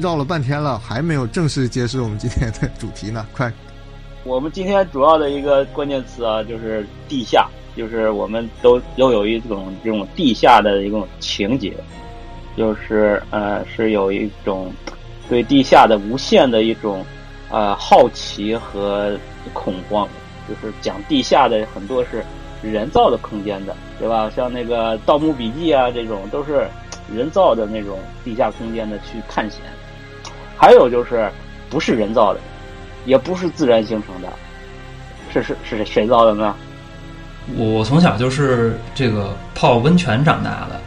[0.00, 3.52] 绕了半天了，还没有正式揭示我们今天的主题呢， 快！
[4.24, 11.74] 我们今天主要的一个关键词啊，就是地下，就是我们都都有一种这种地下的一种情节，
[12.56, 14.72] 就是呃，是有一种
[15.28, 17.04] 对地下的无限的一种
[17.50, 19.16] 呃好奇和
[19.54, 20.06] 恐慌，
[20.48, 22.22] 就是讲地下的很多是
[22.62, 24.30] 人造的空间的，对吧？
[24.36, 26.68] 像那个《盗墓笔记》啊，这种都是
[27.10, 29.62] 人造的那种地下空间的去探险，
[30.60, 31.28] 还有就是
[31.70, 32.40] 不是人造的。
[33.06, 34.28] 也不是自然形成的，
[35.32, 36.54] 是是是谁造的呢？
[37.56, 40.80] 我我从小就是这个泡温泉长大的，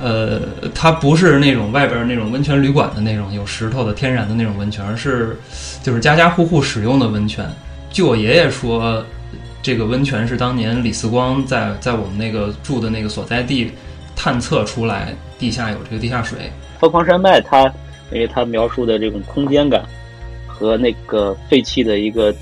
[0.00, 0.40] 呃，
[0.72, 5.36] 它不是那种外边那种温泉旅馆的那种有石头的天然的那种温泉，而是
[5.82, 7.44] 就是家家户户使用的温泉。
[7.90, 9.04] 据我爷爷说，
[9.60, 13.72] 这个温泉是当年李四光在在我们那个住的那个所在地
[14.14, 16.38] 探测出来，地下有这个地下水。
[16.78, 17.70] 凤凰山脉，它
[18.12, 19.82] 因为他描述的这种空间感。
[20.46, 22.34] 和那个废弃的一个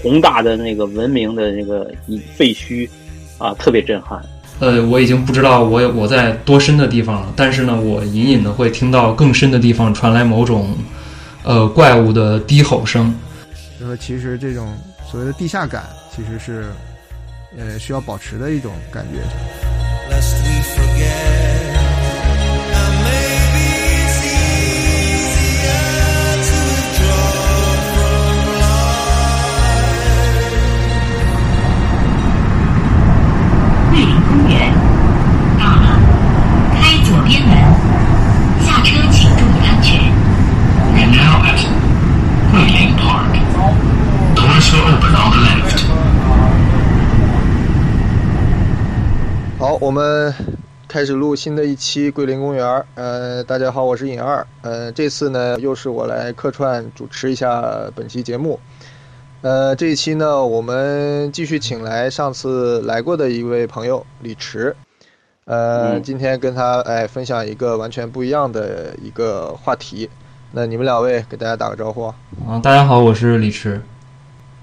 [0.00, 1.86] 宏大的那个文明的那个
[2.34, 2.88] 废墟，
[3.36, 4.18] 啊，特别震撼。
[4.60, 10.74] 呃，我已经不知道我我在多深的地方了，但是呢，我隐隐的会听到更深的地方传来某种
[11.44, 13.14] 呃怪物的低吼声。
[13.78, 14.74] 就说其实这种
[15.06, 15.84] 所谓的地下感，
[16.16, 16.64] 其实是
[17.58, 19.18] 呃需要保持的一种感觉。
[49.58, 50.32] 好，我们
[50.86, 52.64] 开始录新的一期《桂林公园》。
[52.94, 54.46] 呃，大家好，我是尹二。
[54.62, 57.64] 呃，这次呢，又是我来客串主持一下
[57.96, 58.60] 本期节目。
[59.40, 64.76] 呃，这一期呢，我们继续请来上次来过的一位朋友李驰。
[65.46, 70.10] 呃，今天跟他哎分享一个完全不一样的一个话题。
[70.50, 72.06] 那你们两位给大家打个招呼。
[72.44, 73.80] 啊，大家好，我是李驰。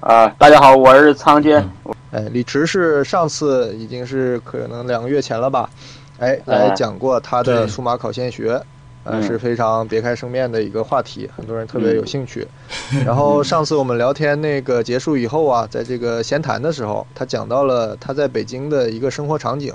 [0.02, 1.66] 啊，大家好，我是苍坚。
[2.12, 5.70] 哎，李驰是上次已经是可能两个月前了吧？
[6.20, 8.62] 哎，来讲过他的数码考现学，
[9.06, 12.46] 呃，是非常别开生面的一个话题，很多人特别有兴趣。
[13.06, 19.74] 然后上次我们聊天那个结束以后啊，在这个闲谈的时候，他讲到了他在北京的一个生活场景。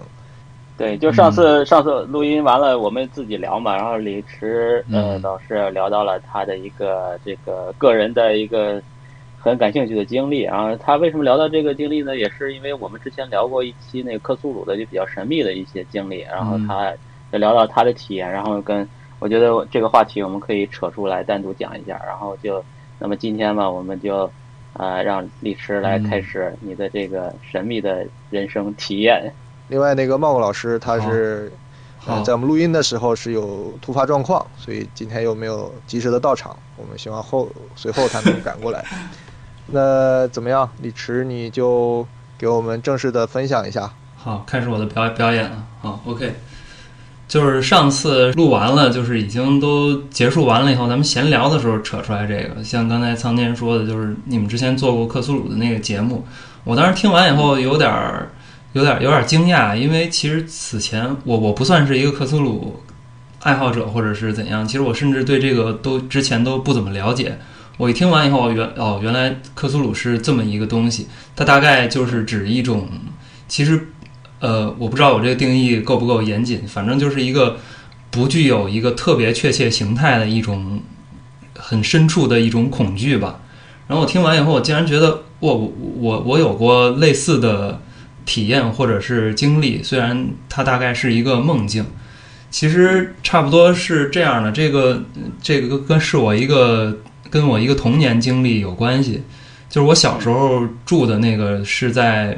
[0.79, 8.81] 对，就上次上次录音完了，我们自己聊嘛，然后李驰呃老师聊到了他的一个这个个人的一个。
[9.41, 12.17] 很感兴趣的经历，然后他为什么聊到这个经历呢？
[12.17, 16.93] 也是因为我们之前聊过一期那个克苏鲁的就比较神秘的一些经历，然后他
[17.31, 18.87] 就聊到他的体验，然后跟
[19.21, 22.63] 我觉得这个话题我们可以扯出来单独讲一下，然后就
[22.99, 24.29] 那么今天嘛，我们就
[24.73, 29.33] 啊让李驰来开始你的这个神秘的人生体验。
[29.69, 31.53] 另外那个茂茂老师他是
[32.25, 38.85] 在我们录音的时候是有突发状况，所以今天又没有及时的到场，我们希望后随后他能赶过来。
[39.71, 42.07] 那怎么样，李驰，你就
[42.39, 43.93] 给我们正式的分享一下。
[44.17, 45.63] 好，开始我的表表演了。
[45.83, 46.35] 好，OK，
[47.29, 52.65] 就是上次录完了，就是已经都结束完了以后，咱们闲聊的时候扯出来这个。
[52.65, 56.25] 像刚才苍天说的，就是你们之前做过克苏鲁的那个节目，
[56.65, 58.31] 我当时听完以后有点儿、
[58.73, 62.83] 有点、有点惊讶，因为其实此前我我不算是一个克苏鲁
[63.41, 67.39] 爱好者或者是怎样，其实我甚至对这个都之前都不怎么了解。
[67.79, 71.07] 我一听完以后，原哦，原来克苏鲁是这么一个东西。
[71.37, 72.89] 它大概就是指一种，
[73.47, 73.89] 其实，
[74.41, 76.67] 呃，我不知道我这个定义够不够严谨。
[76.67, 77.59] 反正就是一个
[78.11, 80.83] 不具有一个特别确切形态的一种
[81.57, 83.41] 很深处的一种恐惧吧。
[83.87, 87.81] 然后我听完以后，我竟然觉得，我我我有过类似的
[88.29, 91.85] 体验或者是经历，虽然它大概是一个梦境，
[92.51, 94.53] 其实差不多是这样的。
[94.53, 95.03] 这个
[95.43, 96.97] 这个跟是我一个。
[97.31, 99.23] 跟我一个童年经历有关系，
[99.69, 102.35] 就是我小时候住的那个是在，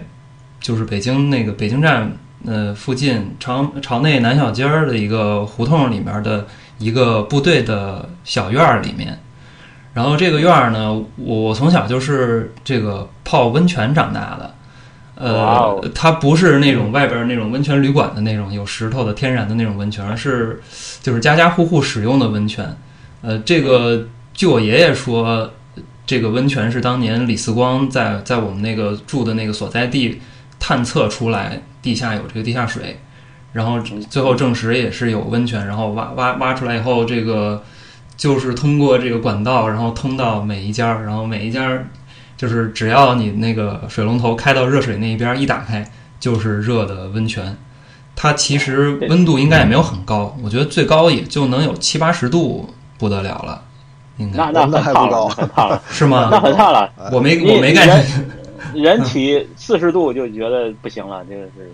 [0.58, 2.10] 就是北京那个北京站
[2.44, 6.44] 呃附近朝朝内南小街儿的一个胡同里面的
[6.78, 9.16] 一个部队的小院儿里面，
[9.94, 14.52] 然后这个院儿呢，我我从小就是这个泡温泉长大的，
[15.20, 20.60] 呃，它不是那种外边那种温泉旅馆的那种有石头的天然的那种温泉，而是
[21.02, 22.76] 就是家家户户使用的温泉，
[23.22, 24.08] 呃，这个。
[24.32, 25.50] 据我爷爷说，
[26.06, 30.18] 这个温泉是当年李四光在在我们那个住的那个所在地
[30.58, 32.98] 探测出来地下有这个地下水，
[33.52, 33.78] 然后
[34.08, 37.62] 最后证实也是有温泉，然后挖挖挖出来以后，这个
[38.16, 41.78] 就是通过这个管道，然后通到每一家，然后每一家
[42.40, 45.86] 就是只要你那个水龙头开到热水那一边一打开，
[46.18, 47.54] 就是热的温泉。
[48.16, 52.66] 它其实温度应该也没有很高，我觉得最高也就能有七八十度，
[52.96, 53.62] 不得了了，
[54.16, 56.30] 应该那那那还不高很烫了，是吗？
[56.32, 56.90] 那很烫了。
[57.12, 58.06] 我没我没概念。
[58.72, 61.70] 人体四十度就觉得不行了，这个是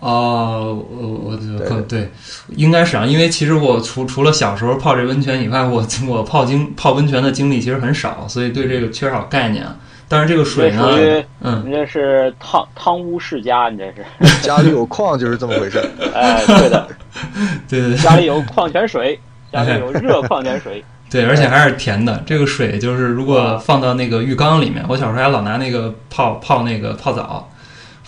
[0.00, 2.10] 哦，我我就对可对，
[2.48, 9.76] 应该是啊，因为其实我除除了小时候泡这温泉以外，我我泡经泡温泉的经历其实很少，所以对这个缺少概念啊。
[10.10, 13.84] 但是这个水呢嗯，你这是汤汤屋世家，你这
[14.26, 15.78] 是， 家里有矿就是这么回事。
[16.14, 16.88] 哎，对的，
[17.68, 19.20] 对对对家里有矿泉水，
[19.52, 22.22] 家里有热矿泉水，对，而且还是甜的。
[22.24, 27.46] 这个水就是如果放到那个浴缸里面，我小时候还老拿那个泡泡那个泡澡，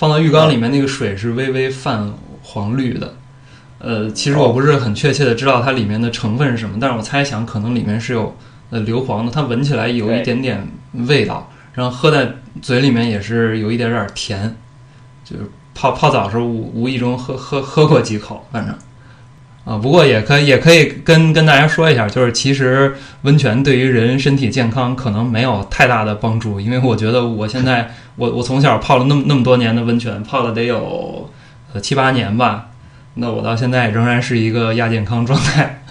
[0.01, 2.11] 放到浴缸里面，那个水是微微泛
[2.43, 3.17] 黄绿的。
[3.79, 8.35] 呃，其实我不是很确切的知道它里面的成分是什么，但是我猜想可能里面是有
[8.71, 10.67] 呃硫磺的，它闻起来有一点点
[11.07, 12.33] 味道，然后喝在
[12.63, 14.57] 嘴里面也是有一点点甜，
[15.23, 15.43] 就是
[15.75, 18.75] 泡泡澡时候无无意中喝喝喝过几口，反正。
[19.65, 31.31] 啊，不过也可以也可以跟跟大家说一下，就是其实温泉对于人身体健康可能没有太大的帮助，因为我觉得我现在我我从小泡了那么那么多年的温泉，泡了得有
[31.73, 32.69] 呃七八年吧，
[33.15, 35.83] 那我到现在仍然是一个亚健康状态，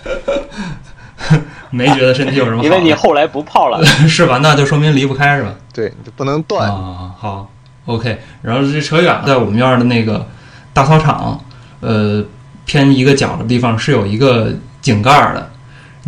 [1.69, 4.39] 没觉得身体有什么好的，因为你后来不泡了， 是吧？
[4.41, 5.53] 那就说明离不开是吧？
[5.73, 6.67] 对，就不能断。
[6.69, 7.51] 啊，好
[7.85, 8.19] ，OK。
[8.41, 10.27] 然后这扯远了，在我们院儿的那个
[10.73, 11.39] 大操场，
[11.81, 12.23] 呃，
[12.69, 15.49] 偏一个角的地方是有一个井盖儿的。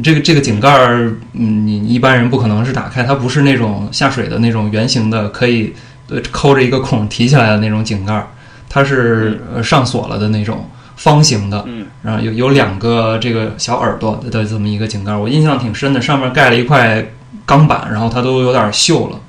[0.03, 5.73] 这个这个井盖儿，嗯，你一般人不可能是打开，它不是那种下水的那种圆形的，可以
[6.07, 8.27] 呃抠着一个孔提起来的那种井盖儿，
[8.69, 17.03] 它是呃上锁了的那种方形的，嗯，然后有有两个这个小耳朵的这么一个井盖儿，我印象挺深的，上面盖了一块
[17.43, 19.19] 钢板，然后它都有点锈了。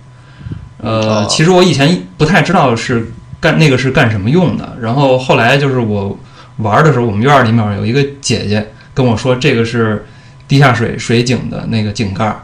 [0.82, 6.16] 呃哦，其实我以前不太知道是干那个是干什么用的，然后后来就是我
[6.58, 10.04] 玩的时候，我们院儿里面有一个姐姐跟我说，这个是
[10.46, 12.42] 地下水水井的那个井盖儿，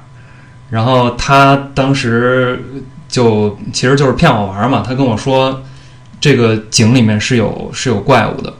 [0.70, 2.62] 然后她当时
[3.08, 5.62] 就其实就是骗我玩儿嘛，她跟我说
[6.20, 8.54] 这个井里面是有是有怪物的。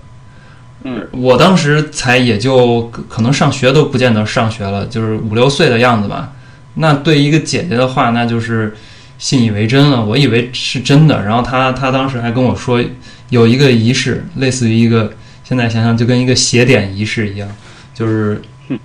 [0.85, 6.33] 嗯，我当时才也就可可能上学都不见得上学了，就是五六岁的样子吧。
[6.75, 8.77] 那对一个姐姐的话，那就是
[9.19, 10.05] 信以为真了。
[10.05, 12.81] 我以为是真的，然后她她当时还跟我说
[13.31, 15.13] 有一个仪式，类似于一个
[15.49, 17.49] 现在想想就跟一个写点仪式一样，
[17.95, 18.43] 就是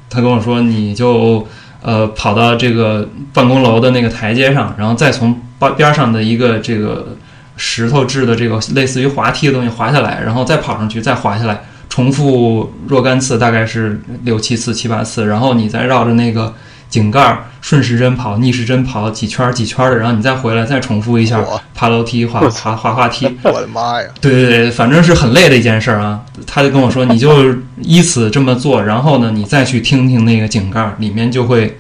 [0.10, 1.46] 他跟我说你就
[1.82, 7.17] 呃跑到这个办公楼的那个台阶上，然后再从边边上的一个这个
[7.58, 11.65] 石头制的这个类似于滑梯的东西滑下来，然后再跑上去，再滑下来。
[11.89, 16.53] 重复若干次，大概是六七次、七八次，然后你再绕着那个
[16.94, 23.26] 井盖儿顺时针跑、逆时针跑几圈儿几圈儿的，然后你再回来再重复一下，爬楼梯、滑滑滑滑梯。
[23.46, 24.08] 我的妈呀！
[24.22, 26.22] 对对对，反正是很累的一件事儿啊。
[26.46, 31.80] 他就跟我说，你就依此这么做，然后呢，你再去听听那个井盖儿里面就会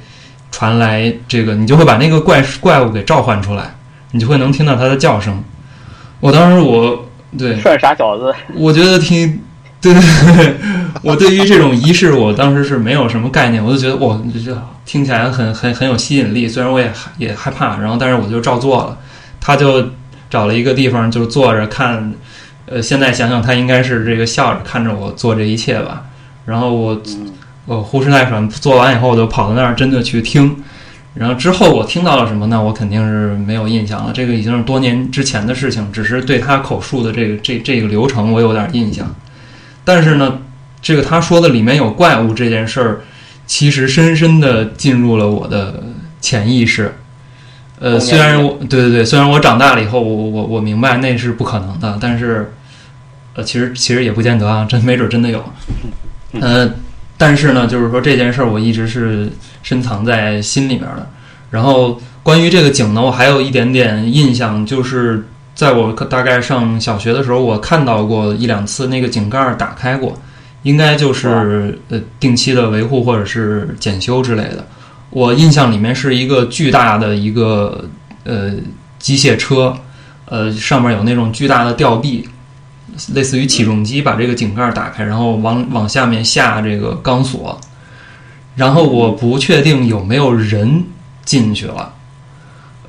[0.51, 3.75] 传来这个，你就会把那个怪怪物给召唤出来，
[4.13, 5.43] 你就会能听到它的叫声。
[6.19, 9.39] 我当时我对 涮傻小子，我觉得挺，
[9.83, 10.01] 对对
[10.35, 10.55] 对，
[11.01, 16.47] 我对于这种仪式，我当时是没有什么概念，我就觉得哇，这听起来很很很有吸引力。
[16.47, 18.97] 虽然我也害也害怕，然后但是我就照做了。
[19.41, 19.89] 他就
[20.29, 22.13] 找了一个地方就坐着看，
[22.65, 26.03] 呃，现在想想他应该是这个笑着看着我做这一切吧。
[26.45, 27.31] 然后我嗯，
[27.65, 30.63] 我呼哧带喘做完以后，我就跑到那儿真的去听。
[31.13, 32.63] 然后之后我听到了什么呢？
[32.63, 34.13] 我肯定是没有印象了。
[34.13, 39.13] 这个已经是多年之前的事情，只是对他口述的这个这这个流程我有点印象。
[39.83, 40.39] 但是呢，
[40.81, 43.01] 这个他说的里面有怪物这件事儿，
[43.45, 45.83] 其实深深的进入了我的
[46.21, 46.95] 潜意识。
[47.79, 52.53] 呃，虽然我对对对，虽然我长大了以后，我我我明白那是不可能的，但是，
[53.33, 55.43] 呃，其实其实也不见得啊，真没准真的有。
[56.39, 56.71] 呃，
[57.17, 59.29] 但是呢，就是说这件事儿我一直是
[59.63, 61.09] 深藏在心里面的。
[61.51, 65.27] 然后关于这个井呢，我还有一点点印象，就是
[65.63, 70.13] 在我大概上小学的时候，我看到过一两次那个井盖儿打开过，
[70.63, 74.67] 应该就是呃定期的维护或者是检修之类的。
[75.09, 77.85] 我印象里面是一个巨大的一个
[78.25, 78.51] 呃
[78.99, 79.73] 机械车，
[80.25, 82.27] 呃上面有那种巨大的吊臂，
[83.13, 87.57] 类似于起重机，把这个井盖儿打开，然后往往下面下这个钢索。
[88.57, 90.83] 然后我不确定有没有人
[91.23, 91.93] 进去了。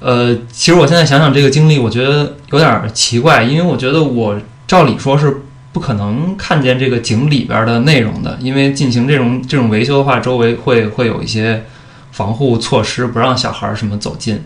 [0.04, 5.34] 呃，其实我现在想想这个经历，我觉得有点奇怪，因为我觉得我照理说是
[5.72, 11.64] 不可能看见这个井里边的内容的，因为进行这种这种维修的话，周围会会有一些
[12.12, 14.44] 防护措施，不让小孩儿什么走近。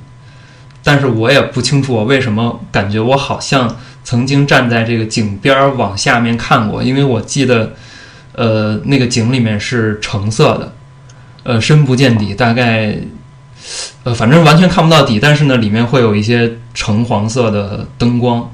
[0.84, 7.72] 但是我也不清楚我为什么感觉我好像曾经站在这个井边儿往下面看过，因为我记得，
[8.36, 10.72] 呃，那个井里面是橙色的，
[11.42, 12.96] 呃，深不见底，大概，
[14.04, 18.50] 呃，反正完全看不到底，但是呢，里面会有一些橙黄色的灯光。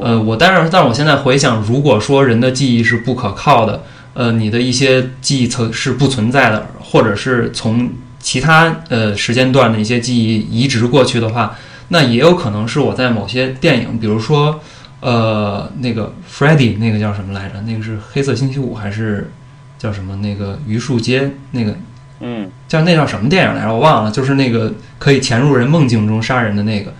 [0.00, 3.82] 呃，我但是，但是我现在回想，如果说人的记忆是不可靠的，
[4.14, 11.56] 呃，你的一些记忆层是不存在的，或者是从其他呃时间段的一些记忆移植过去的话，
[11.88, 14.60] 那也有可能是我在某些电影，比如说
[15.00, 17.60] 呃那个 Freddy 那个叫什么来着？
[17.66, 19.30] 那个是黑色星期五还是
[19.78, 20.16] 叫什么？
[20.16, 21.74] 那个榆树街那个
[22.22, 23.72] 嗯，叫那叫什么电影来着？
[23.72, 26.92] 我忘了，就是那个可以潜入人梦境中杀人的那个。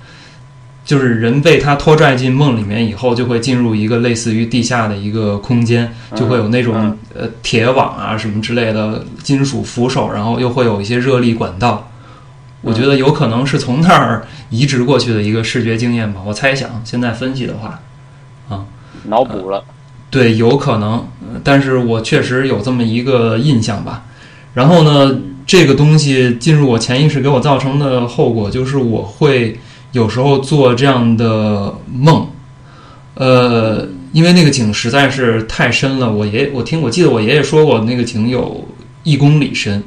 [0.85, 11.88] 就是人被他拖拽进梦里面以后，就会进入一个类似于地下的一个空间，就会有那种呃铁网啊什么之类的金属扶手，然后又会有一些热力管道。
[12.62, 16.69] 我觉得有可能是从那儿移植过去的一个视觉经验吧，我猜想。
[16.85, 17.79] 现在分析的话，
[18.49, 18.64] 啊，
[19.05, 19.62] 脑补了。
[20.11, 20.95] 对，有可能，
[21.33, 24.02] 呃但是我确实有这么一个印象吧。
[24.54, 29.59] 然后呢，这个东西进入我潜意识给我造成的后果就是我会。
[29.92, 32.26] 有时候做这样的梦，
[33.12, 36.11] 呃，因为那个井实在是太深了。
[36.11, 38.66] 我爷我听我记得我爷爷说过，那个井有
[39.02, 39.85] 一公里深。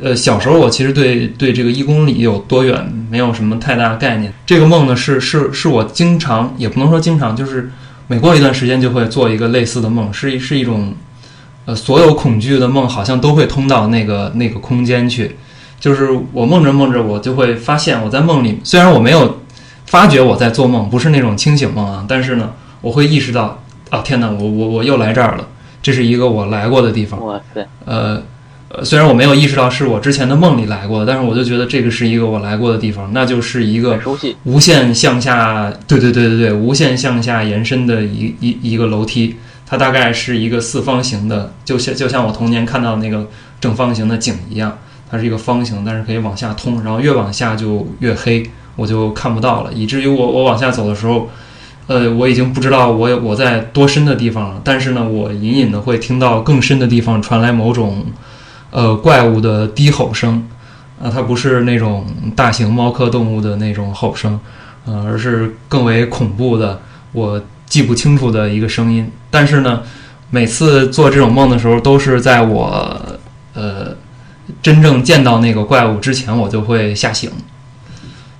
[0.00, 4.32] 呃，小时候我其实对对这个一公里有多远没有什么太大概念。
[4.46, 7.68] 这个梦呢，是是是我经常也不能说经常，就是
[8.06, 10.94] 每过一段时间就会做一个类似的梦，是一是一种
[11.66, 15.36] 呃，所有恐惧的梦好像都会通到那个那个空间去。
[15.80, 19.40] 就是我梦着梦着，我就会发现我在梦里，虽然我没有
[19.86, 25.46] 发觉我在做梦，不是那种清醒梦啊，但是呢，我会意识到，啊天哪，我我我又来这儿了，
[25.82, 27.22] 这是一个我来过的地方。
[27.26, 28.22] 哇塞，呃
[28.70, 34.00] 呃，虽然我没有意识到是我之前的梦里来过的，但是我就觉得这个是一个我来过的地方，那就是一个。
[34.44, 43.28] 无限向下，对对对对对，无限向下延伸的一一一个楼梯，它大概是一个四方形的，就像就像我童年看到那个
[43.60, 44.78] 正方形的井一样。
[45.10, 48.42] 它是一个方形，但是可以往下通，然后越往下就越黑，
[48.74, 51.28] 我就看不到了，以至于我我往下走的时候，
[51.86, 58.04] 呃，我已经不知道我我在多深的地方了，但是呢，我隐隐的会听到更深的地方传来某种
[58.72, 60.48] 呃怪物的低吼声，
[61.00, 62.04] 啊，它不是那种
[62.34, 64.40] 大型猫科动物的那种吼声，
[64.84, 66.80] 呃，而是更为恐怖的，
[67.12, 69.08] 我记不清楚的一个声音。
[69.34, 69.82] 但是呢，
[70.30, 72.96] 每次做这种梦的时候，都是在我
[73.54, 73.96] 呃。
[74.60, 77.30] 真正见到那个怪物之前，我就会吓醒，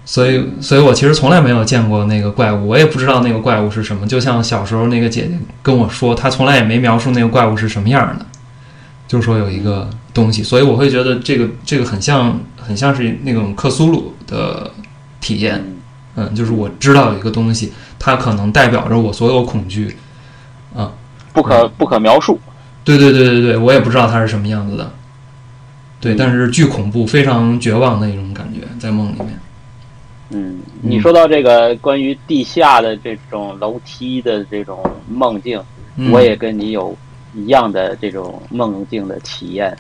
[0.05, 4.07] 所以，所以我其实从来没有见过那个怪物，我也不知道那个怪物是什么。
[4.07, 8.27] 就像小时候那个姐姐跟我说，她从来也没描述那个怪物是什么样的，
[9.09, 14.71] 就说有一个东西，所以我会觉得这个这个很像，很像是那种克苏鲁的
[15.23, 15.65] 体验。
[16.17, 19.97] 嗯，就是我知道有一个东西，它可能代表着我所有恐惧，
[20.75, 20.93] 啊，
[21.33, 22.39] 不可不可描述。
[22.85, 24.91] 对对对对对，我也不知道它是什么样子的。
[26.01, 29.29] 对，但是巨恐怖，非常绝望的一种感觉，在梦里面。
[30.31, 35.63] 嗯，你说到这个关于地下的这种楼梯的这种梦境，
[35.97, 36.95] 嗯我也跟你有
[37.35, 39.75] 一样的这种梦境的体验。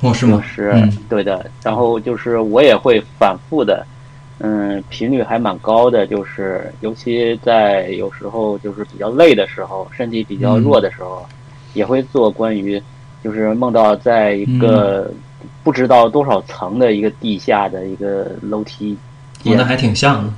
[0.00, 0.42] 哦，是吗？
[0.42, 1.50] 是嗯对的。
[1.62, 3.86] 然后就是我也会反复的，
[4.42, 11.26] 嗯，频率还蛮高的，就是尤其在有时候就是比较累的时候，身体比较弱的时候，
[11.74, 12.82] 也会做关于
[13.22, 15.12] 就是梦到在一个
[15.62, 18.96] 不知道多少层的一个地下的一个楼梯
[19.44, 20.32] 哦，那还挺像的。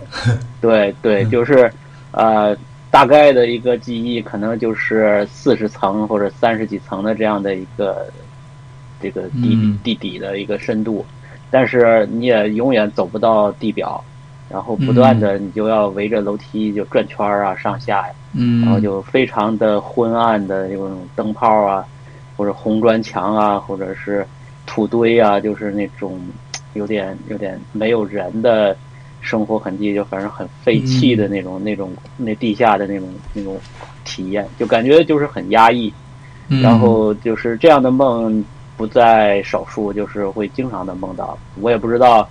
[0.60, 1.30] 对对，嗯。
[1.30, 1.72] 就是
[2.10, 2.56] 呃，
[2.90, 8.08] 大概的一个记忆可能就是四十层或者三十几层的这样的一个
[9.00, 9.78] 这个地、嗯。
[9.84, 11.06] 地底的一个深度，
[11.52, 14.02] 但是你也永远走不到地表，
[14.48, 21.86] 然后不断的你就要围着楼梯就转圈儿啊，上下呀，嗯，然后就非常的昏暗的那种灯泡啊，
[22.36, 24.26] 或者红砖墙啊，或者是
[24.66, 26.18] 土堆啊，就是那种
[26.72, 28.74] 有点有点没有人的
[29.20, 33.58] 生活痕迹，就反正很废弃的那种、那种那地下的那种那种
[34.04, 35.92] 体验，就感觉就是很压抑。
[36.48, 36.62] 嗯。
[36.62, 38.44] 然后就是这样的梦
[38.82, 41.38] 不在少数，就是会经常的梦到。
[41.60, 42.28] 我也不知道，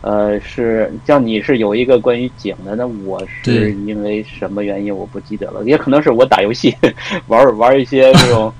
[0.00, 6.74] 呃，是像你是有一个关于井的，那我是因为什么原因我不记得了，也可能是我打游戏
[7.26, 8.50] 玩玩一些这种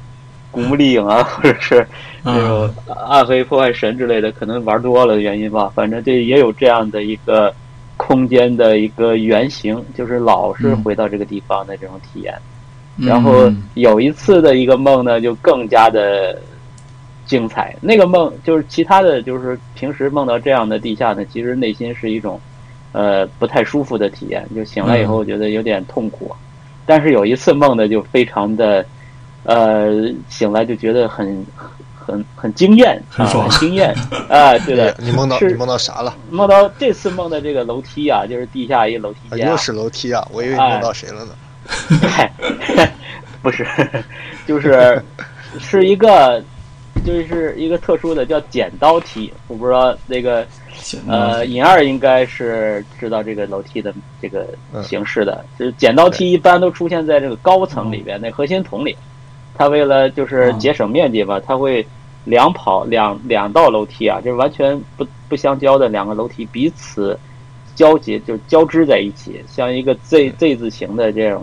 [0.51, 1.87] 古墓丽影啊，或者是
[2.23, 2.69] 那种
[3.09, 5.73] 暗黑破坏神之类的，可能玩多了的原因吧。
[5.75, 7.55] 反正这也有这样的一个
[7.97, 12.35] 空间的一个原型，就是老是回到这个地方的这种体验。
[12.99, 16.39] 然后有一次的一个梦呢，就更加的
[17.31, 17.73] 精彩。
[17.81, 22.41] 那个梦就是其他的就是平时梦到这样的地下呢，其实内心是一种
[22.91, 26.35] 呃不太舒服的体验，就醒来以后觉得有点痛苦。
[26.85, 28.85] 但是有一次梦的，就非常的
[29.45, 31.47] 呃醒来就觉得很
[31.95, 33.95] 很很惊艳，很爽，很惊艳
[34.29, 34.59] 啊！
[34.67, 36.13] 对的，你梦到你梦到啥了？
[36.31, 40.27] 梦到这次梦的这个楼梯啊，就是地下一楼梯间，又是楼梯啊！
[40.33, 41.33] 我以为你梦到谁了呢？
[43.41, 43.65] 不是，
[44.47, 45.01] 就是
[45.59, 46.43] 是一个，
[47.05, 49.33] 就是一个特殊的叫剪刀梯。
[49.49, 50.47] 我不知道那个
[51.09, 54.47] 呃，尹二应该是知道这个楼梯的这个
[54.83, 55.45] 形式的。
[55.59, 58.97] 就是剪刀梯一般都出现在这个高层里边，那核心筒里。
[59.55, 61.87] 它为了就是节省面积吧，它会
[62.25, 67.19] 两跑两两道楼梯啊，就是完全不不相交的两个楼梯彼此
[67.75, 71.43] 交接，就交织在一起，像一个 Z Z 字形的这种。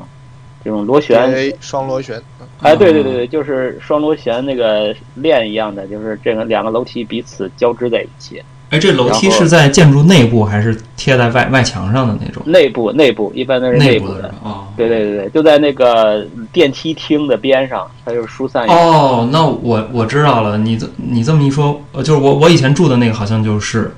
[0.68, 2.22] 这种螺旋，双螺旋，
[2.62, 8.42] 哎，对对对对，就是双螺旋那个链一样的，就是这个两个楼梯彼此交织在一起。
[8.70, 12.44] 哎，这楼梯是在建筑内部还是贴在外外墙上的那种？
[12.46, 14.30] 内部，内部，一般都是内部的。
[14.44, 18.68] 哦，对对对对，就在那个电梯厅的边上，它就是疏散。
[18.68, 23.90] 哦，那我我知道了，你这你这么一说，就是我我以前住的那个好像就是，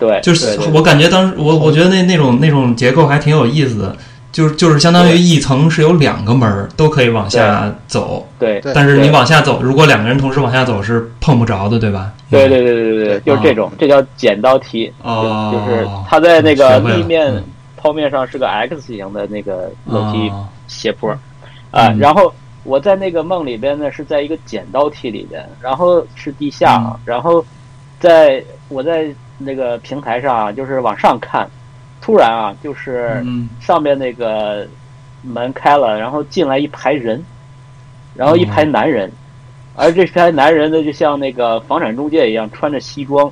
[0.00, 3.96] 对，就是我感觉当时我我觉得那那种那种结构还挺有意思的。
[4.38, 12.12] 就是就是相当于一层是有两个门儿都可以往下走，对，但是你往下走，如果两个人同时往下走是碰不着的，对吧？
[12.30, 17.34] 对对对对对对，就是这种，这叫剪刀梯，哦，就是它在那个地面
[17.82, 20.30] 剖面上是个 X 型的那个楼梯
[20.68, 21.10] 斜坡，
[21.72, 27.44] 啊，然后我在那个梦里边呢是在一个剪刀梯里边，然后是地下，然后
[27.98, 31.44] 在我在那个平台上就是往上看。
[32.00, 33.24] 突然啊，就是
[33.60, 34.66] 上面那个
[35.22, 37.22] 门开了，然后进来一排人，
[38.14, 39.10] 然后一排男人，
[39.74, 43.30] 而这排男人呢，就像那个房产中介一样，穿着西装、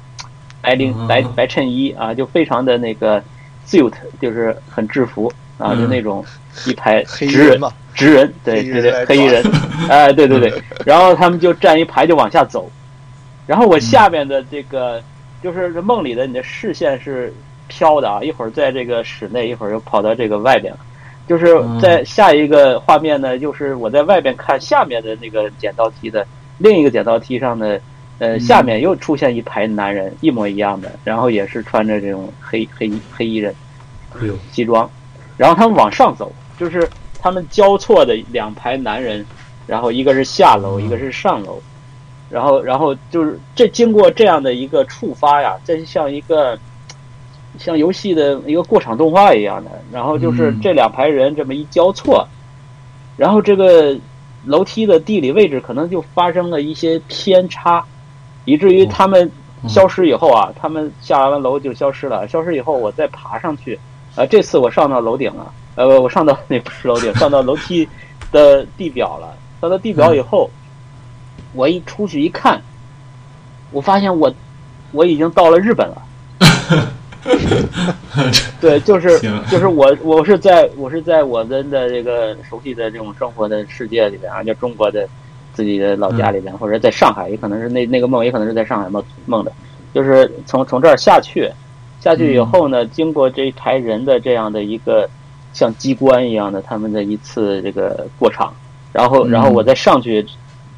[0.60, 3.22] 白领、白白衬衣啊，就非常的那个
[3.66, 6.24] suit，就是很制服啊，就那种
[6.66, 9.42] 一排直人嘛，直人，对对对，黑衣人，
[9.88, 10.52] 哎，对对对，
[10.84, 12.70] 然后他们就站一排就往下走，
[13.46, 15.02] 然后我下面的这个
[15.42, 17.32] 就是梦里的你的视线是。
[17.68, 20.78] 飘的啊，一会儿在这个室内，一会儿又跑到这个外边了。
[21.28, 26.24] 就是在下一个画面呢，就是我在外边看下面的那个剪刀梯的
[26.56, 27.80] 另一个剪刀梯上的，
[28.20, 33.52] 呃，下面又出现一排男人，一模一样的，然后也是穿着这种黑黑黑衣人，
[34.52, 34.88] 西装，
[35.36, 39.26] 然后他们往上走，就是他们交错的两排男人，
[39.66, 41.60] 然后一个是下楼，一个是上楼，
[42.30, 46.56] 然后然后就是这经过这样的一个触发呀，这就像一个。
[47.58, 52.26] 像游戏的一个过场动画一样的，然后就是这两排人这么一交错，
[53.16, 53.96] 然后这个
[54.44, 57.84] 楼梯的地理位置可能就发生了一些偏差，
[58.44, 59.30] 以至于他们
[59.68, 62.28] 消失以后啊，他们下完楼就消失了。
[62.28, 63.78] 消失以后，我再爬上去，
[64.14, 67.88] 啊，这次我上到楼顶了，呃，我上到 那不是楼顶，上到楼梯
[68.30, 69.34] 的地表了。
[69.60, 70.50] 上到地表以后，
[71.54, 72.60] 我一出去一看，
[73.72, 74.32] 我发现我
[74.92, 76.02] 我已经到了日本了。
[78.60, 79.18] 对，就是
[79.50, 85.06] 就是我，我是在我是在我们的这个熟悉的这种生活的世界里边啊，就中国的
[85.52, 89.52] 自己的老家里边，或者在上海，也可能是那那个梦，也可能是在上海梦梦的，
[89.92, 91.50] 就是从从这儿下去，
[92.00, 95.08] 下去以后呢，经过这一排人的这样的一个
[95.52, 98.54] 像机关一样的他们的一次这个过场，
[98.92, 100.24] 然后然后我再上去，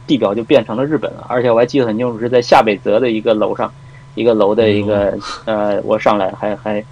[0.06, 3.72] 地表就变成了日本了，而且我还记得很清楚，是在下北泽的一个楼上。
[4.18, 6.85] 一个楼的一个呃，我上来还还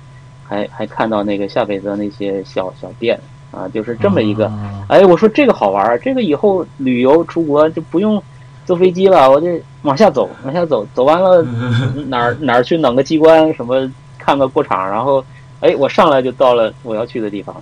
[0.47, 3.19] 还还看到那个下北泽那些小小店
[3.51, 4.51] 啊，就是这么一个。
[4.89, 8.23] 哎，我说这个好玩，这个以后旅游出国就不用
[8.65, 9.49] 坐飞机了，我就
[9.83, 11.43] 往下走，往下走，走完了
[12.07, 15.25] 哪儿哪儿去弄个机关什么，看个过场，然后
[15.61, 17.55] 哎，我上来就到了我要去的地方。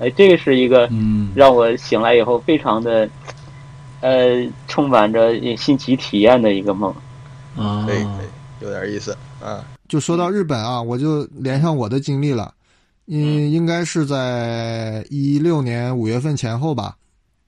[0.00, 0.88] 哎，这个是一个
[1.34, 3.06] 让我醒来以后非常的
[4.00, 6.94] 呃充满着新奇体验的一个梦。
[7.56, 8.39] 啊，可以可以。
[8.60, 9.64] 有点意思啊！
[9.88, 12.54] 就说到日本啊，我就连上我的经历了，
[13.06, 16.96] 嗯，应该是在一六年五月份前后吧。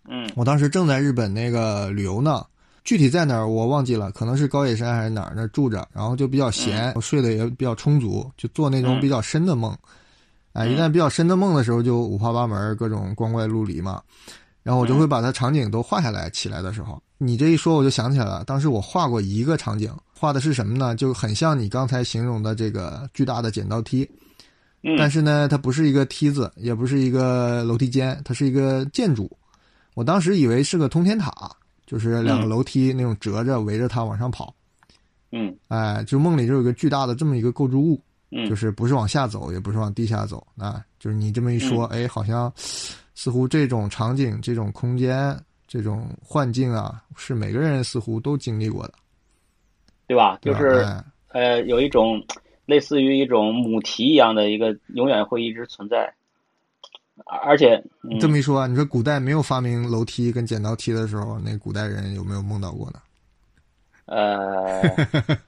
[0.08, 2.44] 嗯，我当时正在日本那个旅游呢，
[2.82, 9.76] 具体在哪儿我忘记了，可能是高野山还是哪儿那住着，然后就比较闲，睡得也比较充足，就做那种比较深的梦。
[10.54, 14.02] 哎，一旦比较深的梦的时候，就五花八门，各种光怪陆离嘛。
[14.62, 16.28] 然后我就会把它场景都画下来。
[16.30, 19.94] 起来的时候，你这一说，我就想起来了，当时我画过一个场景。
[20.12, 20.94] 画的是什么呢？
[20.94, 24.08] 就很像你刚才形容的这个巨大的剪刀梯，
[24.98, 29.30] 但是呢，它不是一个梯子，也不是一个楼梯间，它是一个建筑。
[29.94, 31.50] 我当时以为是个通天塔，
[31.86, 34.54] 就是两个楼梯那种折着围着它往上跑。
[35.32, 42.52] 嗯，哎，就梦里就有个巨大的这么一个构筑物，嗯，就是不是往下走，也不是往地下走，啊，就是你这么一说，哎，好像
[43.14, 45.36] 似乎这种场景、这种空间、
[45.72, 48.92] 这种幻境啊，是每个人似乎都经历过的，
[50.06, 50.38] 对吧？
[50.42, 50.84] 就是
[51.28, 52.22] 哎呃，有一种
[52.66, 56.12] 类似于一种母题一样的一个，永远会一直存在，
[57.24, 63.00] 而而且、嗯、这么一说啊，你说古代没有发明楼梯跟剪刀梯的时候，那古代人有没有梦到过呢？
[64.04, 64.82] 呃，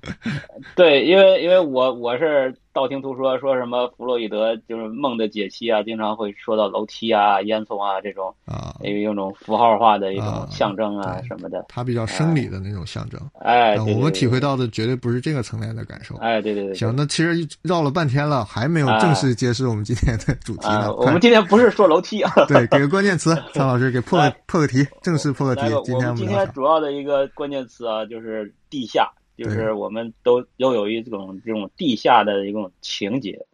[0.75, 11.65] 对，因为因为我我是道听途说，说什么弗洛伊德就是梦的解析啊，经常会说到楼梯啊、烟囱啊这种，啊，有一种符号化的一种啊象征啊对什么的。
[11.69, 13.21] 它比较生理的那种象征。
[13.39, 16.17] 哎，我们体会，到的绝对不是这个层面的感受。
[16.17, 20.95] 对哎，对对对，行，那其实绕了半天了，还没有正式揭示我们今天的主题啊，呢。
[20.97, 25.63] 我们今天不是说楼梯啊， 对，给个关键词，苍老师给破个哎破个题，正式破个题。
[25.85, 26.27] 今天我们今？
[26.27, 33.47] 天主要的一个关键词啊，就是地下，就是我们都都有一种这种地下的一种情节，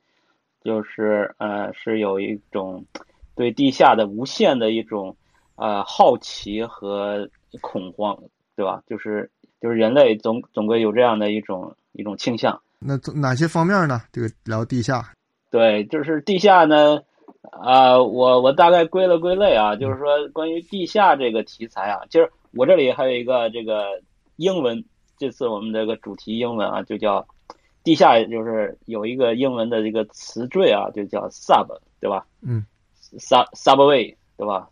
[0.62, 2.84] 就是呃是有一种
[3.34, 5.16] 对地下的无限的一种
[5.56, 7.28] 呃好奇和
[7.60, 8.18] 恐慌，
[8.56, 8.82] 对吧？
[8.86, 12.60] 就是就是人类总总归有这样的一种一种倾向。
[12.78, 14.02] 那哪些方面呢？
[14.12, 15.14] 这个聊地下，
[15.50, 17.02] 对，就是地下呢，
[17.50, 24.00] 啊、我我大概归了归类啊，就是说关于地下这个题材啊，就是我这里还有一个这个
[24.36, 24.82] 英文，
[25.20, 27.28] 这次我们这个主题英文啊，就叫
[27.84, 32.26] 地下，就是有一个英文的这个词缀啊，就叫 sub，对吧？
[32.40, 32.64] 嗯
[33.18, 34.70] ，sub subway，对吧？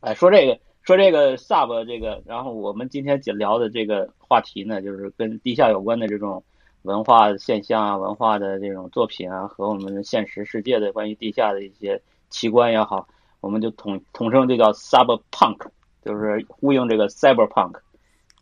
[0.00, 6.42] 哎，说这个说这个 sub 这个，然后我们今天讲聊的这个话题呢，就是跟地下有关的这种
[6.80, 13.06] 文化现象啊、文化的这种作品啊，和我们现实世界的关于地下的一些奇观也好，
[13.40, 15.66] 我们就统统称就叫 cyberpunk，
[16.02, 17.74] 就是呼应这个 cyberpunk，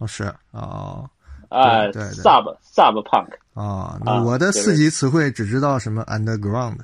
[0.00, 1.08] 哦是哦
[1.48, 2.22] 啊、对对对。
[2.22, 6.78] s u b cyberpunk，哦，那啊我的四级词汇只知道什么 underground，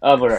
[0.00, 0.38] 啊，不是，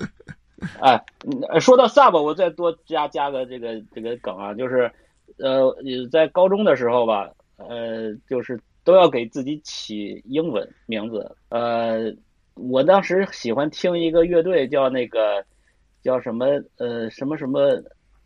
[1.60, 4.90] 说到 sub，我再多加加个这个这个梗啊，就是，
[5.38, 5.72] 呃，
[6.10, 12.12] 在高中的时候吧，呃，就是都要给自己起英文名字，呃，
[12.54, 15.44] 我当时喜欢听一个乐队叫那个
[16.02, 16.46] 叫什么
[16.78, 17.80] 呃什么什么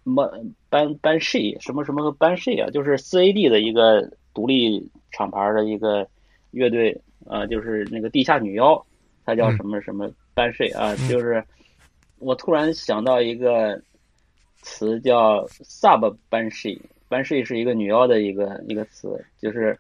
[0.04, 0.28] 班
[0.68, 6.06] 班班 she 什么什么班 she 啊，就是四 AD 的一个独立厂牌的一个
[6.50, 6.92] 乐队
[7.26, 8.84] 啊、呃就是那个地下女妖，
[9.24, 11.44] 它叫什么什么班 she 啊，就是
[12.18, 13.80] 我突然想到一个
[14.62, 19.78] 词叫 sub 班 she，班 she 是一个女妖的一个一个词，就是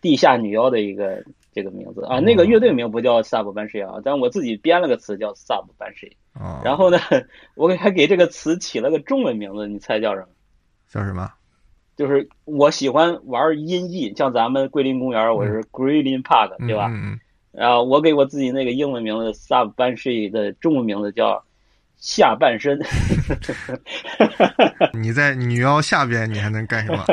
[0.00, 6.12] 地下女妖的一个这个名字啊，那个乐队名不叫 Sub Banshee 啊，但我自己编了个词叫 Sub Banshee，
[6.64, 6.98] 然后呢，
[7.54, 10.28] 我给还给这个词起了个中文名字，你猜叫什么？
[10.88, 11.30] 叫什么？
[11.96, 16.88] 就是我喜欢玩音译，像咱们桂林公园，我是 Green Park，对吧？
[16.88, 17.20] 嗯嗯
[17.52, 21.44] 然后我给我自己那个英文名字 Sub Banshee 的中文名字叫
[22.00, 22.78] 下半身。
[24.78, 27.04] 嗯， 你在女妖下边，你还能干什么？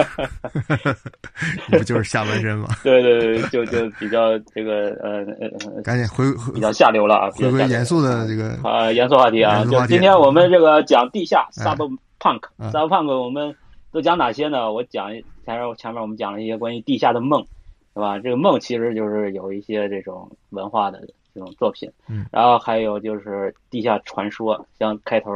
[1.70, 2.68] 你不就是下半身吗？
[2.84, 11.78] 对对对，就就比较这个呃呃赶紧回回比较下流了啊，回归严肃的这个啊，严肃话题啊，就今天我们这个讲地下哎 Sub
[12.20, 13.54] Punk 嗯 Sub Punk，我们
[13.92, 14.72] 都讲哪些呢？
[14.72, 17.42] 我讲一前面前面我们讲了一些关于地下的梦，
[17.94, 18.18] 是吧？
[18.20, 21.00] 这个梦其实就是有一些这种文化的
[21.38, 25.32] 这种作品，嗯，然后还有就是地下传说，像开头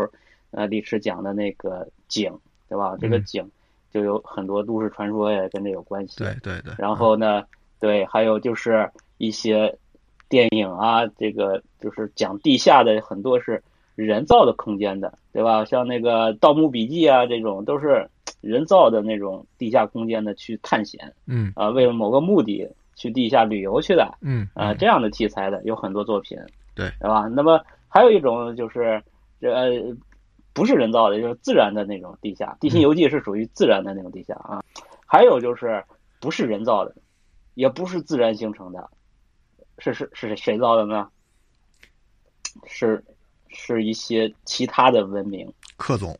[0.50, 2.34] 呃李迟讲的那个井，
[2.68, 2.98] 对吧？
[3.00, 3.24] 这个嗯。
[3.26, 3.52] 井
[3.94, 7.44] 就有很多都市传说也跟这有关系，对对对，然后呢，
[7.78, 9.78] 对，还有就是一些
[10.30, 13.62] 电影啊，这个就是讲地下的很多是
[13.96, 15.66] 人造的空间的，对吧？
[15.66, 18.10] 像那个《盗墓笔记》啊，这种都是
[18.40, 21.52] 人造的那种地下空间的去探险嗯。
[21.54, 22.66] 啊，为了某个目的
[23.02, 26.38] 去地下旅游去的嗯啊，这样的题材的有很多作品，
[26.76, 27.28] 对对吧？
[27.28, 29.02] 那么还有一种就是
[29.40, 29.96] 这呃。
[30.54, 34.62] 不是人造的，就是自然的那种地下，《地心游记》是属于自然的那种地下啊。
[35.06, 35.82] 还有就是
[36.20, 36.94] 不是人造的，
[37.54, 38.90] 也不是自然形成的，
[39.78, 41.08] 是是是谁造的呢？
[42.66, 43.02] 是
[43.48, 46.20] 是一些其他的文明克总，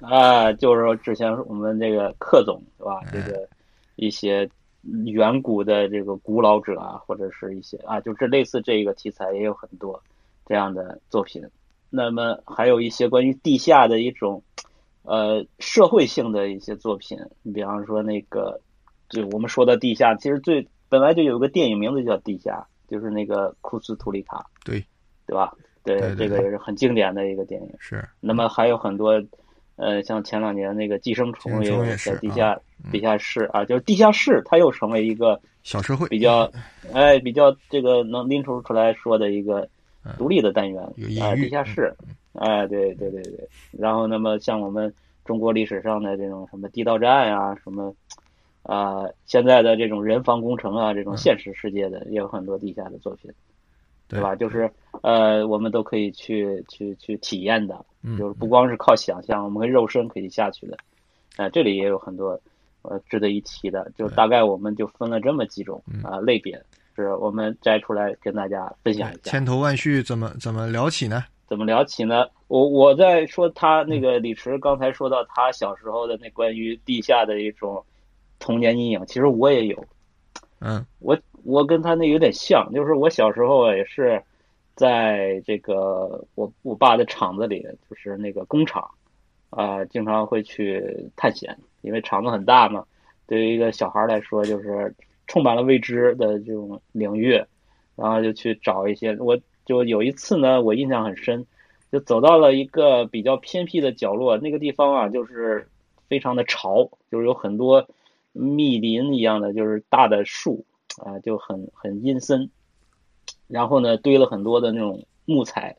[0.00, 3.00] 啊，就是说之前我们这个克总是吧？
[3.06, 3.48] 哎这个
[3.96, 4.48] 一些
[4.82, 10.02] 远古的这个古老者啊，或者是一些啊，就这类似这个题材也有很多
[10.46, 11.42] 这样的作品。
[11.90, 14.42] 那么还有一些关于地下的一种
[15.02, 18.60] 呃社会性的一些作品，你比方说那个，
[19.08, 24.84] 就我们说的地下，其实最本来就有个电影名字叫《地下》，就是那个库斯图里卡，对
[25.26, 25.52] 对吧？
[25.82, 27.70] 对，对对这个也是很经典的一个电影。
[27.78, 29.20] 是，那么还有很多，
[29.80, 32.52] 呃，像前两年那个《寄生虫》也是在地下、
[32.84, 32.92] 嗯。
[32.92, 36.50] 地下室啊，就是地下室，它又成为一个小社会比较，
[36.92, 39.68] 哎，比较这个能拎出出来说的一个
[40.04, 40.12] 嗯。
[40.18, 40.82] 独立的单元
[41.22, 41.94] 啊、地下室，
[42.34, 43.48] 哎，对对对对。
[43.72, 44.92] 然后，那么像我们
[45.24, 47.94] 中国历史上的这种什么地道战啊、什么
[48.64, 51.16] 啊、现在的这种人防工程啊，这种嗯。
[51.16, 53.30] 现实世界的也有很多地下的作品，
[54.10, 54.34] 对吧？
[54.34, 54.70] 就是
[55.02, 60.76] 呃，我们都可以去去去体验的，嗯就是不光是靠想象，我们跟肉身可以下去的。
[61.36, 62.38] 啊、这里也有很多
[62.82, 66.60] 呃值得一提的，就大概我们就分了这么几种嗯啊、类别，
[66.94, 69.20] 是我们摘出来跟大家分享一下。
[69.30, 71.24] 千头万绪，怎么怎么聊起呢？
[71.46, 72.26] 怎么聊起呢？
[72.48, 77.82] 我我在说他那个李迟刚才说到他小时候的那关于地下的一种
[78.38, 79.84] 童年阴影，其实我也有，
[80.60, 84.22] 嗯我我跟他那有点像，就是我小时候也是
[84.74, 88.88] 在这个我我爸的厂子里，就是那个工厂
[89.50, 92.84] 啊、经常会去探险，因为厂子很大嘛，
[93.26, 94.94] 对于一个小孩来说，就是
[95.26, 97.32] 充满了未知的这种领域，
[97.96, 99.16] 然后就去找一些。
[99.18, 101.46] 我就有一次呢，我印象很深，
[101.90, 105.66] 就走到了一个比较偏僻的角落，那个地方啊，就是
[106.08, 107.88] 非常的潮，就是有很多
[108.32, 110.64] 密林一样的，就是大的树
[111.04, 112.50] 啊，就很很阴森。
[113.46, 115.76] 然后呢，堆了很多的那种木材，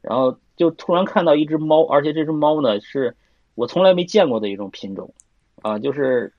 [0.00, 3.16] 然后就突然看到一只猫，而且这只猫呢是
[3.54, 5.14] 我从来没见过的一种品种，
[5.62, 6.32] 啊，就是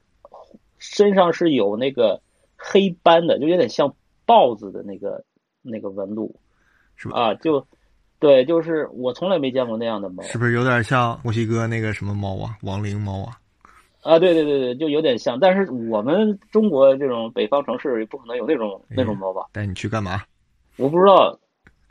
[0.78, 2.22] 身上是有那个
[2.58, 3.96] 黑斑的，就有点像
[4.26, 5.24] 豹子的那个
[5.62, 6.36] 那个纹路，
[6.98, 7.66] 是吧啊，就
[8.20, 13.38] 对，就是我从来没见过那样的猫，是不是有点像墨西哥那个什么猫啊，亡灵猫啊？
[14.04, 19.48] 啊，对对对对，就有点像，但是我们中国这种北方城市也不可能有那种那种猫吧？
[19.54, 20.22] 带你去干嘛？
[20.78, 21.40] 我不知道，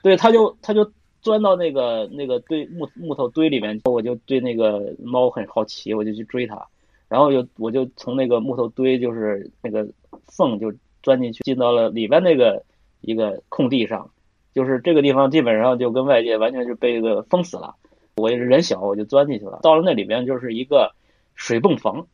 [0.03, 0.91] 对，他就他就
[1.23, 6.67] 钻到那个那个堆木木头堆里面，我就对那个猫很好奇，我就去追它，
[7.09, 9.89] 然后就我就从那个木头堆就是那个
[10.27, 10.73] 缝就
[11.03, 12.63] 钻进去，进到了里边那个
[13.01, 14.11] 一个空地上，
[14.53, 17.75] 就是这个地方基本上就跟外界完全是被个封死了。
[18.17, 19.61] 我也是人小，我就钻进去了。
[19.63, 20.93] 到了那里边就是一个
[21.35, 22.07] 水泵房，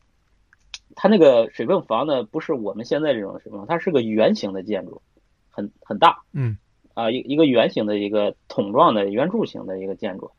[0.96, 5.02] 它那个水泵房呢不是我们现在这种水泵房，它是个圆形的建筑，
[5.50, 6.22] 很很大。
[6.32, 6.56] 嗯
[6.94, 10.30] 啊，一一个圆形的一个桶状的圆柱形的一个建筑，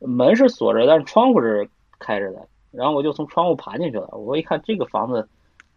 [0.00, 2.48] 门是锁着，但是窗户是开着的。
[2.72, 4.08] 然后我就从窗户爬进去了。
[4.08, 5.28] 我一看这个房子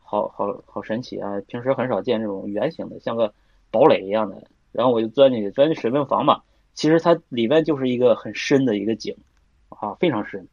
[0.04, 1.40] 好，好好神奇啊！
[1.48, 3.34] 平时很少见这种圆形的，像个
[3.70, 4.44] 堡垒一样的。
[4.72, 6.42] 然后我就钻进去，钻进水泵房嘛。
[6.74, 9.16] 其实它里面就是一个很深的一个井，
[9.70, 10.48] 啊，非常深。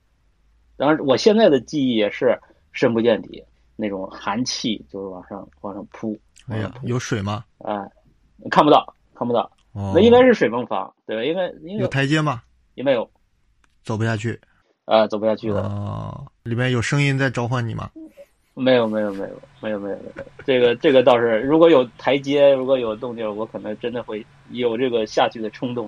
[0.77, 2.39] 然后我现在的记忆也是
[2.73, 3.43] 深不见底，
[3.77, 7.45] 那种寒气就是往上往上扑，哎呀，有水吗？
[7.59, 7.87] 啊，
[8.51, 9.51] 看不到，看不到。
[9.73, 11.25] 哦，那应该是水泵房，对吧？
[11.25, 12.43] 应该应有该台阶吗？
[12.75, 13.09] 应该有，
[13.83, 14.39] 走不下去。
[14.85, 15.63] 啊，走不下去的。
[15.63, 17.91] 哦，里面有声音在召唤你吗？
[18.55, 20.25] 没有，没有，没有，没有，没有，没有。
[20.47, 25.87] 这个这个倒是，如果有台阶，如果有动静，我可能真的会有这个下去的冲动。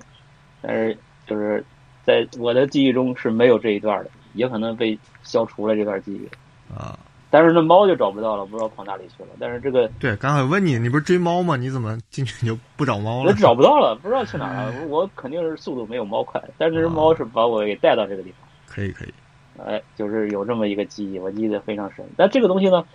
[0.61, 1.65] 但是就是
[2.03, 6.27] 在我的记忆中是没有这一段的，也可能被消除了这段记忆。
[6.73, 6.97] 啊，
[7.31, 9.29] 但是那猫就找不到了，不知道跑哪里去了。
[9.39, 11.55] 但是这个对，刚才问你，你不是追猫吗？
[11.55, 13.33] 你怎么进去就不找猫了我？
[13.33, 14.87] 找不到了，不知道去哪儿了。
[14.87, 18.47] 我肯定是速度没有猫快，但是这猫是把我给带到这个地方。
[18.67, 19.13] 可以可以，
[19.57, 22.05] 哎，就是有这么一个记忆，我记得非常深。
[22.15, 22.85] 但这个东西呢，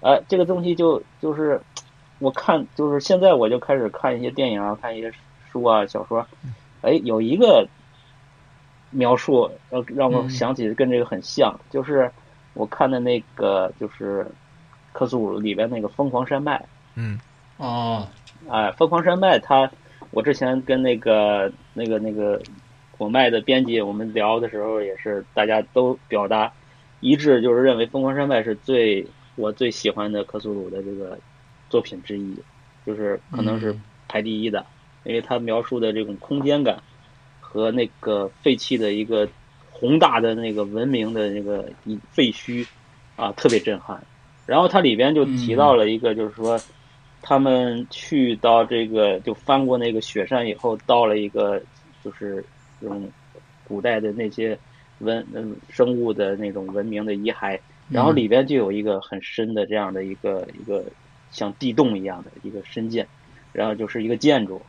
[0.00, 1.60] 哎，这个东西就就是
[2.18, 5.10] 我看，就是现在我就开始看一些电影啊，看一些
[5.50, 6.26] 书啊、小说，
[6.82, 7.66] 哎，有一个
[8.92, 10.28] 描述让让我嗯。
[10.28, 12.10] 想起跟这个很像，就是
[12.54, 14.24] 我看的那个就是
[14.92, 17.18] 克苏鲁里边那个疯狂山脉，嗯。
[17.56, 18.08] 哦，
[18.48, 19.70] 哎，疯狂山脉它，
[20.10, 22.40] 我之前跟那个那个那个
[22.98, 26.52] 我麦的编辑我们聊的时候，也是大家都表达
[27.00, 31.18] 一致，就是认为疯狂山脉是最我最喜欢的克苏鲁的这个
[31.70, 32.36] 作品之一，
[32.84, 33.82] 就是可能是嗯。
[34.08, 34.66] 排第一的，
[35.04, 36.82] 因为它描述的这种空间感
[37.52, 39.28] 和那个废弃的一个
[39.70, 42.66] 宏大的那个文明的那个一废墟
[43.16, 44.02] 啊，特别震撼。
[44.46, 46.58] 然后它里边就提到了一个，就是说。
[47.24, 51.62] 他们去到这个就翻过那个雪山以后，到了一个
[52.02, 52.44] 就是
[52.80, 53.08] 这种
[53.62, 54.58] 古代的那些
[54.98, 57.56] 文嗯生物的那种文明的遗骸，
[57.88, 60.84] 然后里边就有一个很深的这样的一个一个
[61.30, 63.06] 像地洞一样的一个深涧，
[63.52, 64.60] 然后就是一个建筑，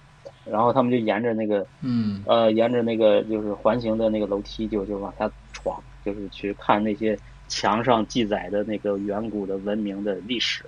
[0.46, 10.64] 然后他们就沿着那个嗯呃沿着那个就是环形的那个楼梯就就往下闯，就是去看那些墙上记载的那个远古的文明的历史。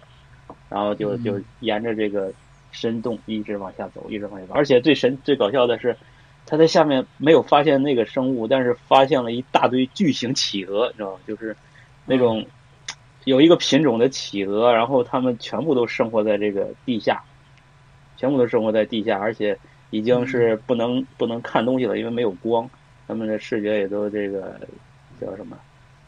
[0.69, 2.31] 然后就就沿着这个
[2.71, 4.53] 深洞一直往下走，一直往下走。
[4.53, 5.95] 而且最神最搞笑的是，
[6.45, 11.19] 他在下面没有发现那个生物，但是发现了一大堆巨型企鹅，你知道吗？
[11.27, 11.55] 就是
[12.05, 12.45] 那种
[13.23, 17.23] 有一个品种的企鹅，然后它们全部都生活在这个地下，
[18.17, 19.57] 全部都生活在地下，而且
[19.89, 22.69] 已经是不能不能看东西了，因为没有光，
[23.07, 24.59] 他们的视觉也都这个
[25.19, 25.57] 叫什么，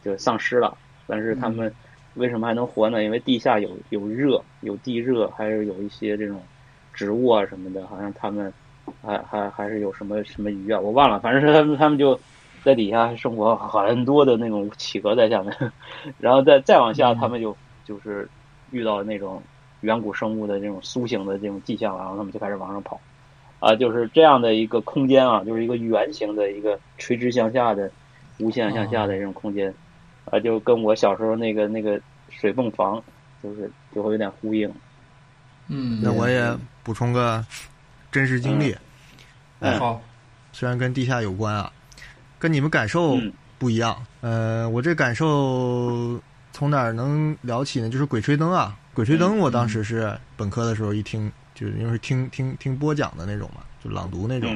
[0.02, 0.76] 就丧失了。
[1.06, 1.72] 但是他们
[2.14, 3.02] 为什么还能活呢？
[3.02, 6.42] 因为地下有有热，有地热，还是有一些这种
[6.92, 8.52] 植物啊什么的，好像他们
[9.02, 11.18] 还还还是有什么什么鱼啊，我忘了。
[11.20, 12.18] 反正是他们他们就
[12.64, 15.54] 在底下生活很多的那种企鹅在下面，
[16.18, 18.28] 然后再再往下，他们就就是
[18.70, 19.42] 遇到那种
[19.80, 23.00] 远古生物的这种苏醒的这种迹象，然后他们就开始往上跑。
[23.60, 27.90] 啊，就是这样的一个空间啊，就是一个圆形的一个垂直向下的、
[28.38, 29.74] 无限向下的这种空间，
[30.26, 33.02] 啊，就跟我小时候那个那个水泵房，
[33.42, 34.72] 就是就会有点呼应。
[35.66, 37.44] 嗯，那我也补充个
[38.12, 38.76] 真实经历，
[39.58, 40.00] 哎，好，
[40.52, 41.72] 虽然跟地下有关啊，
[42.38, 44.00] 跟你们感受嗯不一样。
[44.20, 46.16] 呃，我这感受
[46.52, 47.90] 从哪儿能聊起呢？
[47.90, 54.52] 就是《鬼吹灯》啊，《鬼吹灯》我当时是本科的时候一听，就是因为是听听听播讲的那种嘛，就朗读那种。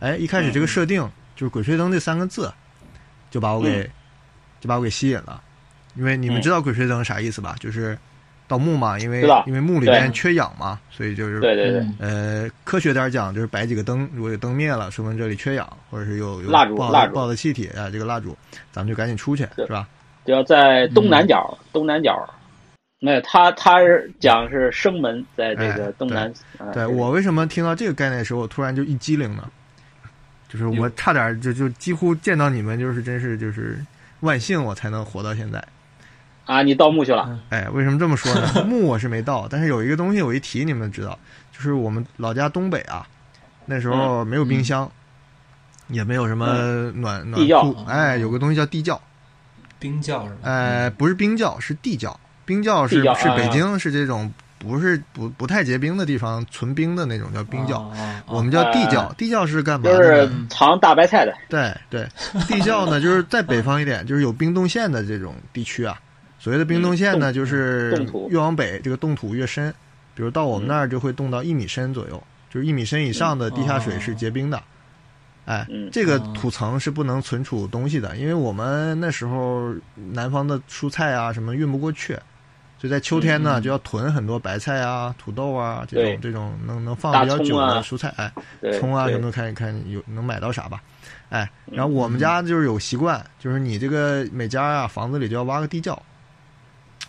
[0.00, 1.02] 哎，一开始这个设定
[1.36, 2.50] 就是“鬼吹灯”这三个字，
[3.30, 3.84] 就把我给、
[4.62, 5.42] 就把我给吸引了。
[5.94, 7.54] 因为你们嗯知道“鬼吹灯”啥意思吧？
[7.60, 7.94] 就是
[8.48, 11.96] 盗墓嘛，因为因为墓里对边缺氧嘛，所以就是对对对，嗯
[12.46, 18.34] 呃，科学点儿讲，就是摆几个灯，如果有灯灭了，说明这里缺氧，或者是有有蜡烛不好蜡烛不好的气体啊，这个蜡烛，
[18.70, 19.86] 咱们就赶紧出去，是吧？
[20.24, 22.26] 就要在东南角，东南角。
[23.04, 26.32] 没有，他他是讲是生门在这个哎东南。
[26.56, 29.42] 啊对我为什么听到这个概念的时候，我突然就一激灵呢？
[30.48, 33.84] 就是我差点就就几乎见到你们，就是真是就是
[34.20, 35.62] 万幸我才能活到现在。
[36.44, 37.40] 啊，你盗墓去了？
[37.48, 38.62] 哎，为什么这么说呢？
[38.64, 41.18] 墓我是没盗，但是有一个东西我一提你们知道，
[41.50, 43.04] 就是我们老家东北啊，
[43.66, 44.88] 那时候没有冰箱，
[45.88, 46.46] 也没有什么
[46.92, 49.00] 暖暖地窖库，哎，有个东西叫地窖，
[49.80, 50.36] 冰窖是吧？
[50.44, 52.16] 哎，不是冰窖，是地窖。
[52.44, 57.90] 冰窖是是北京是这种不是不不太结冰的地方存冰的那种叫冰窖，
[58.26, 59.14] 我们叫地窖啊。
[59.18, 60.02] 地窖是干嘛就？
[60.02, 61.34] 是藏大白菜的。
[61.48, 62.06] 对对，
[62.46, 65.98] 地窖呢，就是在北方一点， 就是有冰冻线的这种地区啊。
[66.38, 69.72] 所谓的冰冻线呢，嗯就是越往北，这个冻土越深。
[70.14, 74.62] 比如到我们那儿就会冻到一米深左右，就是一米深以上的地下水是结冰的。
[75.44, 79.74] 哎嗯，这个土层是不能存储东西的，因为我们那时候
[80.12, 82.16] 南方的蔬菜啊什么运不过去，
[82.82, 88.12] 所以在秋天呢嗯就要囤很多白菜啊、土豆啊这种这种能能放比较久的蔬菜。
[88.16, 90.82] 哎，对，葱啊什么的，看一看有能买到啥吧。
[91.28, 91.76] 哎，嗯。
[91.76, 95.96] 然后我们家就是有习惯，就是你这个每家啊房子里就要挖个地窖。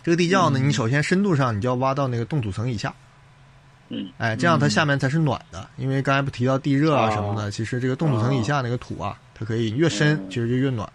[0.04, 0.68] 这个地窖呢，嗯。
[0.68, 2.94] 你首先深度上你就要挖到那个冻土层以下，
[3.88, 4.70] 嗯，哎，这样它嗯。
[4.70, 5.68] 下面才是暖的。
[5.76, 7.10] 因为刚才不提到地热啊哦。
[7.10, 10.30] 什么的，其实这个冻土层以下那个土啊，它可以越深嗯。
[10.30, 10.88] 其实就越暖，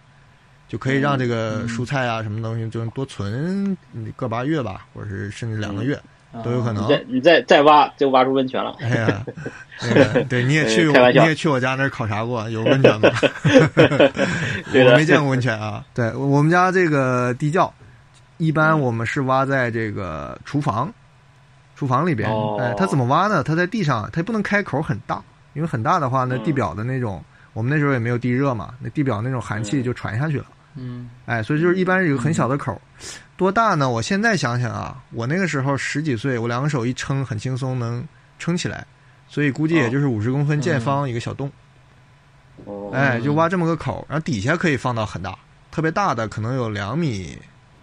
[0.69, 3.75] 就可以让这个嗯蔬菜啊什么东西就多存
[4.15, 5.99] 个把月吧，或者是甚至两个月
[6.43, 6.87] 都有可能你。
[6.87, 8.75] 再你再再挖就挖出温泉了。
[8.79, 9.25] 哎呀，
[9.81, 13.09] 那个对，你也去你也去我家那儿考察过，有温泉吗？
[14.71, 15.83] 我没见过温泉啊。
[15.91, 17.73] 对我们家这个地窖，
[18.37, 20.93] 一般我们是挖在这个厨房，
[21.75, 22.29] 厨房里边。
[22.29, 23.41] 哦哎，它怎么挖呢？
[23.41, 25.19] 它在地上，它不能开口很大，
[25.53, 30.45] 因为很大的话呢，嗯地表的那种，我们那时候也没有地热嘛，那地表那种寒气嗯就传下去了。
[30.47, 30.53] 嗯
[31.25, 32.79] 哎，所以就是一般是有个很小的口，
[33.35, 33.89] 多大呢？
[33.89, 38.07] 我现在想想啊，我那个时候十几岁，我两个手一撑，很轻松能
[38.37, 38.85] 撑起来，
[39.27, 41.51] 所以估计也就是五十公分见方一个小洞，
[42.63, 45.37] 哦，哎，就挖这么个口，然后底下可以放到很大，
[45.69, 47.37] 特别大的可能有两米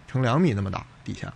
[0.07, 1.31] 乘两米那么大，底下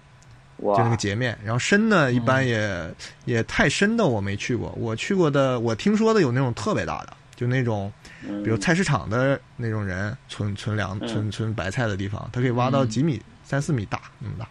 [0.57, 2.91] 哇，就那个截面，然后深呢一般也、
[3.25, 7.91] 也太深的我没去过，我去过的我听说的有那种特别大的，就那种。
[8.27, 8.43] 嗯。
[8.43, 11.07] 比如菜市场的那种人存存粮嗯。
[11.07, 14.47] 存存白菜的地方，它可以挖到几米、三四米大那么大，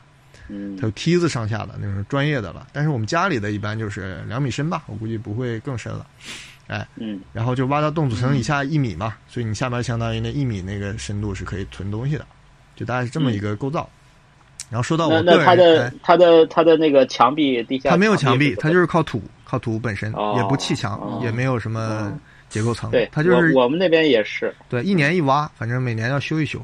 [0.49, 0.77] 嗯。
[0.77, 2.66] 它有梯子上下的那种专业的了。
[2.73, 6.07] 但是我们家里的一般就是两米深吧，我估计不会更深了。
[6.66, 7.21] 哎嗯。
[7.33, 12.27] 然后就挖到冻土层以下一米嘛，所以你下面相当于那一米那个深度是可以存东西的，
[12.77, 13.89] 就大概是这么一个构造。
[14.68, 15.93] 然后说到我个人，那那它的哎。
[16.01, 21.21] 它的它的那个墙壁地下它没有墙壁，是怎么它就是靠土，靠土本身，哦也不砌墙，哦。
[21.25, 22.16] 也没有什么
[22.51, 26.63] 结构层，对，它就是我我们那边也是，对，一年一挖，反正每年要修一修。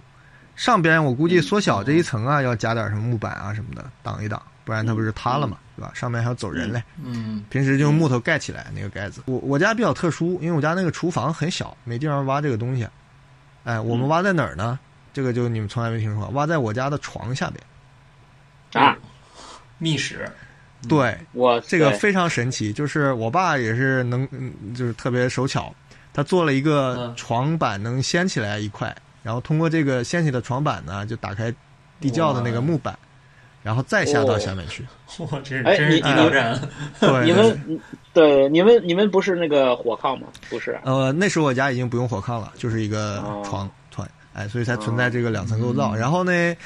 [0.56, 5.90] 上边我估计缩小这一层啊，要加点什么木板啊什么的挡一挡，不然它不是塌了嘛，对吧？
[5.94, 6.82] 上面还要走人嘞。
[7.02, 9.22] 嗯平时就用木头盖起来那个盖子。
[9.26, 12.88] 我我家比较特殊，因为我家那个厨房很小，没地方挖这个东西。
[13.64, 14.78] 哎，我们挖在哪儿呢？
[15.12, 18.84] 这个就你们从来没听说过，挖在我家的床下边。
[18.84, 18.96] 啊，
[19.78, 20.28] 密室，
[20.88, 25.74] 对，我这个非常神奇，就是我爸也是能，嗯就是特别手巧，
[26.12, 27.14] 他做了一个嗯。
[27.16, 31.52] 床板能掀起来一块，然后通过这个掀起的床板呢，就打开
[32.00, 32.96] 地窖的那个木板，
[33.62, 34.86] 然后再下到下面去。
[35.18, 36.60] 哇，这是真是地道战，
[37.00, 37.80] 对，对你们嗯
[38.12, 38.48] 对。
[38.48, 40.28] 你们你们不是那个火炕吗？
[40.48, 43.42] 不是，呃，那时候我家已经不用火炕了，就是一个哦。
[43.44, 45.94] 床团，哎，所以才存在这个两层构造。
[45.94, 45.98] 嗯。
[45.98, 46.56] 然后呢，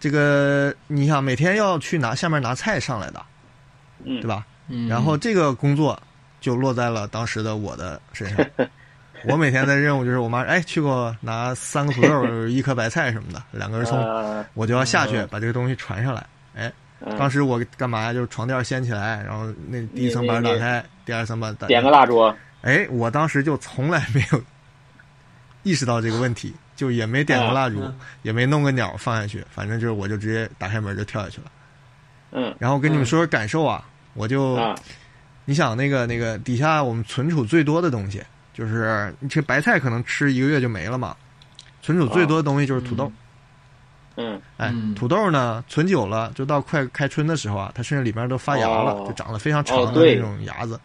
[0.00, 3.22] 这个你想每天要去拿下面拿菜上来的，
[4.04, 4.28] 嗯，对？
[4.28, 4.44] 吧？
[4.68, 6.00] 嗯然后这个工作
[6.40, 8.46] 就落在了当时的我的身上。
[9.26, 16.26] 我每天的任务就是我妈哎去给我拿三个土豆、一颗白菜什么的，两根葱，呃，我就要下去嗯把这个东西传上来。
[16.54, 18.12] 哎，嗯当时我干嘛呀？
[18.12, 22.20] 就是床垫掀起来，然后那第一层板打开，第二层板打点个蜡烛，
[22.62, 24.42] 哎，我当时就从来没有
[25.62, 31.50] 意识到这个问题，就也没点个蜡烛，嗯也没弄个鸟放下去，反正就是我就直接打开门就跳下去了。
[32.32, 33.82] 嗯然后跟你们说说感受啊，
[34.14, 34.74] 我就、啊，
[35.44, 41.14] 你想那个那个底下我们存储最多的东西，就是你这白菜可能吃一个月就没了嘛，
[41.82, 43.12] 存储最多的东西就是土豆。
[44.16, 44.40] 嗯。
[44.56, 44.94] 哎，嗯。
[44.94, 49.04] 土豆呢，存久了，就到快开春的时候啊，它甚至里边都发芽了，哦。
[49.06, 50.80] 就长得非常长的那种芽子，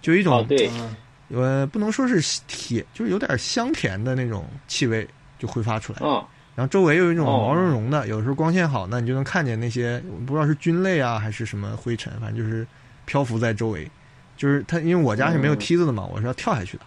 [0.00, 0.94] 就一种哦对，嗯
[1.30, 5.08] 呃，不能说是铁，就是有点香甜的那种气味
[5.38, 5.98] 就挥发出来。
[6.02, 6.22] 嗯
[6.54, 12.66] 然后周围有一种哦毛茸茸的，有时候光线好呢，你就能看见那些不知道是菌类啊还是什么灰尘，反正就是
[13.04, 13.90] 漂浮在周围。
[14.36, 16.82] 就是它，因为我家是没有嗯梯子的嘛，我是要跳下去的。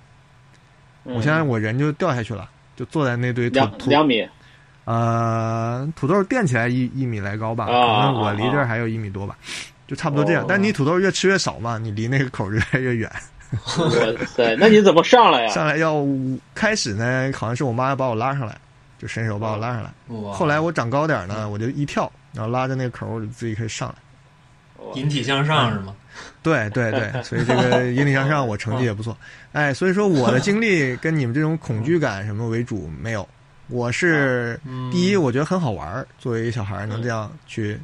[1.05, 4.27] 嗯，我现在我人就掉下去了，就坐在那堆土两土两米，
[4.83, 9.37] 呃土豆垫起来一一米来高吧，可啊能我离这啊儿还有一米多吧，
[9.87, 10.45] 就差不多这样哦。
[10.47, 13.09] 但你土豆越吃越少嘛，你离那个口越来越远。
[13.79, 15.47] 哇塞，那你怎么上来呀？
[15.47, 16.05] 上来要
[16.53, 18.57] 开始呢，好像是我妈要把我拉上来，
[18.97, 19.91] 就伸手把我拉上来。
[20.33, 23.95] 后来我长高点儿呢，我就一跳，然后拉着那个口儿，我就自己可以上来。
[24.93, 25.95] 引体向上是吗？
[26.41, 29.15] 对对对， 所以这个引体向上，我成绩也不错。
[29.51, 33.27] 哎，所以说我的经历跟你们这种恐惧感什么为主没有。
[33.67, 37.77] 我是嗯第一，我觉得很好玩儿，作为一个小孩儿能这样去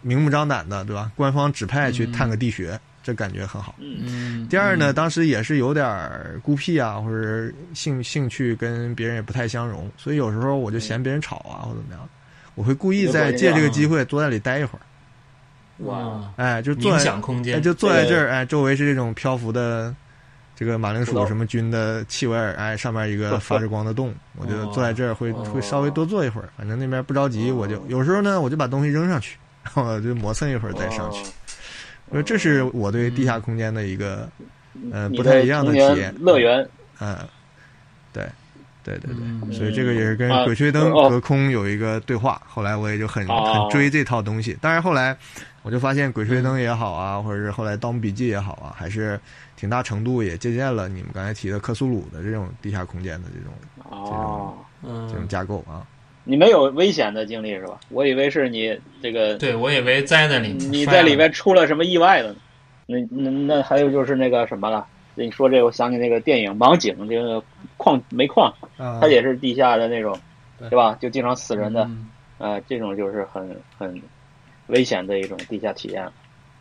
[0.00, 1.12] 明目张胆的，对吧？
[1.14, 3.76] 官方指派去探个地穴，这感觉很好。
[3.78, 4.02] 嗯。
[4.04, 4.94] 嗯，第二呢，嗯。
[4.94, 12.08] 当时也是有点儿孤僻啊，或者兴兴趣跟别人也不太相容，所以有时候我就嫌别人吵啊，或者怎么样，
[12.56, 14.82] 我会故意在借这个机会坐在里待一会儿。
[15.84, 19.94] 哇，哎，就坐冥在哎，想空间，就坐在这儿，哎，周围是这种漂浮的
[20.56, 31.18] 这个马铃薯什么菌的气味儿，哎，上面一个 发着光的洞，我就坐在这儿会哦会稍微多坐一会儿，反正那边不着急，我就有时候呢，我就把东西扔上去，然 后我就磨蹭一会儿再上去。
[31.20, 31.26] 我
[32.12, 34.28] 说这是我对地下空间的一个
[34.92, 36.14] 呃不太一样的体验。
[36.20, 36.68] 乐园，
[37.00, 37.16] 嗯，
[38.12, 38.24] 对，
[38.84, 42.40] 对对对，嗯所以这个也是跟啊《鬼吹灯》哦隔空有一个对话。
[42.46, 44.56] 后来我也就很哦很追这套东西。
[44.60, 45.16] 但是后来
[45.62, 49.18] 我就发现《鬼吹灯》也好啊，或者是后来《盗墓笔记》也好啊，还是
[49.56, 53.52] 挺大程度也借鉴了你们刚才提的克苏鲁的这种地下空间的这种
[54.04, 55.82] 这种这种架构啊。
[56.28, 57.78] 你没有危险的经历是吧？
[57.88, 62.36] 我以为是你这个对我以为栽在里面，你在里面出了什么意外了呢？
[62.86, 64.86] 那那那还有就是那个什么了？
[65.14, 67.42] 你说这个，我想起那个电影《盲井》，这个
[67.76, 70.18] 矿煤矿，啊它也是地下的那种，
[70.58, 70.98] 对对吧？
[71.00, 72.08] 就经常死人的，嗯
[72.38, 74.02] 呃，这种就是很很
[74.66, 76.06] 危险的一种地下体验。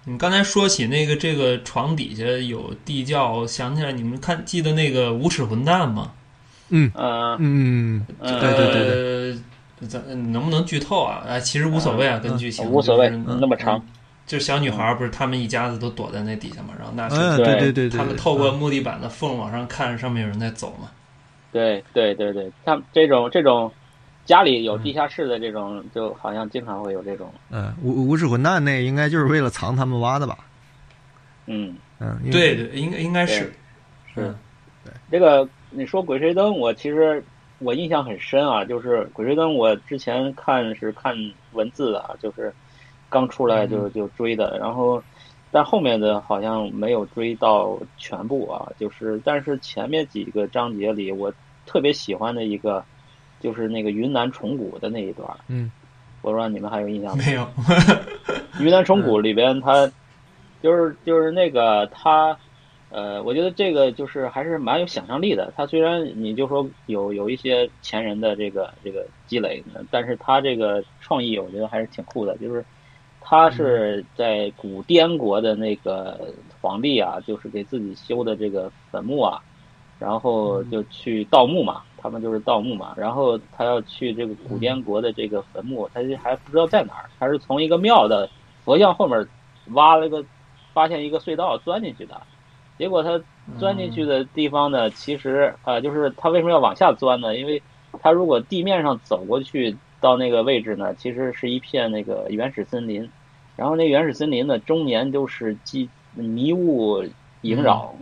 [0.06, 6.12] 你刚才说起那个这个床底下有地窖，我想起来你们看记得那个无耻混蛋吗？
[6.70, 9.38] 嗯嗯，嗯，对对对对。
[9.82, 11.24] 咱能不能剧透啊？
[11.28, 13.78] 哎，其实无所谓啊，跟剧情无所谓，就是那么长。
[13.78, 13.82] 嗯
[14.26, 17.08] 就小女孩儿不是他们一家子都躲在那底下嘛，然后那
[17.38, 20.90] 对对对对，他们透过木地板的缝往上看，上面有人在走嘛。
[21.52, 23.72] 对对对对，他们这种这种
[24.26, 30.36] 家里有地下室的这种，就好像经常会有这种，嗯，无无耻混蛋那应该就是为了藏他们挖的吧？
[31.46, 33.54] 嗯，嗯，对对，应该应该是
[34.12, 34.36] 是
[34.84, 37.24] 对这个你说《鬼吹灯》，我其实
[37.60, 41.16] 我印象很深啊，就是《鬼吹灯》，我之前看是看
[41.54, 42.54] 文字的啊，就是
[43.10, 45.02] 刚出来就就追的，然后
[45.52, 51.34] 但后面的好像没有追到全部啊，就是但是前面几个章节里，我
[51.66, 52.84] 特别喜欢的一个
[53.40, 55.72] 就是那个云南虫谷的那一段，嗯，
[56.22, 57.24] 我不知道你们还有印象吗？
[57.26, 57.48] 没有，
[58.60, 59.90] 云南虫谷里边，它
[60.62, 62.38] 就是就是那个它，
[62.96, 65.52] 呃，我觉得这个就是还是蛮有想象力的。
[65.58, 72.38] 他虽然你就说有有一些前人的这个这个积累，但是他这个创意，我觉得还是挺酷的。
[72.38, 72.64] 就是
[73.20, 76.18] 他是在古滇国的那个
[76.62, 79.42] 皇帝啊，就是给自己修的这个坟墓啊，
[80.00, 88.30] 然后就去盗墓嘛，他们就是盗墓嘛，然后他要去这个古滇国的这个坟墓，他就还不知道在哪儿，他是从一个庙的
[88.64, 89.28] 佛像后面
[89.72, 90.24] 挖了个，
[90.74, 92.22] 发现一个隧道钻进去的，
[92.78, 93.22] 结果他
[93.60, 97.38] 钻进去的地方呢，其实啊，就是他为什么要往下钻呢？
[97.38, 97.62] 因为
[98.02, 103.10] 他如果地面上走过去到那个位置呢，其实是一片那个原始森林，
[103.56, 107.04] 然后那原始森林呢，终年都是积迷雾
[107.42, 107.96] 萦绕，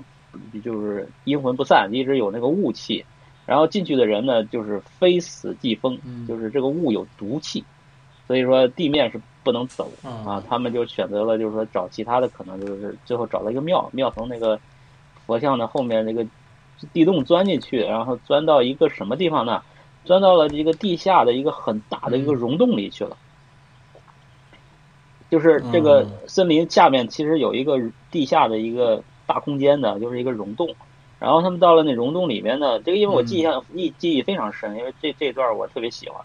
[0.64, 3.06] 就是阴魂不散，一直有那个雾气。
[3.46, 7.64] 然后进去的人呢，就是非死即疯，就是这个雾有毒气，
[8.26, 10.42] 所以说地面是不能走啊。
[10.50, 14.60] 他们就选择了，就是说找其他的可能，就是最后找了一个庙，庙从那个
[15.26, 16.26] 佛像的后面那个
[16.92, 19.62] 地洞钻进去，然后钻到一个什么地方呢？
[20.06, 23.16] 钻到了一个地下的一个很大的一个溶洞里去了。
[25.30, 27.80] 就是这个森林下面其实有一个
[28.12, 30.68] 地下的一个大空间的，就是一个溶洞。
[31.20, 36.22] 然后他们到了那溶洞里面呢，这个因为我记象记记忆非常深，因为这这段我特别喜欢，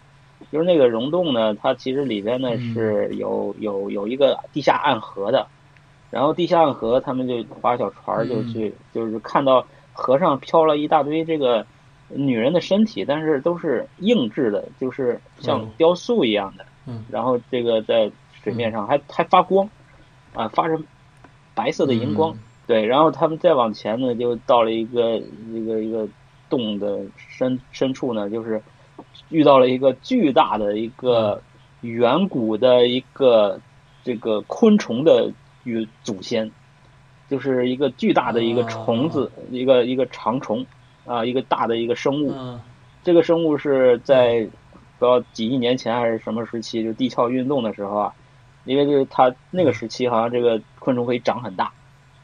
[0.51, 5.47] 就是那个溶洞呢，它其实里边呢是有有有一个地下暗河的，
[6.09, 11.65] 然后地下暗河他们就划小船就去，就是看到河上漂了一大堆这个
[12.07, 16.65] 女人的身体，但是都是硬质的，就是像雕塑一样的，
[17.09, 18.11] 然后这个在
[18.43, 19.69] 水面上还还发光，
[20.33, 20.79] 啊，发着
[21.53, 22.35] 白色的荧光。
[22.65, 25.17] 对，然后他们再往前呢，就到了一个
[25.51, 26.07] 一个一个
[26.51, 28.61] 洞的深深处呢，就是
[29.27, 31.41] 遇到了一个巨大的一个
[31.81, 33.59] 远古的一个
[34.03, 35.31] 这个昆虫的
[35.63, 36.49] 与祖先，
[37.29, 40.65] 就是一个巨大的一个虫子，一个一个长虫
[41.05, 42.33] 啊，一个大的一个生物。
[43.03, 44.47] 这个生物是在
[44.97, 48.13] 不知道几亿年前还是什么时期，就地壳运动的时候啊，
[48.65, 51.71] 因为就是它那个时期好像这个昆虫可以长很大。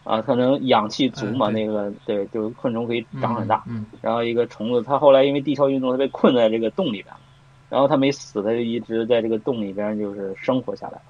[0.06, 1.50] 啊，可能氧气足嘛？
[1.50, 3.64] 那个对，就是昆虫可以长很大。
[3.68, 3.86] 嗯。
[4.02, 7.20] 然后一个虫子，它后来因为地壳运动，它被困在这个洞里边了。
[7.68, 11.02] 然后它没死，它就一直在这个洞里边就是生活下来了。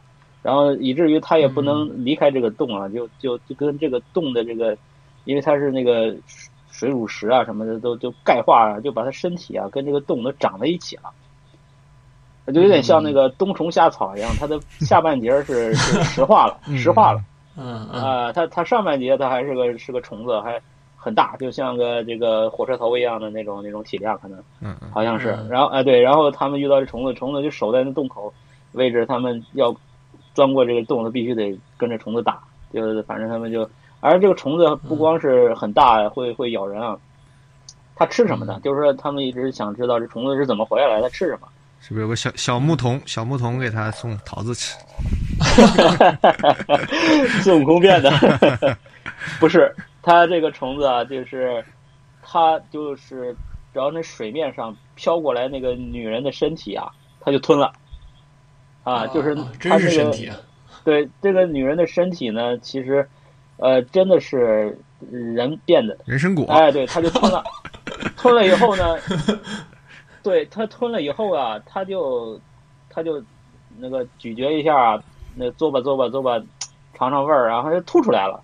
[0.41, 4.77] 然后以至于它也不能离开这个洞啊，就就就跟这个洞的这个，
[5.25, 6.15] 因为它是那个
[6.71, 11.11] 水乳石啊什么的都就钙化，就把它身体啊跟这个洞都长在一起了。
[12.53, 17.21] 就有点像那个冬虫夏草一样，它的下半截是是石化了，石化了。
[17.57, 20.61] 嗯啊，它它上半截它还是个是个虫子，还
[20.97, 25.37] 很大，就像个这个火车头一样的那种那种体量，可能，嗯好像是。
[25.49, 28.33] 然后哎对，然后他们遇到这虫子，虫子就守在那洞口
[28.73, 29.75] 位置，他们要
[30.33, 32.39] 钻过这个洞，他必须得跟着虫子打，
[32.73, 36.97] 就反正他们就，而这个虫子不光是很大，会会咬人啊，
[37.95, 38.59] 它吃什么呢？
[38.63, 41.47] 就是说他们一直想知道这虫子是怎么活下来，它吃什么。
[41.87, 42.99] 是不是有个小小牧童？
[43.05, 44.75] 小牧童给他送桃子吃。
[47.43, 48.11] 孙悟空变的，
[49.39, 49.71] 不是
[50.01, 51.63] 他这个虫子啊，就是
[52.23, 53.35] 他就是
[53.71, 56.89] 只要那水面上飘过来那个女人的身体啊，
[57.21, 57.71] 他就吞了。
[58.83, 60.35] 啊，就是真是身体啊。
[60.83, 63.07] 对这个女人的身体呢，其实
[63.57, 64.75] 呃真的是
[65.11, 65.95] 人变的。
[66.05, 66.45] 人参果。
[66.45, 67.43] 哎，对，他就吞了。
[68.17, 68.97] 吞了以后呢？
[70.25, 72.39] 对他吞了以后啊，他就
[72.89, 73.21] 他就
[73.77, 74.99] 那个咀嚼一下，
[75.35, 76.43] 那嘬吧嘬吧嘬吧，
[76.95, 78.41] 尝尝味儿，然后就吐出来了，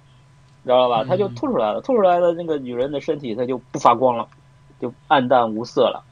[0.63, 1.03] 知道吧？
[1.03, 4.27] 他就吐出来了，吐出来的那个女人的身体，它就不发光了，
[4.79, 6.03] 就暗淡无色了。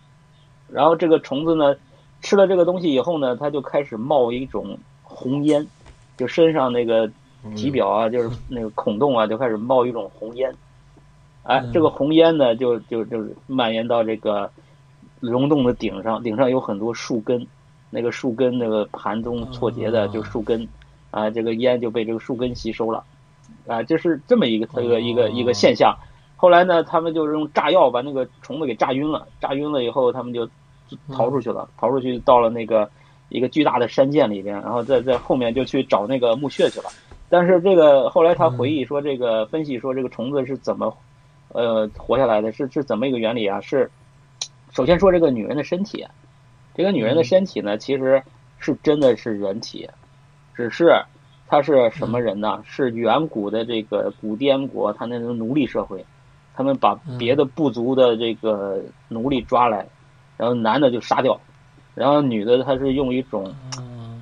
[0.70, 1.76] 然后这个虫子呢，
[2.22, 5.67] 吃了这个东西以后呢，它就开始冒一种红烟，
[6.17, 7.07] 就身上那个
[7.55, 10.51] 体表啊，就是那个孔洞啊，就开始冒一种红烟。
[11.43, 14.49] 哎，这个红烟呢，就就就是蔓延到这个。
[15.20, 17.45] 溶洞的顶上，顶上有很多树根，
[17.89, 20.67] 那个树根那个盘中错节的，就树根，
[21.11, 23.03] 啊，这个烟就被这个树根吸收了，
[23.67, 25.95] 啊，就是这么一个一个一个一个现象。
[26.36, 30.47] 后来呢，他们就是用炸药把那个虫子给炸晕了，炸晕了以后，他们就
[31.11, 32.89] 逃出去了，逃出去到了那个
[33.28, 36.86] 一个巨大的山涧里边，然后在在后面就去找那个墓穴去了。
[37.28, 40.95] 但是这个后来他回忆说，这个分析说这个虫子是怎么
[41.49, 43.59] 呃活下来的，是是怎么一个原理啊？
[43.59, 43.91] 是。
[44.72, 46.05] 首先说这个女人的身体，
[46.76, 48.22] 这个女人的身体呢，其实
[48.57, 49.89] 是真的是人体，
[50.55, 50.91] 只是
[51.47, 52.61] 她是什么人呢？
[52.65, 56.05] 是远古的这个古滇国，他那种奴隶社会，
[56.53, 59.88] 他们把别的部族的这个奴隶抓来，
[60.38, 61.39] 然后男的就杀掉，
[61.95, 63.51] 然后女的她是用一种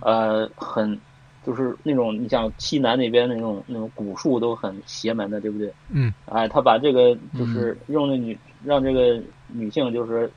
[0.02, 0.98] 呃很
[1.46, 5.74] 就是那种你像西南那边那种那种古树都很邪门的，对不对？
[5.90, 9.22] 嗯，哎，他把这个就是用那女让这个。
[9.50, 10.30] 女性就是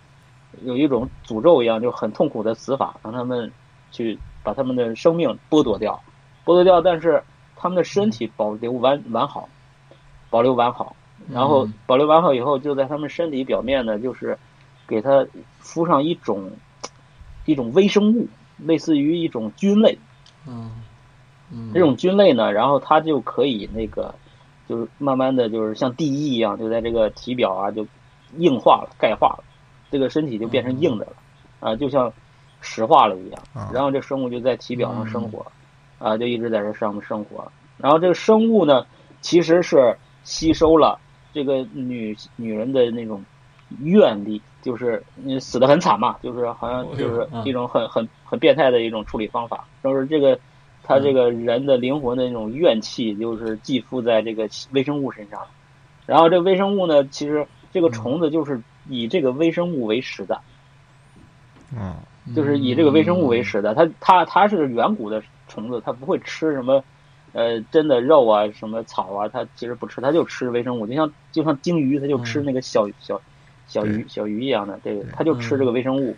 [0.62, 3.50] 有一种诅咒一样，就很痛苦的死法，让他们
[3.90, 6.00] 去把他们的生命剥夺掉，
[6.44, 7.20] 剥夺掉，但是
[7.56, 9.48] 他们的身体保留完完好，
[10.30, 10.94] 保留完好，
[11.28, 14.38] 然后保留完好以后，就在他们身体表面呢，就是
[14.86, 15.26] 给他
[15.58, 16.52] 敷上一种
[17.46, 19.98] 一种微生物，类似于一种菌类，
[20.46, 24.14] 嗯，这种菌类呢，然后它就可以那个
[24.68, 27.84] 就是慢慢的就是像地衣一样，就在这个体表啊就
[28.38, 29.44] 硬化了、钙化了，
[29.90, 31.12] 这个身体就变成硬的了，
[31.60, 32.12] 啊，就像
[32.60, 33.42] 石化了一样。
[33.72, 35.46] 然后这生物就在体表上生活，
[35.98, 37.50] 啊，就一直在这上面生活。
[37.76, 38.86] 然后这个生物呢，
[39.20, 40.98] 其实是吸收了
[41.32, 43.24] 这个女女人的那种
[43.80, 50.38] 愿力，就是你死的很惨嘛，就是好像就是一种很很很变态的一种处理方法，就是这个。
[50.82, 55.40] 他这个人的灵魂的那种怨气，就是寄附在这个微生物身上，
[56.04, 60.40] 然后这微生物呢，其实这个虫子就是以这个微生物为食的，
[61.76, 61.94] 嗯，
[62.34, 63.74] 就是以这个微生物为食的。
[63.74, 66.82] 它它它是远古的虫子，它不会吃什么
[67.32, 73.20] 呃真的肉啊，什么草啊，它其实不吃，它就吃微生物，就像就像鲸鱼，它就吃那个小小
[73.66, 76.16] 小鱼小鱼一样的，这个它就吃这个微生物。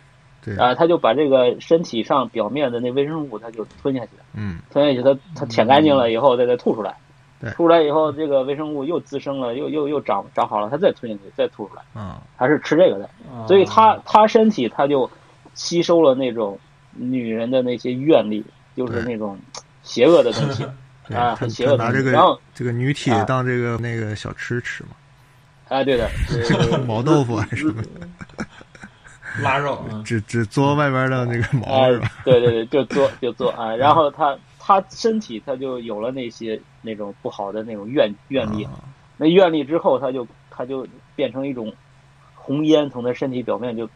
[0.57, 4.23] 啊，它就把这个身体上表面的那微生物，它就吞下去了。
[4.33, 6.97] 嗯，吞下去，它它舔干净了以后，再再吐出来。
[7.51, 11.81] 出来以后，这个微生物又滋生了，又又又长长好了，它再吞进去，再吐出来。
[11.95, 13.09] 嗯，他是吃这个的，
[13.47, 15.09] 所以他他身体他就
[15.53, 16.57] 吸收了那种
[16.93, 18.43] 女人的那些怨力，
[18.75, 19.37] 就是那种
[19.81, 20.65] 邪恶的东西
[21.13, 21.75] 啊，很邪恶。
[21.75, 24.89] 拿这个然后这个女体当这个那个小吃吃嘛。
[25.69, 26.09] 哎，对的，
[26.85, 27.83] 毛豆腐还是什么？
[29.41, 32.07] 腊肉，只只嘬外边的那个毛是吧？
[32.23, 38.65] 对对对，就嘬就嘬啊，然后他他身体他就有了那些那种不好的那种愿愿力，
[39.17, 41.73] 那愿力之后他就他就变成一种
[42.33, 43.89] 红烟从他身体表面就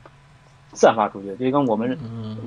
[0.73, 1.97] 散发出去，就跟我们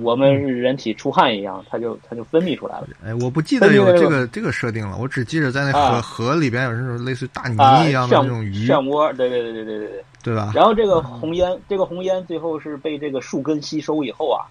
[0.03, 2.89] 我们人体出汗一样，它就它就分泌出来了。
[3.03, 7.55] 哎，我不记得有这个这个设定了，我只记得在那河河里边有那种类似大泥
[7.89, 10.05] 一样的那种鱼漩涡，对对对对对对对。
[10.23, 10.53] 对吧？
[10.55, 14.45] 然后这个红烟，这个红烟最后是被这个树根吸收以后啊，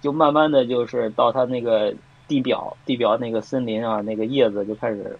[0.00, 1.92] 就慢慢的就是到他那个
[2.28, 5.18] 地表，地表那个森林啊，那个叶子就开始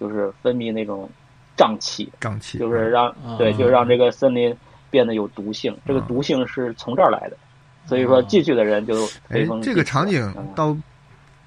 [0.00, 1.08] 就是分泌那种
[1.56, 4.56] 瘴气，瘴气就是让对，就让这个森林
[4.90, 5.76] 变得有毒性。
[5.86, 7.36] 这个毒性是从这儿来的，
[7.86, 8.94] 所以说进去的人就
[9.28, 10.76] 哎，这个场景到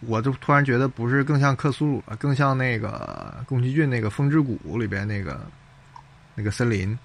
[0.07, 5.41] 我就突然觉得不是更像克苏鲁了，更像那个宫崎骏那个《风之谷》里边那个
[6.35, 6.97] 那个森林。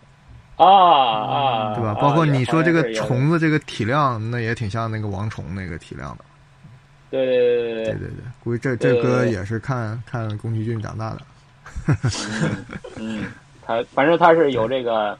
[0.56, 1.94] 啊啊，对吧？
[1.94, 6.24] 包括你说这个虫子这个体量，那也挺像那个王虫那个体量的。
[7.10, 11.20] 对对对对对对对，估计这这哥也是看看宫崎骏长大的。
[12.96, 13.24] 嗯，
[13.62, 15.18] 他反正他是有这个，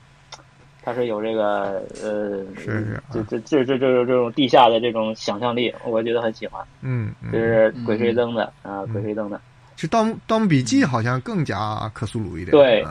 [0.83, 6.65] 他是有这个呃，是是，这这这这这这种地下的这种想象力，我觉得很喜欢。
[6.83, 9.41] 嗯，就是鬼吹灯的啊，鬼吹灯的。
[9.77, 12.51] 其实《盗盗墓笔记》好像更加克苏鲁一点。
[12.51, 12.85] 对。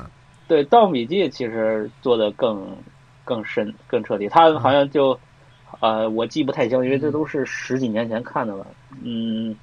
[0.47, 2.73] 对《盗墓笔记》其实做的更
[3.25, 4.29] 更深、更彻底。
[4.29, 5.19] 他好像就，
[5.79, 8.65] 呃，我记不太清，因为这都是十几年前看的了。
[9.03, 9.55] 嗯，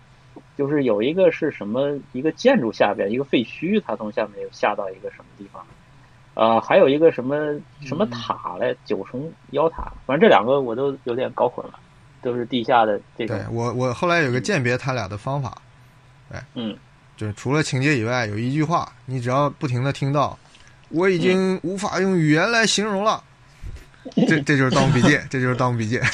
[0.57, 5.65] 就是有一个是什么一个建筑下边一个废墟，它从下面又下到一个什么地方？
[6.35, 7.37] 啊，还有一个什么
[7.81, 8.77] 什么塔嘞？
[8.85, 9.93] 九重妖塔。
[10.07, 11.79] 反正这两个我都有点搞混了，
[12.23, 13.37] 都是地下的这种。
[13.37, 15.57] 对我，我后来有个鉴别他俩的方法。
[16.31, 16.77] 对，嗯，
[17.17, 20.39] 就是除了情节以外，有一句话，你只要不停的听到。
[20.91, 23.23] 我已经无法用语言来形容了，
[24.29, 25.99] 这这就是《盗墓笔记》，这就是《盗墓笔记》。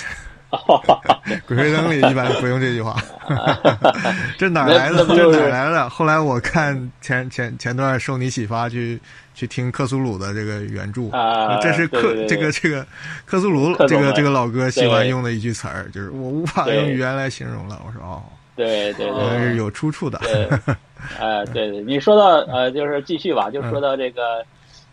[1.46, 2.96] 鬼吹灯里一般不用这句话，
[4.36, 5.06] 这哪来的？
[5.06, 5.88] 这哪来的？
[5.88, 9.00] 后来我看前前前段受你启发去
[9.32, 12.84] 去听克苏鲁的这个原著，啊这是克这个这个
[13.24, 17.80] 克苏鲁这个这个老哥喜欢用的一句词儿，就是我无法用语言来形容了。
[17.86, 18.20] 我说哦，
[18.56, 20.20] 对对对，是有出处的。
[21.20, 24.44] 哎，对对，你说到呃，就是继续吧，就说到这个。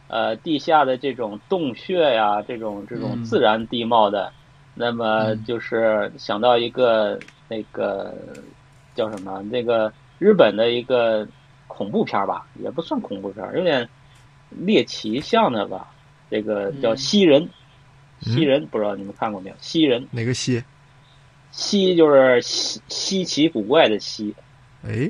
[0.08, 4.32] 呃，地下的这种洞穴呀，这种这种自然地貌的，
[4.74, 8.16] 那么就是想到一个那个
[8.96, 9.42] 叫什么？
[9.44, 11.28] 那个日本的一个
[11.68, 13.88] 恐怖片吧，也不算恐怖片，有点
[14.50, 15.92] 猎奇像的吧。
[16.30, 17.48] 这个叫西人，
[18.22, 19.56] 西人，不知道你们看过没有？
[19.60, 20.64] 西人哪个吸？
[21.52, 24.36] 吸就是稀稀奇古怪的稀。
[24.86, 25.10] 哎，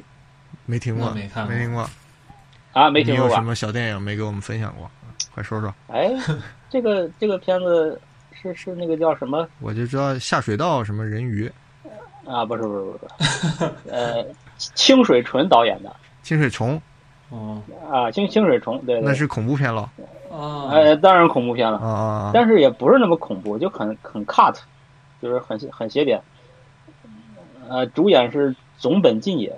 [0.65, 1.89] 没听过，没看过，没听过。
[2.77, 3.25] 啊，没听过。
[3.25, 4.89] 你有什么小电影没给我们分享过？
[5.33, 5.73] 快说说。
[5.87, 6.11] 哎，
[6.69, 7.99] 这个这个片子
[8.31, 9.47] 是是那个叫什么？
[9.59, 11.51] 我就知道下水道什么人鱼。
[12.25, 14.23] 啊，不是不是不是， 呃，
[14.57, 15.95] 清水纯导演的。
[16.21, 16.79] 清水虫。
[17.29, 17.59] 哦。
[17.91, 19.01] 啊，清清水虫，对。
[19.01, 19.89] 那是恐怖片了。
[20.31, 20.69] 啊。
[20.69, 21.79] 呃，当然恐怖片了。
[21.79, 22.31] 啊啊。
[22.31, 24.55] 但是也不是那么恐怖，就很很 cut，
[25.19, 26.21] 就是很很邪点。
[27.69, 29.57] 呃，主演是总本进也。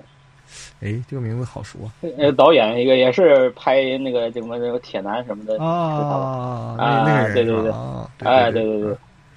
[0.81, 1.91] 哎，这个名字好熟啊！
[2.17, 7.71] 呃，导演一个也是拍那个什么那个铁男什么的啊，啊，对对对，
[8.19, 8.93] 哎，对对对，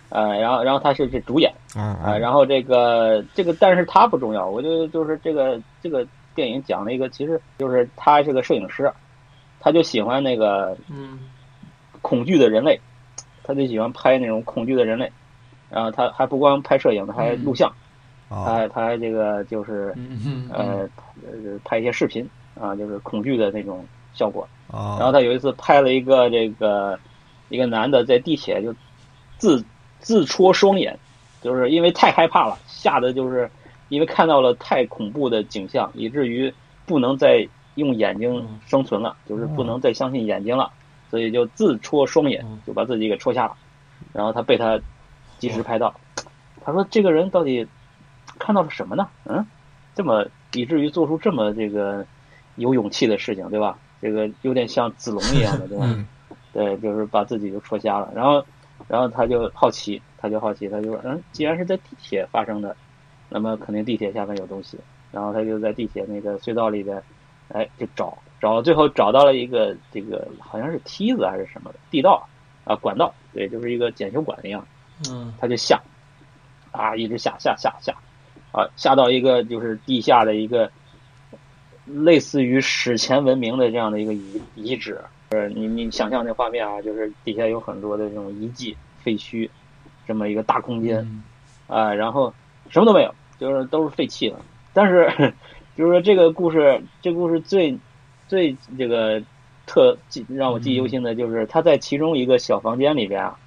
[0.09, 8.91] 啊，然后然后他是这主演，啊，然后这个这个，但是他不重要，我觉得就是这个这个电影讲了一个，其实就是他是个摄影师，
[9.61, 11.19] 他就喜欢那个嗯。
[12.01, 12.81] 恐惧的人类，
[13.45, 15.09] 他就喜欢拍那种恐惧的人类，
[15.71, 17.73] 然后他还不光拍摄影，他还录像，
[18.45, 20.89] 他他还这个就是嗯嗯呃
[21.25, 22.29] 呃拍一些视频
[22.61, 24.47] 啊，就是恐惧的那种效果。
[24.71, 26.99] 啊，然后他有一次拍了一个这个
[27.49, 28.75] 一个男的在地铁就
[29.39, 29.63] 自
[30.01, 30.99] 自戳双眼，
[31.43, 33.51] 就是因为太害怕了，吓得就是
[33.89, 36.53] 因为看到了太恐怖的景象，以至于
[36.87, 40.71] 不能再用眼睛生存了，就是不能再相信眼睛了，
[41.11, 43.55] 所以就自戳双眼嗯，就把自己给戳瞎了。
[44.13, 44.81] 然后他被他
[45.39, 45.95] 及时拍到，
[46.65, 47.67] 他说这个人到底
[48.43, 49.09] 看到了什么呢？
[49.25, 49.47] 嗯，
[49.95, 52.05] 这么以至于做出这么这个
[52.57, 53.79] 有勇气的事情，对吧？
[54.01, 55.85] 这个有点像子龙一样的，对吧？
[55.87, 56.07] 嗯
[56.53, 58.13] 对，就是把自己就戳瞎了。
[58.15, 58.45] 然后，
[58.89, 62.77] 然后他就好奇，他就好奇，他就说，嗯，既然是在地铁发生的，
[63.29, 64.77] 那么肯定地铁下面有东西。
[65.13, 67.01] 然后他就在地铁那个隧道里边，
[67.49, 72.27] 哎，就找找，最后找到了一个这个好像是梯子还是什么的地道
[72.65, 74.67] 啊，管道，对，就是一个检修管一样。
[75.09, 75.81] 嗯他就下，
[76.71, 77.95] 啊，一直下下下下，
[78.53, 80.71] 啊，下到一个就是地下的一个
[81.87, 85.01] 类似于史前文明的这样的一个遗遗址。
[85.31, 89.49] 呃，你你想象那画面啊，就是底下有很多的这种遗迹、废墟，
[90.07, 91.23] 这么一个大空间嗯
[91.69, 92.35] 啊，然后
[92.69, 94.37] 什么都没有，就是都是废弃的。
[94.75, 95.33] 但是
[95.75, 97.79] 就是说这个故事，这故事最
[98.29, 99.23] 最这个
[99.65, 103.39] 特记让我记忆犹新的就是他在其中一个小房间里边啊，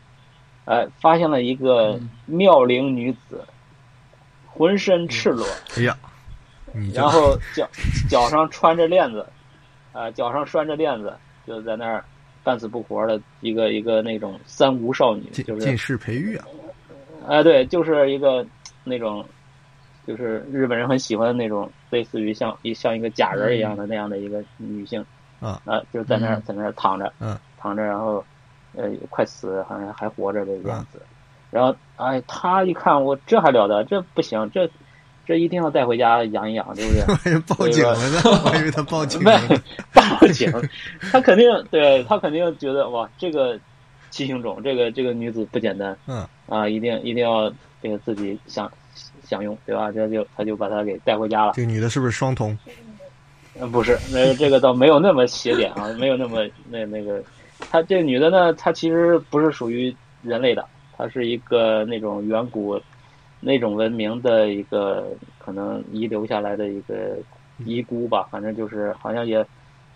[0.65, 3.43] 呃，发现了一个嗯妙龄女子，
[4.57, 5.45] 浑身赤裸，
[5.77, 5.97] 哎呀，
[6.93, 7.69] 然后脚
[8.09, 9.25] 脚上穿着链子，
[9.91, 11.13] 啊、脚上拴着链子，
[11.45, 12.03] 就在那儿
[12.43, 16.45] 半死不活的一个一个那种三无少女，就是近近视培育啊，
[17.27, 18.45] 哎，对，就是一个
[18.83, 19.25] 那种，
[20.07, 25.05] 就是日本人很喜欢的那种，类似于像一像一个假人一样的那样的一个女性，
[25.41, 25.61] 啊。
[25.65, 26.43] 啊，就在那儿嗯。
[26.45, 28.23] 在那儿躺着，嗯，躺着，然后
[28.73, 31.01] 呃快死，好像还活着的样子，
[31.51, 34.69] 然后哎，他一看我这还了得，这不行，这
[35.25, 36.93] 这一定要带回家养一养，对不
[37.23, 37.39] 对？
[37.55, 39.61] 报警了呢，我还以为他报警没了。
[39.93, 40.51] 报警，
[41.11, 43.59] 他肯定对他肯定觉得哇，这个
[44.09, 48.71] 七星种，这个这个女子不简单，嗯啊，一定一定要这个自己享
[49.23, 49.91] 享用，对吧？
[49.91, 51.53] 这就他就把她给带回家了。
[51.55, 52.57] 这个女的是不是双瞳？
[53.59, 57.23] 嗯，不是，那个这个倒没有那么邪点啊，没有那么那那个，
[57.71, 60.65] 她这个女的呢，她其实不是属于人类的，
[60.97, 62.79] 她是一个那种远古
[63.39, 67.17] 那种文明的一个可能遗留下来的一个
[67.59, 69.45] 遗孤吧，反正就是好像也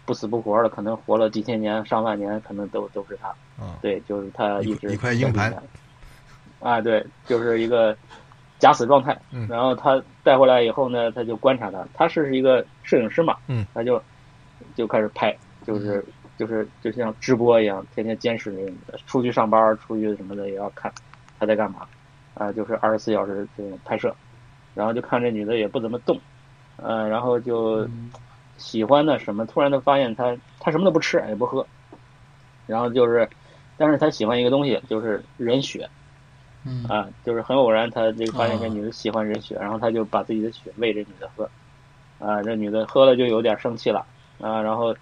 [0.05, 3.27] 不死不活的，可能活了几千年、上万年，可能都都是他。
[3.63, 5.51] 啊，对，就是他一一直一块硬盘。
[5.51, 5.63] 在地
[6.61, 6.69] 下。
[6.69, 7.95] 啊，对，就是一个
[8.57, 9.17] 假死状态。
[9.31, 9.47] 嗯。
[9.49, 14.01] 然后他带回来以后呢，他就观察他，他是一个摄影师嘛，嗯，他就
[14.75, 15.35] 就开始拍，
[15.65, 16.03] 就是
[16.39, 20.91] 就是就像直播一样，天天监视那个出去上班、出去什么的也要看
[21.37, 21.87] 他在干嘛，
[22.33, 24.17] 啊、就是二十四小时这种拍摄，
[24.73, 26.23] 然后就看这女的也不怎么动，
[26.77, 28.11] 呃，然后就嗯。
[28.57, 31.69] 喜欢的什么，突然他发现她她什么都不吃也不喝，
[32.65, 33.29] 然后就是，
[33.77, 35.89] 但是他喜欢一个东西，就是人血
[36.65, 36.85] 嗯。
[36.89, 41.51] 啊，就是很偶然，他这个发现这哦女的喜欢人血，然后他就把自己的血喂这女的喝，
[42.17, 44.07] 啊，这女的喝了就有点生气了
[44.39, 44.95] 啊，然后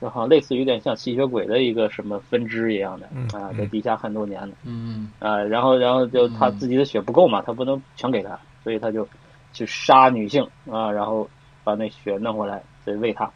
[0.00, 4.56] 就好像类似于有点像吸血鬼的一个什么分支一样的嗯啊，嗯在地下很多年的。
[4.64, 9.06] 嗯啊，然后然后就他嗯自己的血不够嘛，他不能全给他，所以他就
[9.52, 11.28] 去杀女性啊，然后
[11.64, 13.30] 把那血弄回来再喂他。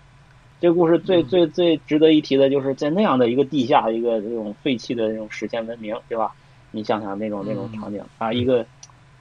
[0.61, 6.33] 这个故事最嗯最最值得一提的就是在那样的一个地下一个这种废弃的这种史前文明，对吧？
[6.71, 8.65] 你想想那种那种嗯场景啊，一个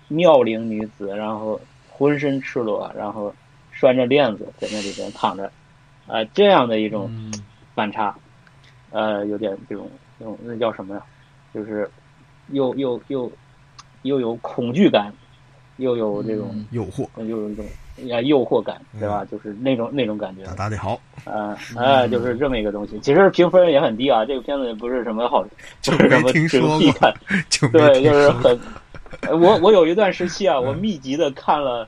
[0.07, 3.33] 妙龄女子，然后浑身赤裸，然后
[3.71, 5.51] 拴着链子在那里边躺着，
[6.07, 7.33] 啊，这样的一种嗯
[7.75, 8.15] 反差，
[8.91, 9.89] 呃，有点这种
[10.19, 11.01] 这种那叫什么呀？
[11.53, 11.89] 就是
[12.49, 13.31] 又又又
[14.03, 15.11] 又有恐惧感，
[15.77, 17.65] 又有这种、嗯诱惑，又有一种
[18.11, 19.25] 啊诱惑感，对嗯吧？
[19.31, 22.99] 就是那种那种感觉打，打得好，啊哎，就是这么一个东西。
[22.99, 25.45] 其实评分也很低啊，这个片子也不是什么好，
[25.81, 27.13] 就不是什没么
[27.71, 28.29] 对，就是。
[28.31, 28.59] 很，
[29.21, 31.87] 呃我我有一段时期啊，我嗯密集的看了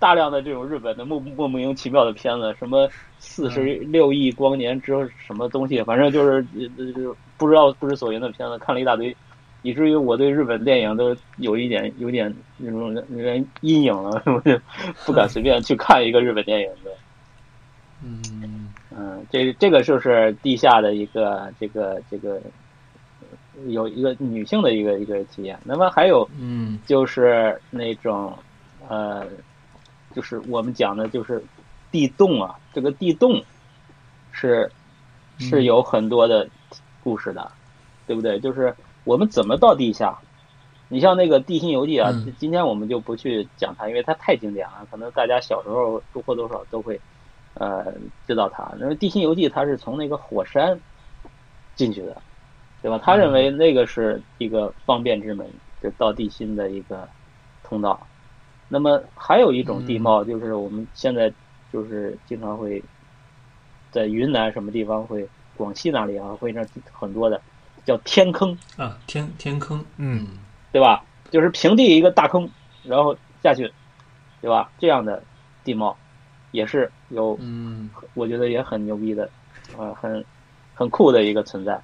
[0.00, 2.88] 大量的这种日本的莫莫名其妙的片子，什么
[3.18, 9.14] 四十六亿光年之后什么东西，反正就是呃呃不知道不知所云的片子，看了一大堆，
[9.60, 14.58] 以至于我对日本电影都有一点有点那种有点阴影了，我 就
[15.04, 16.90] 不敢随便去看一个日本电影的。
[18.02, 22.40] 嗯嗯，这这个就是地下的一个这个这个
[23.20, 25.58] 呃有一个女性的一个一个体验。
[25.62, 28.34] 那么还有嗯就是那种
[28.88, 29.26] 呃，
[30.14, 31.42] 就是我们讲的就是
[31.90, 33.42] 地洞啊，这个地洞
[34.32, 34.70] 是
[35.38, 36.48] 是有很多的
[37.02, 37.50] 故事的，
[38.06, 38.38] 对不对？
[38.40, 40.18] 就是我们怎么到地下？
[40.88, 47.00] 你像那个《地心游记》啊，嗯今天我们就不去讲它，因为它太经典了，可能大家小时候多或多少都会
[47.54, 47.92] 呃
[48.26, 48.72] 知道它。
[48.80, 50.80] 因为《地心游记》它是从那个火山
[51.76, 52.20] 进去的，
[52.82, 52.98] 对吧？
[52.98, 55.48] 他认为那个是一个方便之门，
[55.80, 57.08] 就到地心的一个
[57.62, 58.04] 通道。
[58.72, 61.30] 那么还有一种地貌，就是我们现在
[61.72, 62.80] 就是经常会
[63.90, 67.42] 在云南什么地方会，广西那里啊会那很多的
[67.84, 70.24] 叫天坑，啊，天天坑，嗯
[70.70, 71.04] 对吧？
[71.32, 72.48] 就是平地一个大坑，
[72.84, 73.70] 然后下去，
[74.40, 74.70] 对吧？
[74.78, 75.20] 这样的
[75.64, 75.96] 地貌
[76.52, 79.28] 也是有，嗯我觉得也很牛逼的，
[79.76, 80.24] 啊、很
[80.74, 81.82] 很酷的一个存在。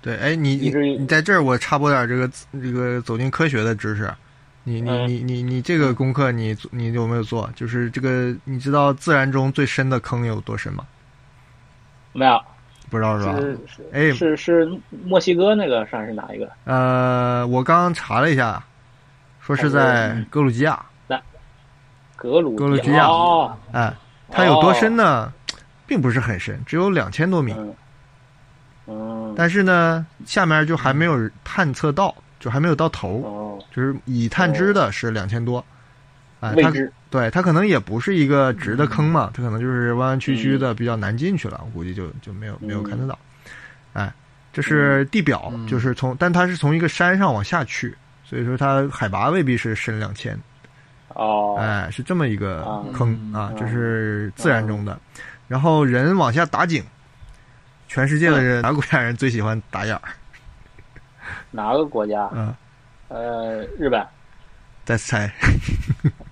[0.00, 4.10] 对，哎，你你你在这儿我插播点这个这个走进科学的知识。
[4.68, 7.48] 你你嗯你你你这个功课你做你有没有做？
[7.54, 10.84] 就是这个你知道自然中最深的坑有多深吗？
[12.12, 12.42] 没有，
[12.90, 13.38] 不知道是吧？
[13.38, 16.50] 是哎是是是墨西哥那个算是哪一个？
[16.64, 18.60] 呃，我刚刚查了一下，
[19.40, 20.84] 说是在嗯格鲁吉亚。
[22.16, 23.94] 格鲁格鲁吉亚哦，哎，
[24.30, 25.32] 它有多深呢？
[25.86, 27.54] 并不是很深，只有两千多米。
[29.36, 35.64] 但是呢，下面就还没有探测到，就还没有到头，哦，就是已探知的是两千多。
[36.40, 36.70] 哎，它，
[37.08, 43.18] 对它可能也不是一个直的坑嘛，它可能就是弯弯曲曲的，比较难进去了，我估计就就没有没有看得到。
[43.94, 44.12] 哎，
[44.52, 45.66] 这是地表，嗯。
[45.66, 50.38] 就是从，但它是从一个山上往下去，所以说它海拔未必是深两千。
[51.08, 52.84] 哦，哎，是这么一个啊。
[52.92, 55.00] 坑啊，嗯这是自然中的。
[55.48, 56.84] 然后人往下打井，
[57.88, 60.02] 全世界的人哪个国家人最喜欢打眼儿？
[61.56, 62.28] 哪个国家？
[62.34, 62.54] 嗯，
[63.08, 64.06] 呃，日本，
[64.84, 65.32] 再猜，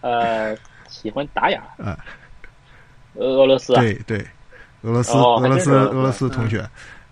[0.02, 0.54] 呃，
[0.86, 1.84] 喜欢打眼儿。
[1.84, 1.98] 啊
[3.14, 4.18] 俄俄罗斯啊，对对，
[4.82, 6.28] 俄罗斯哦俄罗斯俄罗斯。
[6.28, 6.58] 同学，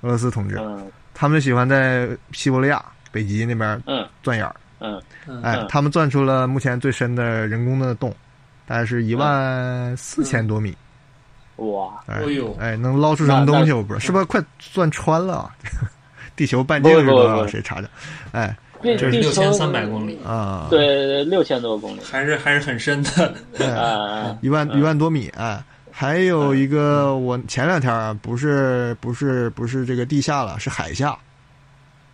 [0.02, 0.90] 俄罗斯同志，嗯。
[1.14, 4.06] 他们喜欢在西伯利亚、北极那边嗯。
[4.22, 4.54] 钻眼儿。
[4.80, 5.00] 嗯，
[5.44, 8.12] 哎嗯，他们钻出了目前最深的人工的洞，
[8.66, 10.76] 大概是一万四千多米。
[11.56, 12.52] 哇，哎哎呦。
[12.58, 13.70] 哎，能捞出什么东西？
[13.70, 15.54] 我不知道，是不是快钻穿了啊？
[16.36, 17.46] 地球半径是多少？
[17.46, 17.88] 谁查的？
[18.32, 22.00] 哎这是六千三百公里，啊，对，六千多公里。
[22.02, 23.32] 还是还是很深的。
[23.60, 23.66] 哎。
[23.66, 24.80] 啊，一万嗯。
[24.80, 25.62] 一万多米，哎，
[25.92, 31.16] 还有一个我前两天啊，不是不是不是这个地下了，是海下，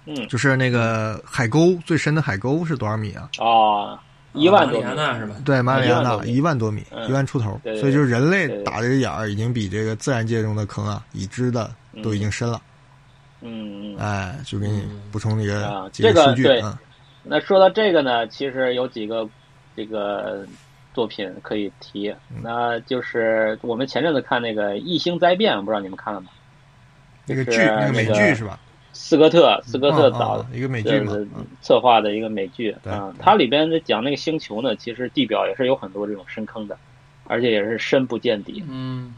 [0.04, 0.28] 嗯。
[0.28, 3.30] 就是那个海沟最深的海沟是多少米啊？
[3.38, 3.98] 啊，
[4.34, 4.84] 一万多米。
[4.84, 5.36] 亚纳是吧？
[5.46, 6.84] 对，马里亚纳一万多米。
[7.08, 11.70] 一万出头，所以就是人类打这个眼儿已经比这个自然界中的坑啊，已知的
[12.02, 12.58] 都已经深了。
[12.58, 12.68] 嗯
[13.40, 13.96] 嗯。
[13.98, 16.78] 哎，就给你嗯补充这啊个几个这个对啊。
[17.22, 19.28] 那说到这个呢，其实有几个
[19.76, 20.46] 这个
[20.94, 26.28] 作品可以提，嗯那就是我们前阵子看那个《异星灾变》，不知道你们看了吗？
[27.26, 28.58] 那个就是剧，那个美剧是吧？
[28.94, 31.14] 斯科特斯科特啊导啊一个美剧嘛。
[31.60, 36.76] 策划的一个美剧对啊对，它里边讲那个星球呢，其实地表也是有很多这种深坑的，
[37.26, 38.64] 而且也是深不见底。
[38.68, 39.14] 嗯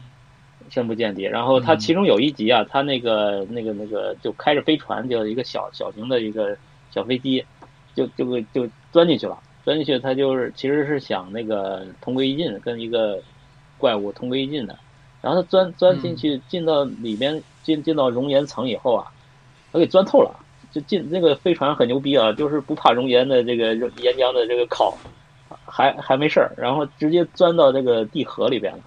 [0.71, 1.21] 深不见底。
[1.21, 6.57] 然后它嗯其中有一集啊，他那个那个那个就开着飞船，就一个小小型的一个
[6.89, 7.45] 小飞机，
[7.93, 9.37] 就就就就钻进去了。
[9.63, 13.21] 钻进去，他就是其实是想那个同归于尽，跟一个
[13.77, 14.75] 怪物同归于尽的。
[15.21, 19.11] 然后他钻钻进去，进到里边，进进到熔岩层以后啊，
[19.71, 20.35] 他给钻透了。
[20.73, 24.97] 就进那个飞船很牛逼啊，就是不怕熔岩的这个岩浆的这个烤，
[25.65, 28.79] 还还没事儿，然后直接钻到这个地核里边了。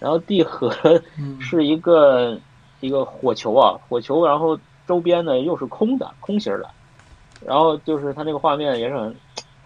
[0.00, 0.68] 然后地核
[1.16, 1.38] 嗯。
[1.40, 2.36] 是一个
[2.80, 6.68] 一个火球啊，火球，然后周边呢又是空的，空心儿的，
[7.46, 9.16] 然后就是它那个画面也是很，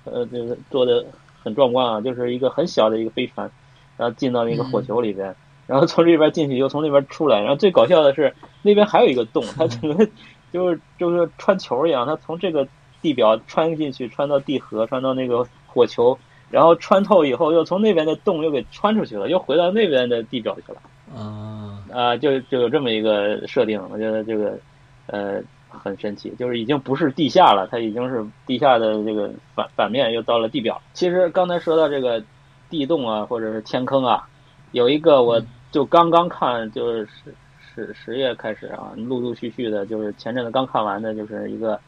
[0.05, 1.05] 呃，这个做的
[1.43, 3.51] 很壮观啊，就是一个很小的一个飞船，
[3.97, 5.35] 然后进到那个火球里边，
[5.67, 10.09] 然后从这边进去又从那边出来，然后最搞笑的是那边还有一个洞，它整个
[10.53, 12.67] 就是就是穿球一样，它从这个
[13.03, 16.19] 地表穿进去，穿到地核，穿到那个火球。
[16.51, 20.81] 然后穿透以后，又从那边的洞又给穿出去了，又回到那边的地表去了。
[21.15, 24.59] 啊，啊，就就有这么一个设定，我觉得这个
[25.07, 30.81] 呃很神奇，就是已经不是地下了，它已经是地下的这个反反面又到了地表。
[30.93, 32.23] 其实刚才说到这个
[32.71, 34.29] 地洞啊，或者是天坑啊，
[34.73, 35.41] 有一个我
[35.71, 41.79] 就刚刚看，就是十十十月开始啊，陆陆续续的，就是前阵子刚看完的，就是一个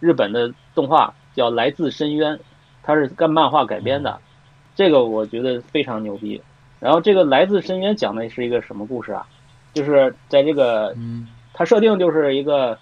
[0.00, 2.36] 日本的动画叫《来自深渊》，
[2.82, 4.18] 它是干漫画改编的，
[4.74, 6.40] 这个我觉得非常牛逼。
[6.80, 9.26] 然后这个《来自深渊》讲的是一个什么故事啊？
[9.74, 12.78] 就是在这个嗯它设定就是一个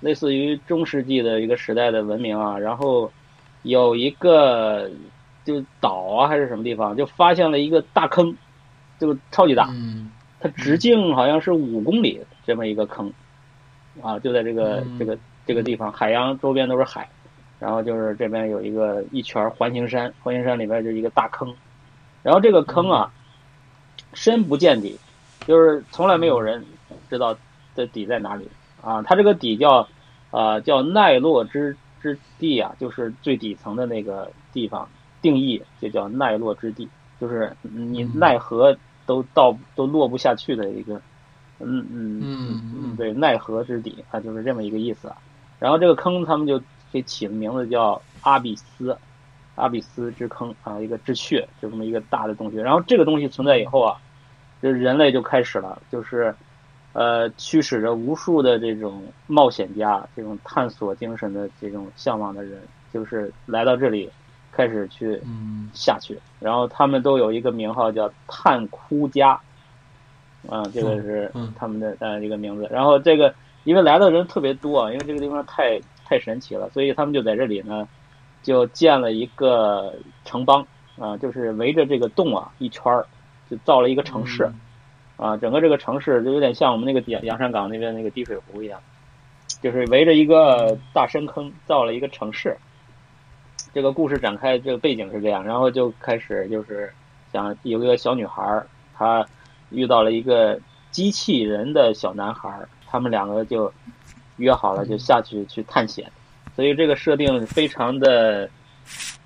[0.00, 3.10] 类似于中世纪的一个时代的文明啊，然后
[3.62, 4.90] 有一个
[5.44, 8.36] 就岛啊还是什么地方，就发现了一个大坑，
[8.98, 13.12] 就超级大，嗯它直径好像是五公里这么一个坑，
[14.02, 15.16] 啊，就在这个嗯这个
[15.46, 17.08] 这个地方，海洋周边都是海，
[17.58, 21.54] 然后就是这边有一个一圈环形山，环形山里边就是一个大坑，
[22.22, 23.12] 然后这个坑啊，
[24.14, 24.98] 深不见底，
[25.46, 26.64] 就是从来没有人
[27.08, 27.36] 知道
[27.74, 28.48] 这底在哪里
[28.82, 29.02] 啊。
[29.02, 29.88] 它这个底叫
[30.30, 34.86] 啊、叫奈落之之地啊，就是最底层的那个地方，
[35.22, 36.86] 定义就叫奈落之地，
[37.18, 38.76] 就是你嗯奈何
[39.06, 41.00] 都到都落不下去的一个，
[41.60, 45.16] 嗯嗯嗯嗯对，奈何之底啊，就是这么一个意思啊。
[45.58, 46.60] 然后这个坑他们就
[46.96, 48.96] 给起的名字叫阿比斯，
[49.54, 52.62] 阿比斯之坑啊，一个之穴，就这么一个大的洞穴。
[52.62, 54.00] 然后这个东西存在以后啊，
[54.62, 56.34] 这人类就开始了，就是
[56.94, 62.62] 呃驱使着无数的这种冒险家、这种探索精神的这种向往的人，
[62.94, 64.10] 就是来到这里
[64.50, 66.18] 开始去嗯下去。
[66.40, 69.38] 然后他们都有一个名号叫探窟家，
[70.48, 72.66] 啊，这个是嗯他们的呃一个名字。
[72.70, 73.34] 然后这个
[73.64, 77.86] 因为来的人特别多啊，因为这个地方太太神奇了，所以他们就在这里呢，
[78.42, 79.92] 就建了一个
[80.24, 80.66] 城邦
[80.98, 83.04] 啊，就是围着这个洞啊一圈儿，
[83.50, 84.44] 就造了一个城市。
[84.44, 84.60] 嗯
[85.18, 88.78] 啊，整个这个城市就有点像我们那个洋洋山港那边那个滴水湖一样，
[89.62, 92.54] 就是围着一个大深坑造了一个城市。
[93.72, 96.92] 这个故事展开，这个背景是这样，然后就开始就是
[97.32, 99.26] 想有一个小女孩儿，她
[99.70, 103.72] 遇到了一个机器人的小男孩儿，他们两个就
[104.36, 106.10] 约好了，就下去去探险。
[106.54, 108.48] 所以这个设定非常的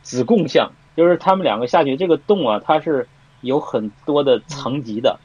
[0.03, 3.07] 子贡像，就是他们两个下去这个洞啊，它是
[3.43, 5.19] 有很多的层级的，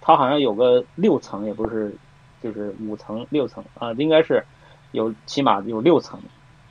[0.00, 1.94] 它好像有个六层，也不是，
[2.42, 4.44] 就是五层六层啊，应该是
[4.92, 6.20] 有起码有六层，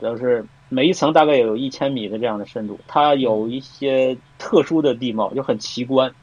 [0.01, 6.13] 就是每一层大概有一千米的这样的深度，它有一些特殊的地貌，就很奇观。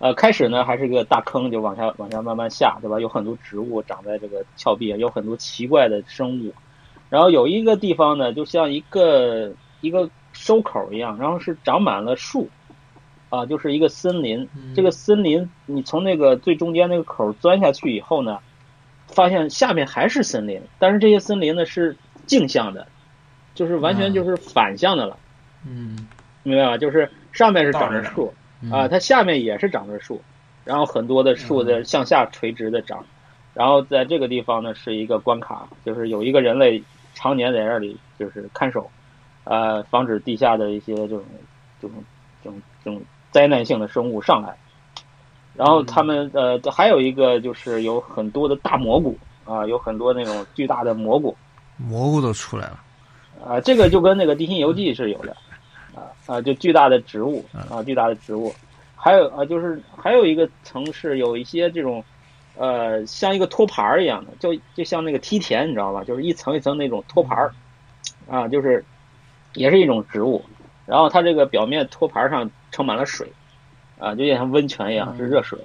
[0.00, 2.98] 呃，开始呢还是个大坑，就往下往下慢慢下，对吧？
[2.98, 6.54] 有很多植物长在这个峭壁，有很多奇怪的生物。
[7.10, 12.48] 然后有一个地方呢，就像一个一个收口一样，然后是长满了树，
[13.28, 14.48] 啊，就是一个森林。
[14.56, 18.38] 嗯这个森林，你从那个最中间那个口钻下去以后呢，
[19.06, 21.94] 发现下面还是森林，但是这些森林呢是
[22.24, 22.86] 镜像的，
[23.54, 25.18] 就是完全就是反向的了，
[25.66, 26.08] 嗯
[26.42, 26.78] 明白吧？
[26.78, 28.70] 就是上面是长着树嗯。
[28.70, 30.20] 啊，它下面也是长着树，
[30.64, 33.04] 然后很多的树在向下垂直的长，
[33.54, 36.82] 然后在这个地方呢是一个关卡，就是有一个人类
[37.14, 38.90] 常年在这里就是看守，
[39.44, 41.24] 呃，防止地下的一些这种
[41.80, 42.04] 这种
[42.42, 44.56] 这种这种灾难性的生物上来。
[45.54, 51.36] 然后他们呃还有一个就是有很多的大蘑菇啊，有很多那种巨大的蘑菇。
[51.76, 52.80] 蘑菇都出来了。
[53.44, 55.36] 啊，这个就跟那个《地心游记》是有的
[55.94, 58.52] 啊啊，就巨大的植物啊，巨大的植物，
[58.96, 62.04] 还有啊就是还有一个城市有一些这种
[62.56, 66.04] 呃像一个托盘儿一样的，就就像那个梯田，你知道吧？
[66.04, 67.52] 就是一层一层那种托盘儿。
[68.28, 68.84] 啊，就是
[69.54, 70.40] 也是一种植物，
[70.86, 73.26] 然后它这个表面托盘上盛满了水，
[73.98, 75.58] 啊，就像温泉一样，是热水，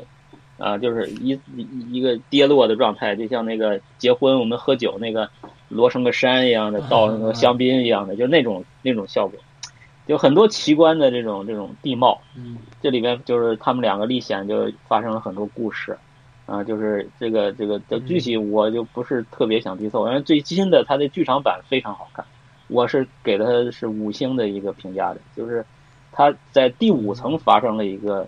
[0.57, 5.29] 啊，就是一一一个跌落的状态，就像那个结婚我们喝酒那个
[5.69, 9.39] 摞成个山一样的，倒那个香槟一样的，就那种那种效果，
[10.07, 12.57] 有很多奇观的这种这种地貌，嗯。
[12.81, 15.97] 这里边就是他们两个历险就发生了很多故事，
[16.45, 22.23] 啊，就是这个这个的具体我就不是特别想剧透，因为最新的它的剧场版非常好看，
[22.67, 25.65] 我是给它是五星的一个评价的，就是
[26.11, 28.27] 它在第五层发生了一个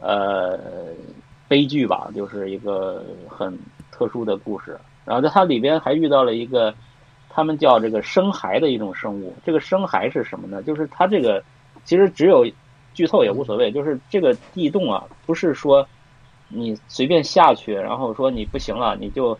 [0.00, 0.58] 呃
[1.46, 3.58] 悲剧吧，就是一个很
[3.92, 6.74] 特殊的故事，然后在它里边还遇到了一个
[7.34, 10.62] 他们叫这个生骸的一种生物，这个生骸是什么呢？
[10.62, 11.42] 就是它这个
[11.84, 12.46] 其实只有
[12.94, 15.84] 剧透也无所谓，就是这个地洞啊，不是说
[16.48, 19.36] 你随便下去，然后说你不行了，你就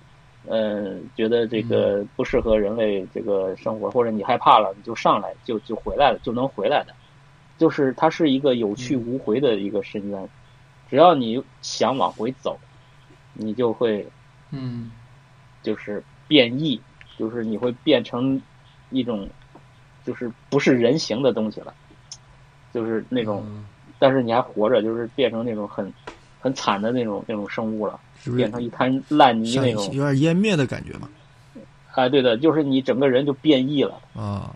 [0.48, 6.92] 呃觉得这个不适合人类这个生活，或者你害怕了，你就上来就就回来了，就能回来的。
[7.56, 10.28] 就是它是一个有去无回的一个深渊，
[10.90, 12.58] 只要你想往回走，
[13.32, 14.04] 你就会
[14.50, 14.90] 嗯
[15.62, 16.80] 就是变异，
[17.18, 18.40] 就是你会变成
[18.90, 19.28] 一种
[20.04, 21.72] 就是不是人形的东西了，
[22.72, 23.64] 就是那种，嗯
[23.98, 25.92] 但是你还活着，就是变成那种很
[26.40, 29.84] 很惨的那种那种生物了，是是变成一滩烂泥那种。
[29.94, 31.08] 有点湮灭的感觉嘛？
[31.94, 34.54] 哎，对的，就是你整个人就变异了，啊，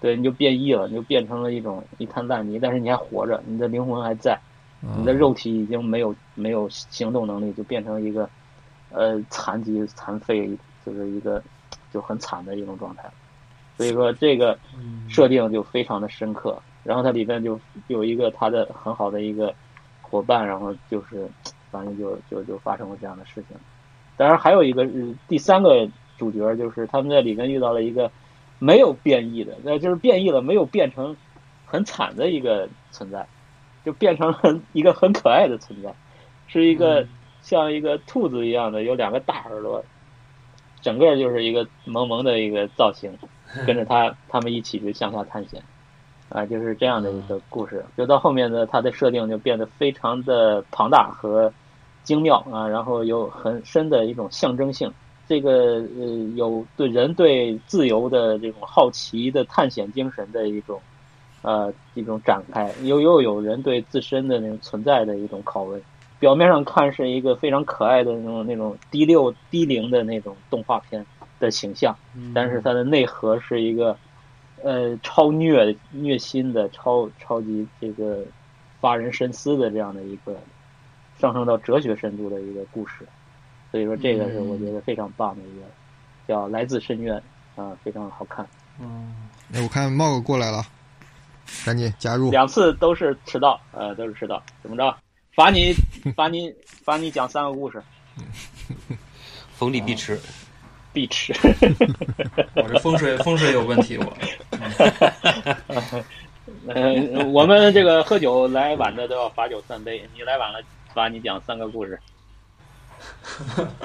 [0.00, 4.32] 对，你就变异了，你就变成了一种一滩烂泥，但是你还活着，你的灵魂还在。
[4.82, 8.28] 啊你的肉体已经没有没有行动能力，就变成一个
[8.90, 11.42] 呃残疾残废，就是一个
[11.96, 13.10] 就很惨的一种状态。
[13.78, 19.54] 所以说这个嗯设定就非常的深刻，然后它里边就有一个他的很好的一个
[20.02, 21.26] 伙伴，然后就是
[21.70, 23.56] 反正就就就发生了这样的事情。
[24.18, 25.88] 当然还有一个是第三个
[26.18, 28.10] 主角，就是他们在里面遇到了一个
[28.58, 31.16] 没有变异的，那就是变异了，没有变成
[31.64, 33.26] 很惨的一个存在，
[33.84, 35.94] 就变成了 一个很可爱的存在，
[36.46, 37.06] 是一个
[37.42, 39.84] 像一个兔子一样的，有两个大耳朵，
[40.80, 43.12] 整个就是一个萌萌的一个造型，
[43.66, 45.62] 跟着他他们一起去向下探险。
[46.28, 47.84] 啊，就是这样的一个故事。
[47.96, 51.52] 就到后面呢，它的设定就变得非常的庞大和
[52.02, 54.92] 精妙啊，然后有很深的一种象征性。
[55.28, 60.80] 这个呃，有对人对自由的这种好奇的探险精神的一种
[61.42, 65.80] 呃一种展开，又又有人对自身的那种存在的一种拷问。
[66.18, 71.04] 表面上看是一个非常可爱的那种那种低六低龄的那种动画片
[71.38, 71.96] 的形象，
[72.34, 73.96] 但是它的内核是一个。
[74.64, 78.24] 呃，超虐虐心的，超超级这个
[78.80, 80.34] 发人深思的这样的一个
[81.20, 83.06] 上升到哲学深度的一个故事，
[83.70, 85.66] 所以说这个是我觉得非常棒的一个
[86.26, 87.22] 叫《来自深渊》
[87.62, 88.48] 啊，非常好看。
[88.80, 89.14] 嗯，
[89.52, 90.62] 哎，我看茂哥过来了，
[91.64, 92.30] 赶紧加入。
[92.30, 94.96] 两次都是迟到，呃，都是迟到，怎么着？
[95.36, 95.74] 罚你
[96.16, 97.82] 罚你罚你讲三个故事，
[99.54, 100.18] 逢礼必吃。
[100.94, 101.34] 必吃，
[102.54, 104.16] 我这风水 风水有问题，我。
[106.68, 110.58] 嗯，我们这个喝酒来晚的都要罚酒三杯，你来晚了，
[110.94, 112.00] 罚你讲三个故事。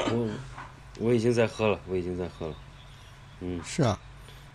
[0.05, 0.29] 我
[0.99, 2.55] 我已经在喝了，我已经在喝了。
[3.41, 3.99] 嗯，是啊，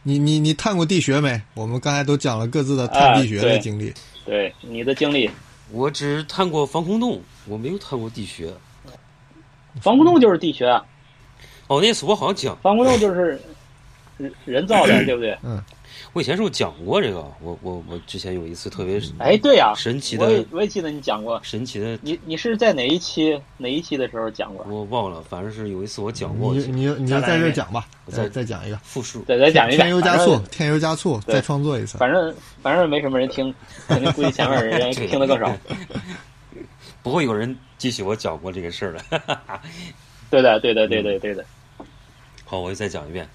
[0.02, 1.38] 你你你探过地穴没？
[1.52, 3.92] 我们刚才都讲了各自的探地穴的经历。
[4.24, 5.30] 对你的经历，
[5.70, 8.52] 我只探过防空洞，我没有探过地穴。
[9.80, 10.66] 防空洞就是地穴。
[11.66, 13.40] 哦，那次我好像讲防空洞就是
[14.16, 15.36] 人人造的，对不对？
[15.42, 15.62] 嗯，
[16.12, 17.20] 我以前是不是讲过这个？
[17.40, 21.98] 我我我之前有一次特别哎，对呀，神奇的，我也我也记得你讲过神奇的。
[22.02, 24.64] 你你是在哪一期哪一期的时候讲过？
[24.68, 26.54] 我忘了，反正是有一次我讲过。
[26.54, 29.76] 你你你就在这讲吧，我再再讲一个复述，再再讲一个。
[29.76, 31.98] 添油加醋，添油加醋，再创作一次。
[31.98, 33.54] 反正反正没什么人听，
[33.86, 35.54] 肯定估计前面人听的更少。
[37.02, 39.60] 不会有人记起我讲过这个事儿了。
[40.28, 41.44] 对的，对的，对的，对的。
[42.44, 43.28] 好，我就再讲一遍。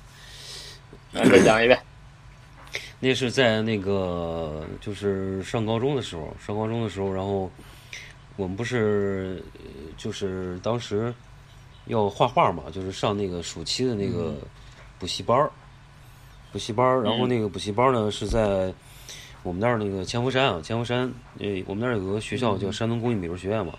[1.13, 1.79] 再讲一遍。
[3.03, 7.49] 那是在那个，就是上高中的时候，上高中的时候，然后
[8.35, 9.43] 我们不是
[9.97, 11.11] 就是当时
[11.87, 14.35] 要画画嘛，就是上那个暑期的那个
[14.99, 15.51] 补习班儿，
[16.51, 17.01] 补习班儿。
[17.01, 18.71] 然后那个补习班呢是在
[19.41, 23.73] 我们那儿那个千佛山啊，千佛山，呃，我们那儿有个学校叫山东工艺美术学院嘛。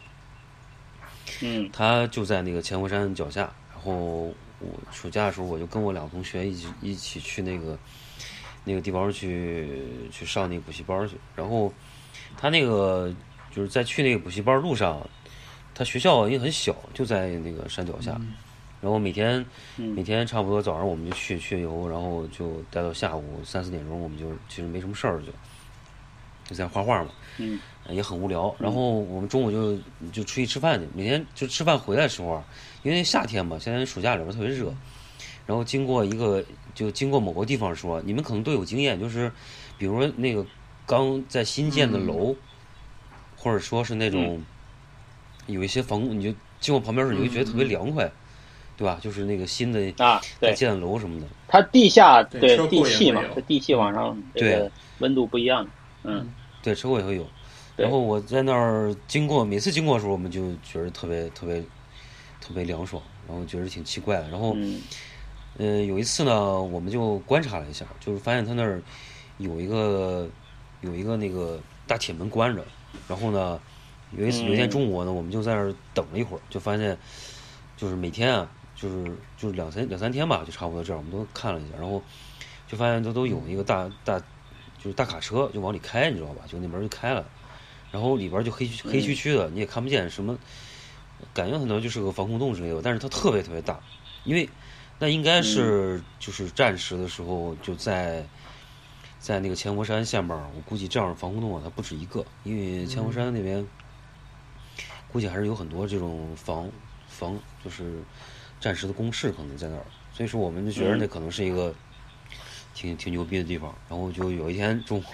[1.40, 1.70] 嗯。
[1.72, 4.34] 他就在那个千佛山脚下，然后。
[4.64, 7.76] 我暑假的时候，我就跟我两个同学一起一起去那个
[8.64, 11.16] 那个地方去去上那个补习班去。
[11.34, 11.72] 然后
[12.36, 13.12] 他那个
[13.54, 15.04] 就是在去那个补习班路上，
[15.74, 18.20] 他学校也很小，就在那个山脚下。
[18.80, 19.44] 然后每天
[19.76, 25.26] 每天差不多早上我们就去去以后，然后就待到下午三四点钟，我们就其实没什么事儿就
[26.48, 27.10] 就在画画嘛。
[27.38, 27.58] 嗯。
[27.88, 28.54] 也很无聊。
[28.60, 29.76] 然后我们中午就
[30.12, 30.88] 就出去吃饭去。
[30.94, 32.44] 每天就吃饭回来的时候啊。
[32.84, 34.74] 因为夏天嘛，现在暑假里边特别热，
[35.46, 39.30] 然后经过一个，就经过某个地方说，你们可能都有经验，就是，
[39.78, 40.44] 比如说那个
[40.86, 42.34] 刚在新建的楼，
[43.36, 44.42] 或者说是那种
[45.46, 48.10] 有一些房，你就经过旁边时候，你会觉得特别凉快，
[48.76, 48.98] 对吧？
[49.00, 54.70] 就是那个新的啊，在建的楼什么的，它地下对地气嘛，它地气往上，对。
[54.98, 55.68] 温度不一样，
[56.04, 56.32] 嗯，
[56.62, 57.26] 对，车库也会有。
[57.76, 61.62] 然后我在那儿经过，每次经过的时候，我们就觉得特别特别。
[62.44, 64.28] 特别凉爽，然后觉得挺奇怪的。
[64.28, 64.56] 然后，
[65.58, 68.82] 呃，有一次呢，我们就观察了一下，就是发现他那儿
[69.38, 70.28] 有一个
[70.80, 72.64] 有一个那个大铁门关着。
[73.08, 73.60] 然后呢，
[74.16, 76.96] 有一次有一天中午呢，我们就在那儿等了一会儿，就发现
[77.76, 80.98] 就是每天啊，就是就是两三两三天吧，就差不多这样。
[80.98, 82.02] 我们都看了一下，然后
[82.68, 84.18] 就发现都都有一个大大
[84.78, 86.42] 就是大卡车就往里开，你知道吧？
[86.46, 87.24] 就那门就开了，
[87.90, 90.38] 然后里边就黑黑黢黢的，你也看不见什么。
[91.32, 93.78] 感觉可能就是个防空洞之类的，但是它特别特别大，
[94.24, 94.48] 因为
[95.02, 98.24] 那应该是就是战时的时候就在
[99.18, 103.66] 在那个千佛山下面，我估计这样的防空洞啊，它不止一个，因为千佛山那边
[105.10, 106.70] 估计还是有很多这种防
[107.08, 108.00] 防就是
[108.60, 111.74] 战时的工事可能在那儿，所以说我们就觉得那可能是一个
[112.72, 115.04] 挺挺牛逼的地方，然后就有一天中午。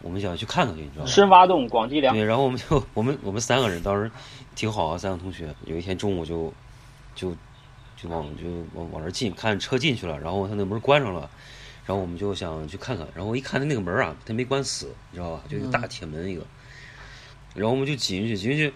[0.00, 1.10] 我们想去看看去，你知道吗？
[1.10, 2.14] 深挖洞，广积粮。
[2.14, 4.08] 对，然后我们就我们我们三个人当时
[4.54, 5.52] 挺好啊，三个同学。
[5.64, 6.54] 有一天中午就
[7.16, 7.36] 就
[8.00, 8.44] 就往就
[8.74, 11.28] 往往这进，看车进去了，然后他那门关上了，
[11.84, 13.06] 然后我们就想去看看。
[13.14, 15.42] 然后一看他那个门啊，他没关死，你知道吧？
[15.48, 16.46] 就一个大铁门一个。
[17.54, 18.72] 然后我们就挤进去，挤进去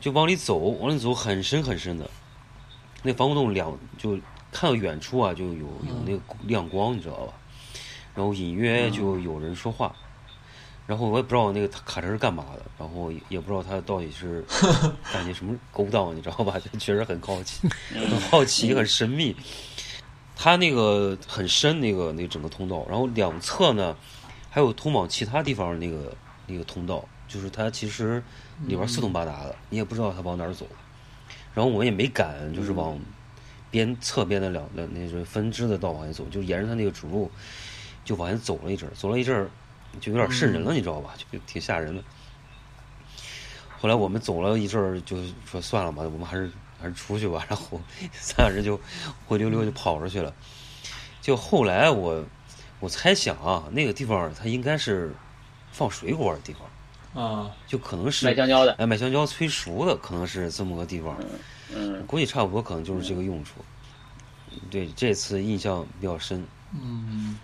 [0.00, 2.08] 就往里走，往里走很深很深的。
[3.02, 4.18] 那防空洞两就
[4.50, 7.34] 看到远处啊，就有有那个亮光，你知道吧？
[8.14, 9.94] 然后隐约就有人说话，
[10.86, 14.44] 然后我也不知道那个卡车是干嘛的，然后也不知道他到底是
[15.12, 16.58] 干些什么勾当，你知道吧？
[16.60, 19.34] 就确实很好奇，很好奇，很神秘。
[20.36, 23.96] 它那个很深，那个那个整个通道，然后两侧呢
[24.48, 26.14] 还有通往其他地方那个
[26.46, 28.22] 那个通道，就是它其实
[28.66, 30.66] 里边四通八达的，你也不知道它往哪儿走。
[31.52, 32.96] 然后我们也没敢，就是往
[33.70, 37.28] 边侧边的两两那是分支的道往前走，就沿着它那个主路。
[38.04, 39.50] 就往前走了一阵儿，走了一阵儿，
[40.00, 41.14] 就有点瘆人了，你知道吧？
[41.32, 42.02] 就挺吓人的。
[43.78, 46.50] 后来我们走了一阵儿，就说算了吧，我们还是
[46.80, 47.44] 还是出去吧。
[47.48, 47.80] 然后
[48.12, 48.80] 三个人就
[49.26, 50.34] 灰溜溜就跑出去了。
[51.20, 52.24] 就后来我
[52.80, 55.14] 我猜想啊，那个地方它应该是
[55.72, 61.16] 放水果的地方啊，就可能是卖香蕉的，哎，卖香蕉催熟的，可能是这么个地方。
[61.74, 63.54] 嗯，估计差不多，可能就是这个用处。
[64.70, 66.46] 对，这次印象比较深。
[66.72, 67.38] 嗯。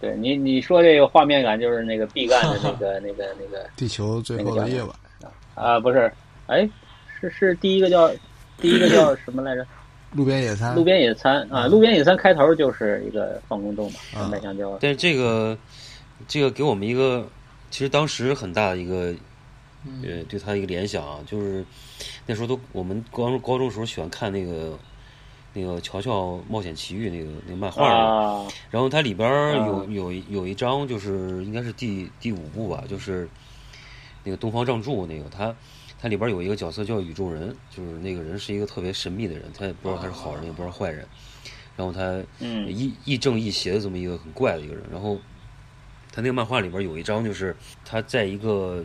[0.00, 4.94] 对你你说这个画面感就是那个 毕赣的那个那个那个地球最后的夜晚
[5.54, 6.12] 啊不是
[6.46, 6.68] 哎
[7.18, 8.10] 是是第一个叫
[8.60, 9.66] 第一个叫 什么来着？
[10.12, 10.74] 路边野餐。
[10.74, 14.78] 路边野餐啊，路边野餐开头就是一个放空洞嘛，卖香蕉。
[14.80, 15.56] 但是这个
[16.28, 17.26] 这个给我们一个
[17.70, 19.14] 其实当时很大的一个
[20.02, 21.64] 呃对他一个联想啊，就是
[22.26, 24.78] 那时候都我们高中高中时候喜欢看那个。
[25.56, 29.26] 那个《乔乔冒险奇遇》那个那个漫画，然后它里边
[29.64, 33.26] 有有有一章就是应该是第第五部吧，就是
[34.22, 35.56] 那个东方仗助那个他
[35.98, 41.08] 他里边有一个角色叫宇宙人，就是那个人是一个特别神秘的人，他也不知道他是好人也不知道坏人，
[41.74, 42.22] 然后他
[42.68, 45.16] 亦亦正亦邪的这么一个很怪的一个人，然后
[46.12, 48.84] 他那个漫画里边有一章就是他在一个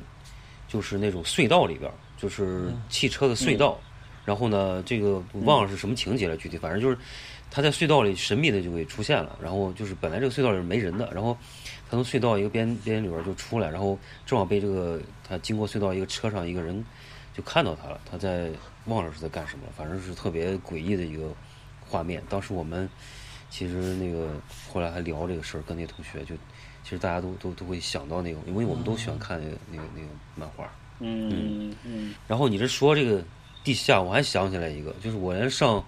[0.69, 3.77] 就是那种隧道里边，就是汽车的隧道。
[4.23, 6.97] 然后呢，这个忘了是什么情节了，具体反正就是
[7.49, 9.37] 他在隧道里神秘的就给出现了。
[9.41, 11.35] 然后就是本来这个隧道里是没人的，然后
[11.89, 16.85] 他从隧道一个边边里边就出来，然后正好被这个他经过隧道一个车上一个人
[17.33, 17.99] 就看到他了。
[18.09, 18.49] 他在
[18.85, 21.33] 忘了是在干什么，反正是特别诡异的一个
[21.79, 22.21] 画面。
[22.29, 22.87] 当时我们
[23.49, 24.29] 其实那个
[24.71, 26.35] 后来还聊这个事儿，跟那同学就
[26.83, 30.71] 其实大家都都都会想到那个，因为我们都喜欢看那个那个那个漫画。
[30.99, 32.13] 嗯嗯。
[32.27, 33.23] 然后你这说这个。
[33.63, 35.83] 地下，我还想起来一个，就是我连上，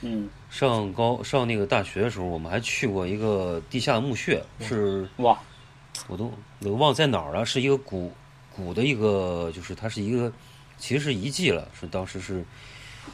[0.00, 5.38] 嗯，上高上那个大学的时候，我们还去过一个地下墓穴，是哇，
[6.06, 8.10] 我都我都忘在哪儿了，是一个古
[8.56, 10.32] 古的一个，就是它是一个，
[10.78, 12.44] 其实是遗迹了，是当时是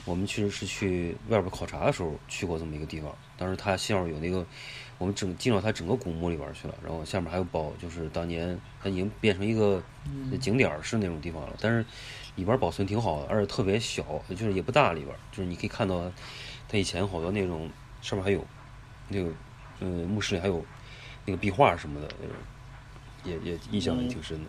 [0.04, 4.46] 我们去是去外边考察的时候去过这么一个地方，当时它下面有那个，
[4.98, 9.82] 我们整进到它整个古墓里边去了，然后下面还有宝，就是当年它已经变成一个
[10.40, 11.84] 景点儿是那种地方了，但是。
[12.36, 14.92] 里边保存挺好的，而且特别小，就是也不大。
[14.92, 16.10] 里边就是你可以看到，
[16.68, 17.70] 它以前好多那种
[18.02, 18.44] 上面还有
[19.08, 19.30] 那个，
[19.80, 20.64] 嗯，墓室里还有
[21.24, 22.08] 那个壁画什么的，
[23.24, 24.44] 也也印象也挺深的。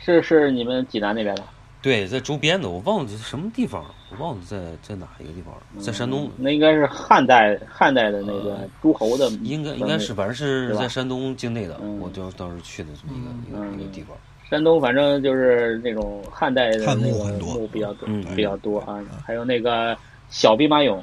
[0.00, 1.44] 是是你们济南那边的？
[1.82, 6.30] 对，在周边的，我忘了是什么地方，我忘了在在哪一个地方，在山东。
[6.38, 11.78] 那应该是汉代汉代的那个诸侯的，应该应该是，反正是在山东境内的。
[12.00, 14.16] 我就当时去的这么一个一个一个地方。
[14.54, 19.02] 山东反正就是那种汉代的那个墓比较多，比较多啊。
[19.26, 19.98] 还有那个
[20.28, 20.96] 小兵马俑，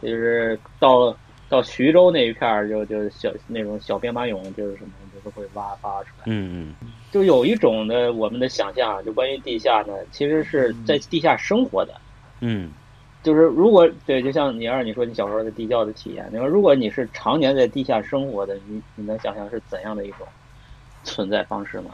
[0.00, 1.12] 就是到
[1.48, 6.22] 到徐州那一片儿，就就小那种小兵马俑，就是什么，就是会挖挖出来。
[6.26, 6.88] 嗯嗯。
[7.10, 12.00] 就有一种的我们的想象，就关于地下呢，其实是在地下生活的。
[12.38, 12.70] 嗯。
[13.24, 20.24] 就是如果对，就像你二你说你小时候的地窖的体验，你说如果你是常年在地下生活的，你你能想象是怎样的一种
[21.02, 21.90] 存在方式吗？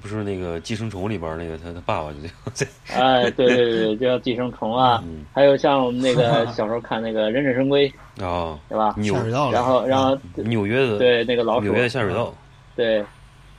[0.00, 2.18] 不是那个寄生虫里边那个他他爸爸就
[2.54, 5.02] 这哎，对对对，就叫寄生虫啊。
[5.32, 7.86] 还有像我们那个 小时候看那个忍者神龟
[8.20, 8.94] 啊，对吧？
[8.96, 9.14] 纽
[9.50, 12.34] 然后然后纽约的对那个老鼠纽约的下水道，
[12.74, 13.04] 对，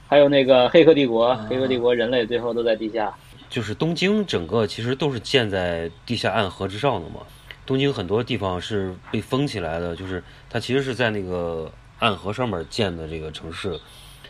[0.07, 3.14] 还有那个黑客帝国，黑客帝国人类最后都在地下。
[3.49, 7.22] 就是东京整个其实都是建在地下暗河之上的嘛。
[7.65, 13.80] 东京很多地方是被封起来的，就是它其实是在那个暗河上面建的这个城市。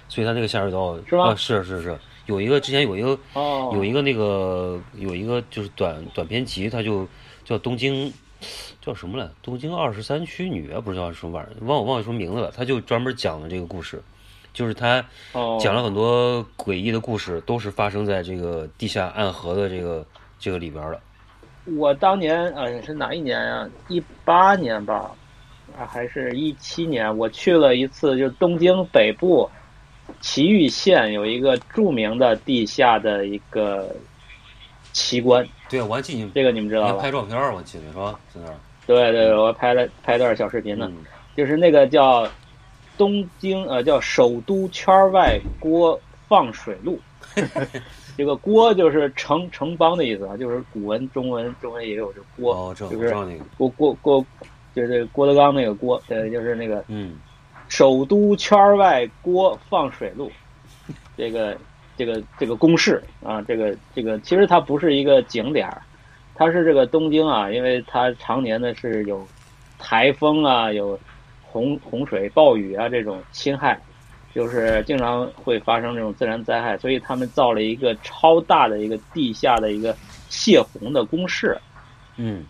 [0.09, 1.34] 所以它那个下水道是吧？
[1.35, 3.17] 是是是，有一个之前有一个
[3.73, 7.07] 有一个那个有一个就是短短篇集，它就
[7.43, 8.11] 叫东京
[8.81, 9.27] 叫什么来？
[9.41, 12.51] 东京二十三区女啊，不知道什么玩意儿，忘我忘记什么名字了。
[12.55, 14.01] 他就专门讲了这个故事，
[14.53, 15.03] 就是他
[15.59, 20.05] 讲了很多诡异的故事，都是发生在这个地下暗河的这个
[20.38, 20.99] 这个里边的。
[21.77, 23.69] 我当年哎是哪一年啊？
[23.88, 25.09] 一八年吧，
[25.77, 27.17] 啊还是一七年？
[27.17, 29.49] 我去了一次，就东京北部。
[30.23, 33.93] 埼玉县有一个著名的地下的一个
[34.93, 37.01] 奇观，对，我还记得这个你们知道吧？
[37.01, 38.17] 拍照片我记得是吧？
[38.33, 38.55] 在那儿。
[38.87, 40.89] 对对，我拍了拍段小视频呢，
[41.35, 42.27] 就是那个叫
[42.97, 46.99] 东京呃，叫首都圈外郭放水路。
[48.15, 53.13] 这个郭就是城城邦的意思啊，就是古文、中文、中文也有这郭，就是
[53.57, 54.25] 郭郭郭，
[54.75, 57.15] 就是郭德纲那个郭，对，就是那个嗯，
[57.68, 60.31] 首都圈外郭放水路，
[61.18, 61.57] 这个
[61.98, 65.81] 这个这个公式啊，这个这个其实它不是一个景点儿，
[66.35, 69.27] 它是这个东京啊，因为它常年的是有
[69.77, 70.99] 台风啊，有
[71.41, 73.80] 洪洪水、暴雨啊这种侵害。
[74.35, 79.95] 就是经常会发生这种自然灾害，所以他们造了一个超大的一个地下的一个
[80.27, 81.56] 泄洪的工事。
[82.18, 82.44] 嗯，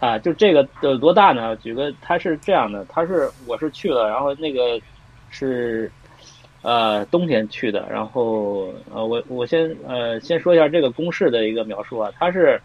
[0.00, 1.56] 啊，就这个有多大呢？
[1.56, 4.80] 举个，它是这样的，它是我是去了，然后那个
[5.30, 5.90] 是
[6.62, 12.60] 呃冬天去的，然后呃我我先呃先说一下这个公式的一个描述啊，它是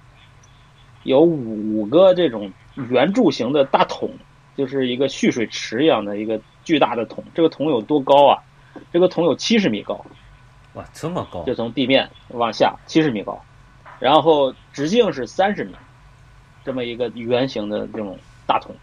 [1.03, 2.51] 有五个这种
[2.89, 4.09] 圆柱形的大桶，
[4.55, 6.39] 就是一个蓄水池一样的一个。
[6.63, 8.37] 巨大的桶，这个桶有多高啊？
[8.93, 9.99] 这个桶有七十米高，
[10.75, 11.43] 哇，这么高！
[11.43, 13.43] 就从地面往下七十米高，
[13.97, 15.73] 然后直径是三十米，
[16.63, 18.75] 这么一个圆形的这种大桶，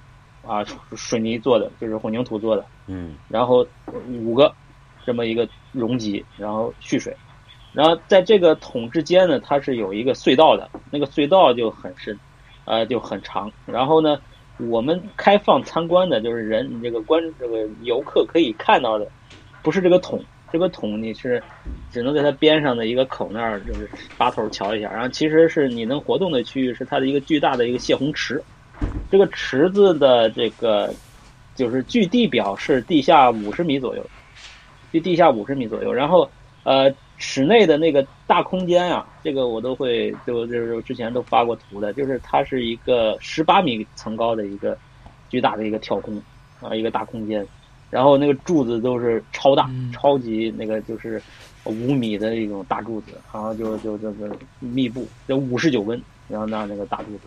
[0.47, 0.65] 啊，
[0.97, 3.67] 水泥做的，就是混凝土做的，嗯，然后
[4.09, 4.55] 五个
[5.05, 7.17] 这么一个容积，然后蓄水，
[7.73, 12.19] 然后在这个桶之间呢，它是有一个隧道的，那个隧道就很深，
[12.65, 14.19] 呃，就很长，然后呢。
[14.69, 19.07] 我们开放参观的，就是人这个观这个游客可以看到的，
[19.63, 20.21] 不是这个桶，
[20.53, 21.43] 这个桶你是
[21.91, 24.91] 只能在它边上的一个口那儿，就是拔头瞧一下。
[24.91, 28.43] 然后其实是你能活动的区域是它的一个巨大的一个泄洪池，
[29.11, 30.93] 这个池子的这个
[31.55, 34.05] 就是距地表是地下五十米左右，
[34.93, 35.93] 距地下五十米左右。
[35.93, 36.31] 然后
[36.65, 36.93] 呃。
[37.21, 44.79] 室内的那个大空间啊，这个我都会就就是之前都发过图的，就是它是一个十八米层高的一个
[45.29, 46.23] 巨大的一个跳空
[46.61, 47.45] 啊，一个大空间，
[47.91, 51.23] 然后那个柱子都是超大、超级那个就是
[51.65, 54.27] 五米的一种大柱子，然后就就就就
[54.59, 57.21] 密布，就五十九根，然后那那个大柱子，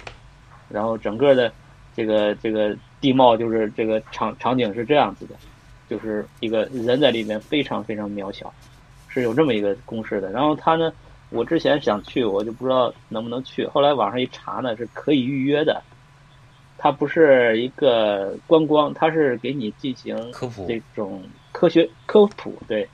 [0.69, 1.51] 然后整个的
[1.95, 5.35] 这个这个地貌就是这个场场景是这样子的，
[5.89, 8.53] 就是一个人在里面非常非常渺小。
[9.13, 10.89] 是有这么一个公式的，然后他呢，
[11.31, 13.67] 我之前想去，我就不知道能不能去。
[13.67, 15.83] 后来网上一查呢，是可以预约的。
[16.83, 22.51] 它不是一个观光，它是给你进行科普这种科学科普。
[22.67, 22.89] 对，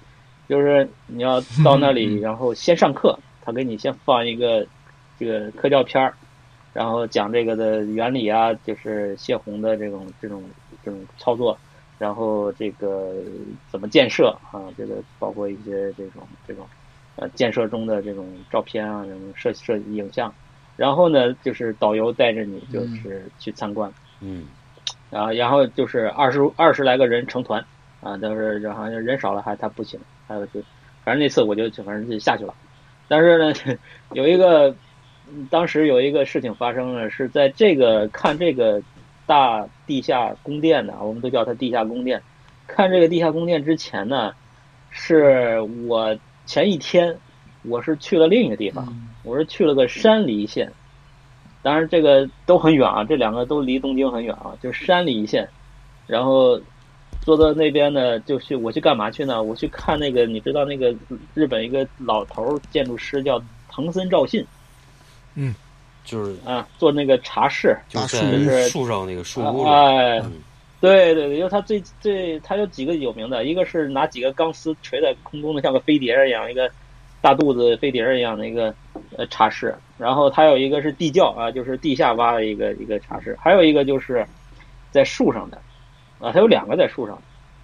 [0.50, 4.68] 就是你要到那里，然后先上课，他给你先放一个
[5.18, 6.14] 这个科教片儿，
[6.74, 10.44] 然后讲这个的原理啊，就是泄洪的这种这种
[10.84, 11.58] 这种操作。
[11.98, 13.14] 然后这个
[13.72, 14.68] 怎么建设啊？
[14.78, 16.68] 这个包括一些这种这种
[17.16, 20.36] 呃建设中的这种照片啊，什么摄摄影像。
[20.78, 23.92] 然后呢，就是导游带着你就是去参观，
[24.22, 24.46] 嗯，
[25.10, 27.60] 然后然后就是二十二十来个人成团
[28.02, 30.62] 啊，但是好像人少了还他不行，还有就
[31.04, 32.54] 反正那次我就反正就下去了。
[33.10, 33.54] 但是呢，
[34.14, 34.74] 有一个
[35.50, 38.82] 当时有一个事情发生了，是在这个看这个。
[39.28, 42.22] 大地下宫殿的，我们都叫它地下宫殿。
[42.66, 44.32] 看这个地下宫殿之前呢，
[44.90, 47.18] 是我前一天
[47.68, 48.88] 我是去了另一个地方，
[49.24, 50.72] 我是去了个山梨县。
[51.62, 55.48] 当然这个都很远啊，这两个都离东京很远啊，就是山梨县。
[56.06, 56.60] 然后
[57.22, 59.44] 坐到那边呢，就去我去干嘛去呢？
[59.44, 60.96] 我去看那个，你知道那个
[61.34, 64.46] 日本一个老头建筑师叫藤森照信，
[65.36, 65.54] 嗯。
[66.06, 70.22] 就是啊，做那个茶室，就是树上那个树屋哎，
[70.80, 76.72] 对对对，因为他最最他有几个有名的，一个是拿几个钢丝垂在空中的，像个飞碟一样，一个
[77.28, 78.74] 大肚子飞碟儿一样的一个
[79.18, 79.76] 呃茶室。
[79.98, 83.38] 然后它有一个是地窖啊，就是地下挖的一个一个茶室。
[83.42, 84.26] 还有一个就是
[84.92, 85.58] 在树上的
[86.20, 87.22] 啊，它有两个在树上，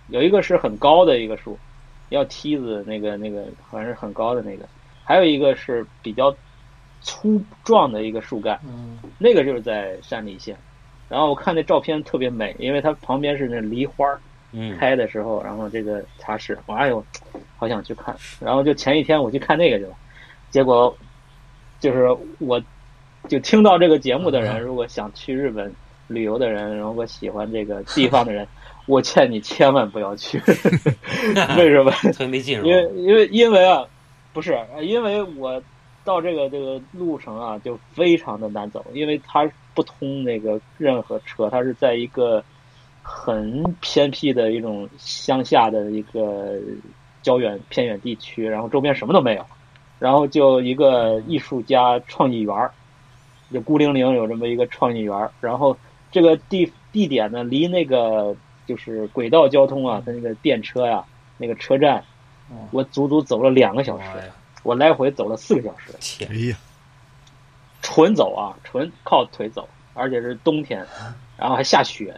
[0.10, 1.57] 有一个是很高的一个树，
[2.10, 4.68] 要梯子那个那个好像是很高的那个，
[5.06, 6.35] 还有一个是比较。
[7.06, 10.56] 粗壮的一个树干，嗯那个就是在山里县。
[11.10, 14.22] 然后我看那照片特别美，因为它旁边是那梨花儿
[14.80, 17.06] 开的时候，然后这个茶室，哎呦，
[17.58, 18.16] 好想去看。
[18.40, 19.96] 然后就前一天我去看那个去了，
[20.50, 20.96] 结果
[21.80, 22.08] 就是
[22.40, 22.62] 我
[23.28, 25.74] 就听到这个节目的人，如果想去日本
[26.08, 28.48] 旅游的人，如果喜欢这个地方的人，
[28.88, 30.42] 我劝你千万不要去。
[31.58, 31.92] 为什么？
[31.92, 33.86] 特别没劲，因为因为因为啊，
[34.34, 35.62] 不是因为我。
[36.06, 42.44] 到这个这个路程啊，就非常的难走，因为它不通那个任何车，它是在一个
[43.02, 46.60] 很偏僻的一种乡下的一个
[47.24, 49.44] 郊远偏远地区，然后周边什么都没有，
[49.98, 52.72] 然后就一个艺术家创意园儿，
[53.52, 55.76] 就孤零零有这么一个创意园儿，然后
[56.12, 58.36] 这个地地点呢，离那个
[58.68, 61.04] 就是轨道交通啊，它那个电车呀，
[61.38, 62.04] 那个车站，
[62.72, 64.06] 我足足走了两个小时，
[64.62, 66.58] 我来回走了四个小时，天呀，
[67.82, 70.86] 纯走啊，纯靠腿走，而且是冬天，
[71.38, 72.16] 然后还下雪，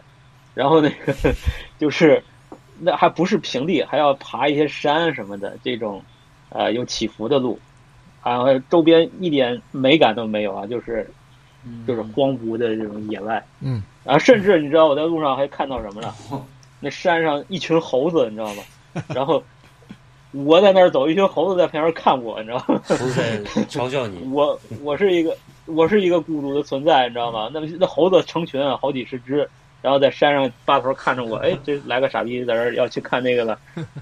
[0.54, 1.14] 然后那个
[1.78, 2.22] 就是
[2.78, 6.02] 那还不是平地，还要爬一些山什么的这种，
[6.50, 7.58] 呃，有起伏的路，
[8.24, 11.08] 然后周边一点美感都没有啊，就是
[11.86, 16.14] 就是荒芜的这种野外，嗯，然后甚至你知道我在路上还看到什么了？
[16.78, 18.62] 那山上一群猴子，你知道吗？
[19.08, 19.42] 然后
[20.32, 22.80] 我在那儿走，一群猴子在旁边看我，你知道吗？
[22.86, 24.18] 都在嘲笑你。
[24.30, 27.50] 我我是一个我是一个孤独的存在，你知道吗？
[27.52, 29.48] 那那猴子成群啊，好几十只，
[29.86, 33.56] 然后在山上扒头看着我，哎，这来个傻逼在这儿要去看那个了，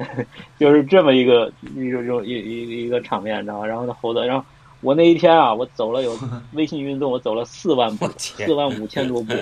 [0.59, 3.67] 就是这么一个一种一一一个场面，你知道吗？
[3.67, 4.43] 然后那猴子，然后
[4.81, 6.19] 我那一天啊，我走了有
[6.53, 9.35] 微信运动，我走了四万步，四万五千多步。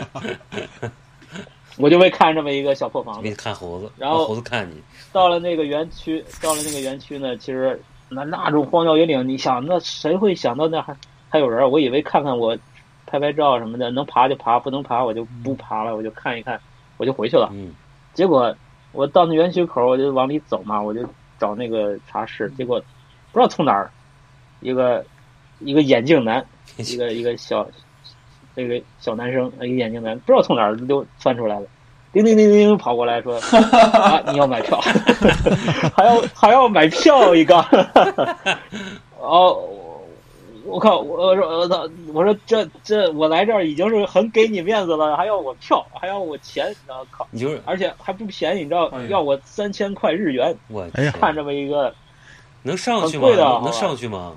[1.79, 4.75] 我就会看这么一个小破房子，给你看猴子，然后猴子看你。
[5.13, 10.97] 到了那个园区，到了那个园区呢，其实那那种荒郊野岭，你想那谁会想到那还
[11.29, 11.71] 还有人？
[11.71, 12.59] 我以为看看我
[13.13, 16.59] 拍拍照什么的，能爬就爬，不能爬我就不爬了，我就看一看，
[16.97, 17.51] 我就回去了。
[17.53, 17.75] 嗯。
[18.15, 18.57] 结果
[18.93, 21.07] 我到那园区口，我就往里走嘛，我就
[21.39, 22.83] 找那个茶室，结果
[23.31, 23.91] 不知道从哪儿，
[24.61, 25.05] 一个
[25.59, 26.43] 一个眼镜男，
[26.79, 27.69] 一个一个小。
[28.55, 31.67] 这个小男生，一个眼镜男，不知道从哪儿就窜出来了，
[32.13, 33.37] 叮叮叮叮跑过来说：
[33.97, 34.79] “啊，你要买票，
[35.97, 37.57] 还要还要买票一个。”
[39.19, 39.59] 哦，
[40.65, 41.01] 我靠！
[41.01, 41.89] 我说我操！
[42.13, 47.27] 我说这这我来这儿已经是很给你面子了，还要我票，还要我钱，你知道靠！
[47.31, 50.57] 你就是而且还不便宜，你知道要我三千块日元。
[50.69, 50.87] 我
[51.21, 51.95] 看这么一个
[52.63, 53.29] 能上去吗？
[53.65, 54.35] 能上去吗？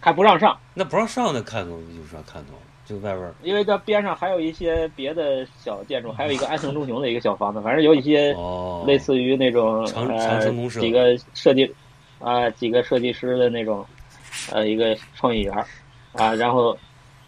[0.00, 0.56] 还不让上？
[0.74, 2.52] 那不让上的看头有啥看头？
[2.84, 8.32] 就外边，因为它边上还有一些别的小建筑，还有一个 安藤忠雄的一个小房子，反正有一些
[8.86, 11.74] 类似于那种呃几个设计
[12.20, 13.84] 啊几个设计师的那种
[14.52, 15.54] 呃一个创意园
[16.12, 16.76] 啊，然后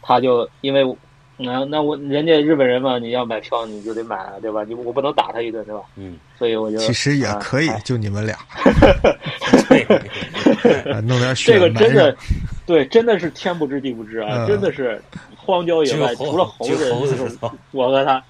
[0.03, 0.85] 他就因为
[1.37, 4.65] 那那我人家日本人嘛，你要买票你就得买啊，对吧？
[4.65, 5.83] 你我不能打他一顿，对吧？
[5.97, 8.37] 嗯，所以我就其实也可以，就你们俩，
[11.03, 12.15] 弄点这个真的
[12.67, 15.01] 对，真的是天不知地不知啊，真的是。
[15.37, 17.39] 荒郊野外，除了猴子，
[17.71, 18.23] 我和他，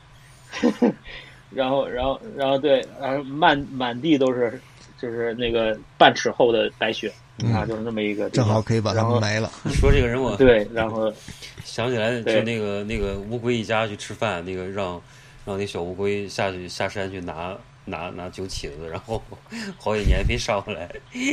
[1.51, 4.61] 然后，然后，然后，对，然后，满满地都是，
[5.03, 7.13] 就是那个半尺厚的白雪
[7.53, 9.51] 啊，就是那么一个，正好可以把他们埋了。
[9.63, 11.13] 你说这个人我对，然后
[11.65, 15.01] 想起来就那个那个乌龟一家去吃饭，那个让
[15.45, 17.57] 让那小乌龟下去下山去拿。
[17.91, 19.23] 拿拿酒起子，然后
[19.81, 20.87] 好几年没上来，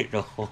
[0.09, 0.47] 然后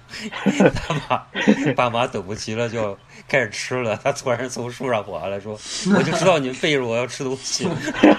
[0.74, 1.26] 他爸
[1.74, 2.94] 爸妈等不及了，就
[3.26, 3.98] 开始吃了。
[4.04, 5.58] 他突然从树上滑下来，说
[5.96, 7.66] ：“我就知道你们背着我要吃东西。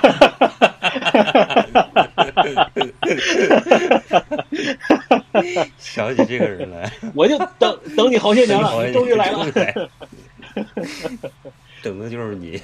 [5.78, 9.46] ”想起这个人来，我就等等你好些年了，终于来了，
[11.84, 12.60] 等的就是你。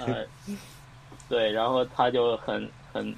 [1.30, 3.16] 对，然后他就很很。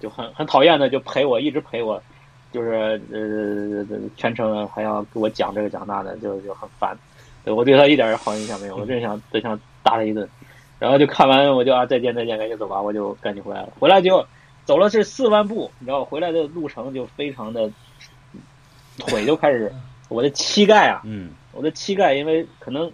[0.00, 2.02] 就很很讨厌的，就陪我，一直陪我，
[2.50, 6.98] 就是呃全程还要给我讲这个讲那的，就就很烦。
[7.44, 10.28] 我对他一点好印象没有， 我真想真想打他一顿。
[10.80, 13.68] 然后就看完，我就啊再见再见，赶紧走吧，我就赶紧回来了。
[13.78, 14.26] 回来就
[14.64, 17.70] 走了是四万步，你知道，回来的路程就非常的
[18.98, 19.72] 腿就开始，
[20.08, 22.90] 我的膝盖啊，嗯，我的膝盖因为可能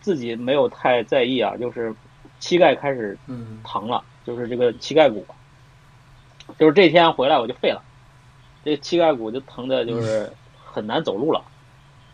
[0.00, 1.94] 自己没有太在意啊，就是
[2.38, 3.16] 膝盖开始
[3.64, 5.26] 疼了，就是这个膝盖骨。
[6.58, 7.82] 就是这天回来我就废了，
[8.64, 10.30] 这膝盖骨就疼的，就是
[10.64, 11.42] 很难走路了。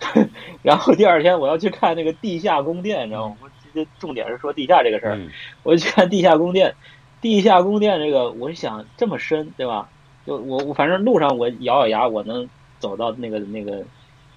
[0.62, 3.48] 然后第二天我要去看那个地下宫殿，你知道吗？
[3.74, 5.18] 这重点是说地下这个事儿。
[5.62, 6.74] 我去看地下宫殿，
[7.20, 9.88] 地下宫殿这个，我想这么深，对吧？
[10.26, 13.82] 就我我反正路上我咬咬牙，我能走到那个那个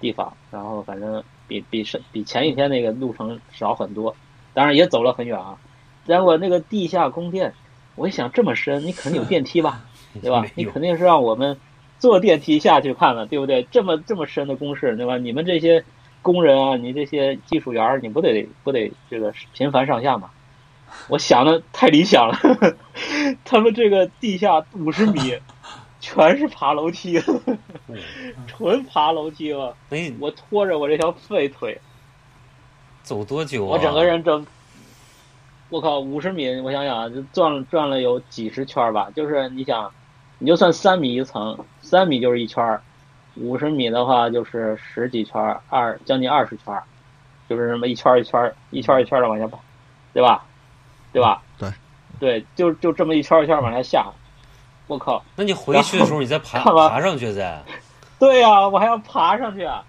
[0.00, 0.32] 地方。
[0.50, 4.16] 然后反正比比是比前一天那个路程少很多，
[4.54, 5.58] 当然也走了很远啊。
[6.06, 7.54] 然后那个地下宫殿，
[7.94, 9.82] 我一想这么深，你肯定有电梯吧？
[10.20, 10.44] 对吧？
[10.56, 11.56] 你肯定是让我们
[11.98, 13.62] 坐电梯下去看了，对不对？
[13.70, 15.16] 这么这么深的工事，对吧？
[15.18, 15.84] 你们这些
[16.20, 20.30] 工人啊，你这些技术员，你不得不得这个频繁上下吗？
[21.08, 22.36] 我想的太理想了，
[23.44, 25.38] 他们这个地下五十米
[26.00, 27.22] 全是爬楼梯，
[28.46, 29.76] 纯爬楼梯了。
[30.18, 31.80] 我拖着我这条废腿，
[33.02, 33.70] 走多久啊？
[33.72, 34.46] 我整个人整。
[35.68, 39.08] 我靠，五十米，我想想啊，就转了转了有几十圈吧。
[39.16, 39.90] 就是你想，
[40.38, 42.82] 你就算三米一层，三米就是一圈儿，
[43.36, 45.40] 五十米的话就是十几圈，
[45.70, 46.78] 二将近二十圈，
[47.48, 49.58] 就是这么一圈一圈一圈一圈的往下跑，
[50.12, 50.44] 对吧？
[51.12, 51.42] 对吧？
[51.58, 51.70] 对，
[52.18, 54.12] 对，就就这么一圈一圈往下下。
[54.88, 55.22] 我靠！
[55.36, 57.62] 那你回去的时候你再爬爬上去再？
[58.18, 59.82] 对呀，我还要爬上去啊。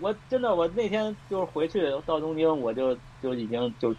[0.00, 3.94] 我真的，我那天就是回去到东京，我就就已经就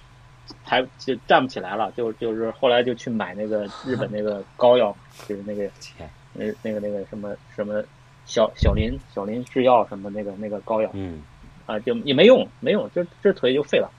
[0.65, 4.95] 抬就站不起来了，就就是后来就去买那个日本那个膏药，
[5.27, 5.69] 就是那个
[6.33, 7.83] 那那个那个什么什么
[8.25, 11.21] 小小林小林制药什么那个那个膏药，嗯，
[11.65, 13.91] 啊，就也没用，没用，就这腿就废了，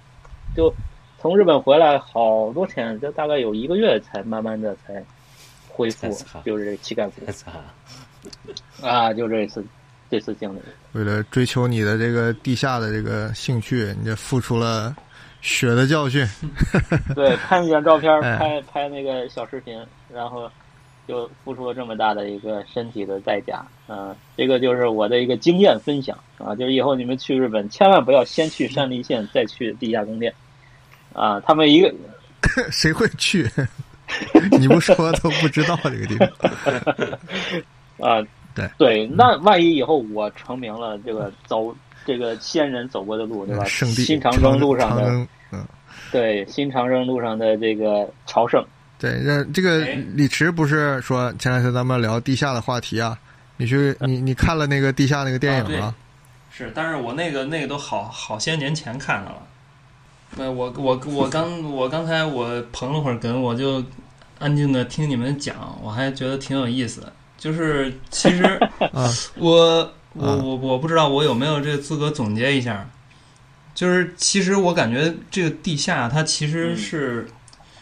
[0.57, 0.73] 就
[1.21, 5.05] 从日本回来好多天，这大概有一个月才慢慢的才
[5.69, 6.09] 恢复，
[6.45, 7.23] 就是这膝盖骨，
[8.83, 9.65] 啊，就这一次。
[10.11, 10.59] 这次经历，
[10.91, 14.93] 为了追求你的这个地下的这个兴趣，你这付出了
[15.41, 16.27] 血的教训。
[17.15, 19.81] 对，拍一张照片， 拍拍那个小视频，
[20.13, 20.51] 然后
[21.07, 23.65] 就付出了这么大的一个身体的代价。
[23.87, 30.35] 嗯，这个就是我的一个经验分享啊，就是以后你们去日本，千万不要先去山梨县，再去地下宫殿
[31.21, 31.41] 啊。
[31.41, 31.93] 他们一个
[32.73, 33.49] 谁会去？
[34.59, 36.29] 你不说 都不知道这个地方
[38.01, 38.27] 啊。
[38.53, 41.73] 对对，那万一以后我成名了，这个走
[42.05, 43.65] 这个先人走过的路，对吧？
[43.65, 45.05] 圣地新长征路上的，
[45.53, 45.65] 嗯，
[46.11, 48.65] 对，新长征路上的这个朝圣。
[48.99, 49.79] 对，这这个
[50.15, 53.17] 李池不是说前两天咱们聊地下的话题啊？
[53.57, 55.95] 你去你你看了那个地下那个电影吗？
[56.51, 59.41] 是，但是我那个那个都好好些年前看的了。
[60.37, 63.83] 那我我我刚我刚才我捧了会儿哏，我就
[64.39, 67.03] 安静的听你们讲，我还觉得挺有意思。
[67.37, 68.61] 就是其实，
[69.37, 72.89] 我我我我不知道我有没有这个资格总结一下。
[73.73, 77.27] 就是其实我感觉这个地下它其实是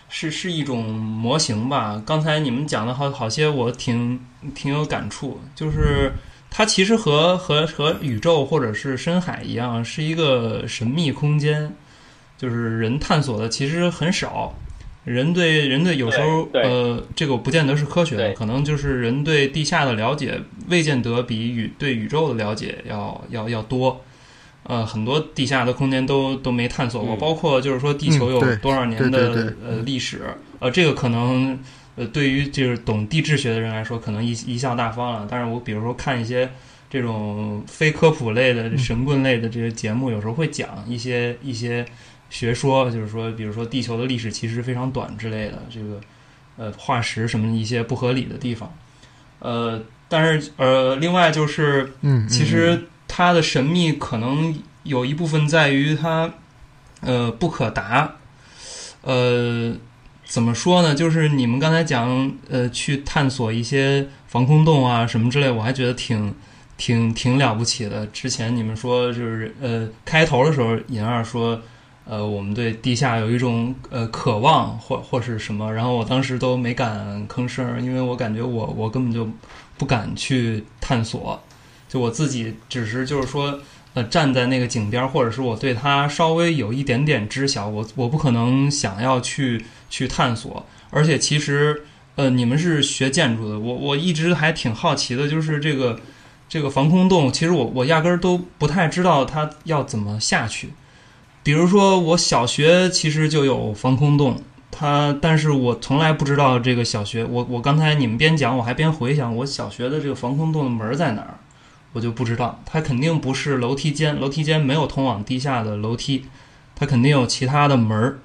[0.08, 2.00] 是是一种模型吧。
[2.06, 4.20] 刚才你们讲的好好些，我挺
[4.54, 5.40] 挺有感触。
[5.56, 6.12] 就是
[6.50, 11.74] 它其实和和和宇宙或者是深海一样，是一个神秘空间，
[12.38, 14.54] 就是人探索的其实很少。
[15.04, 20.38] 人对人对有时候呃，这个不见得是科学的，可能就是人对地下的了解
[20.68, 24.02] 未见得比宇对宇宙的了解要要要多。
[24.64, 30.20] 呃，很多地下的空间都都没探索过，包括就是说地球有多少年的呃历史，
[30.58, 31.58] 呃，这个可能
[31.96, 35.26] 呃对于就是懂地质学的人来说，可能一一笑大方了。
[35.30, 36.50] 但是我比如说看一些
[36.90, 41.86] 这种非科普类的神棍类的这些节目，有时候会讲一些一些。
[42.30, 46.00] 学说就是说，比如说地球的历史其实非常短之类的，这个
[46.58, 48.70] 呃化石什么一些不合理的地方，
[49.38, 56.30] 呃，但是呃，另外就是，嗯，其实它的神秘可能有一部分在于它
[57.00, 58.16] 呃不可达，
[59.00, 59.74] 呃，
[60.26, 60.94] 怎么说呢？
[60.94, 66.34] 就是你们刚才讲呃去探索一些防空洞啊什么之类，我还觉得挺
[66.76, 68.06] 挺挺了不起的。
[68.08, 71.62] 之前你们说就是呃开头的时候，尹二说。
[72.10, 79.28] 呃，我们对地下有一种呃渴望，或或是什么，然后我当时都没敢吭声，因为我感觉我我根本就
[79.76, 81.38] 不敢去探索，
[81.86, 83.60] 就我自己只是就是说
[83.92, 91.82] 呃站在那个井边，或者是我对它稍微有一点点知晓，我我不可能想要去去探索，而且其实
[92.16, 96.00] 呃你们是学建筑的，我我一直还挺好奇的，就是这个
[96.48, 100.70] 这个防空洞，其实我我压根儿都不太知道它要怎么下去。
[101.42, 107.24] 比如说，我小学其实就有防空洞，它，但是我从来不知道这个小学。
[107.24, 111.38] 我我刚才你们边讲，我还边回想，我小学的这个防空洞的门在哪儿，
[111.94, 112.60] 我就不知道。
[112.66, 116.26] 它肯定不是楼梯间，楼梯间没有通往地下的楼梯，
[116.76, 118.18] 它肯定有其他的门儿。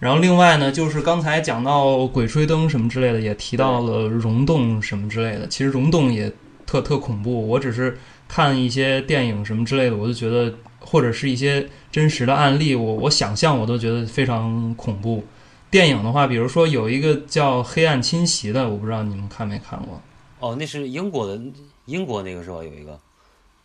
[0.00, 5.46] 然后另外呢，就是刚才讲到鬼吹灯什么之类的，也提到了溶洞什么之类的。
[5.46, 6.32] 其实溶洞也
[6.66, 7.46] 特特恐怖。
[7.46, 7.96] 我只是
[8.26, 10.52] 看一些电影什么之类的，我就觉得。
[10.90, 15.22] 或者是一些真实的案例，我我想象我都觉得非常恐怖。
[15.70, 20.00] 电影的话，比如说有一个叫《黑暗侵袭》的，我不知道你们看没看过。
[20.40, 21.38] 哦，那是英国的，
[21.84, 22.56] 英国那个是吧？
[22.56, 22.98] 有一个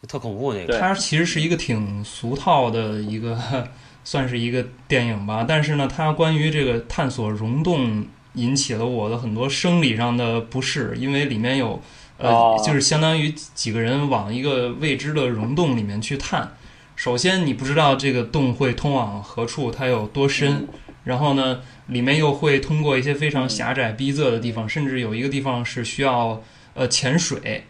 [0.06, 0.78] 特恐怖那个。
[0.78, 3.40] 它其实是一个挺俗套的一个，
[4.04, 5.46] 算是一个电影吧。
[5.48, 11.82] 但是呢，它关于这个探索溶洞，引起了我的很多生理上的不适，因为里面有
[12.18, 16.52] 呃，就是相当于几个人往一个未知的溶洞里面去探。
[16.96, 20.68] 首先，你不知道这个洞会通往何处，它有多深。
[21.04, 26.42] 然后呢，里面又会通过一些非常狭窄、逼仄的地方，甚至有一个地方是需要
[26.76, 27.66] 呃潜水，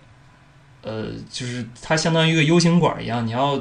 [0.83, 3.59] 呃，就是它相当于一个 U 型管一样，你要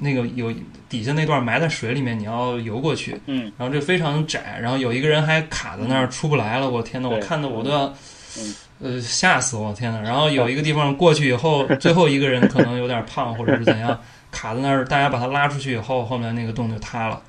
[0.00, 0.52] 那个有
[0.88, 3.16] 底下那段埋在水里面，你要游过去。
[3.26, 3.52] 嗯。
[3.56, 6.68] 然后这非常窄，然后有一个人还卡在那儿出不来了。
[6.68, 7.94] 我天呐，我看的我都要
[8.80, 9.72] 呃，吓死我！
[9.72, 13.96] 天呐，然后有一个地方过去以后， 最后一个人可能有点胖或者是怎样，
[14.34, 17.22] 卡在那儿，大家把它拉出去以后，后面那个洞就塌了，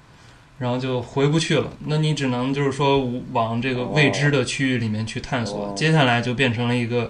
[0.58, 1.72] 然后就回不去了。
[1.86, 5.72] 那你只能就是说往这个未知的区域里面去探索。
[5.78, 7.10] 接下来就变成了一个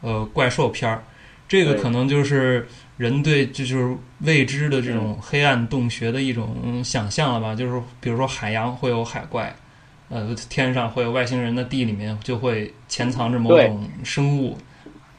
[0.00, 1.04] 呃怪兽片儿，
[1.46, 2.66] 这个可能就是
[2.96, 7.54] 人对就是未知的这种黑暗洞穴的一种想象了吧？
[7.54, 9.54] 就是比如说海洋会有海怪。
[10.10, 14.56] 呃，天上会有外星人的地里面就会潜藏着某种生物，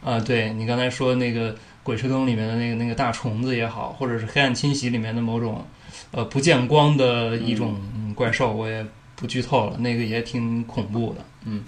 [0.02, 1.53] 啊，对你刚才说那个
[1.86, 5.66] 鬼吹灯里面的那个那个大虫子也好，或者是黑暗侵袭里面的某种
[6.10, 7.80] 呃不见光的一种
[8.16, 8.84] 怪兽，我也
[9.16, 11.64] 不剧透了，那个也挺恐怖的，嗯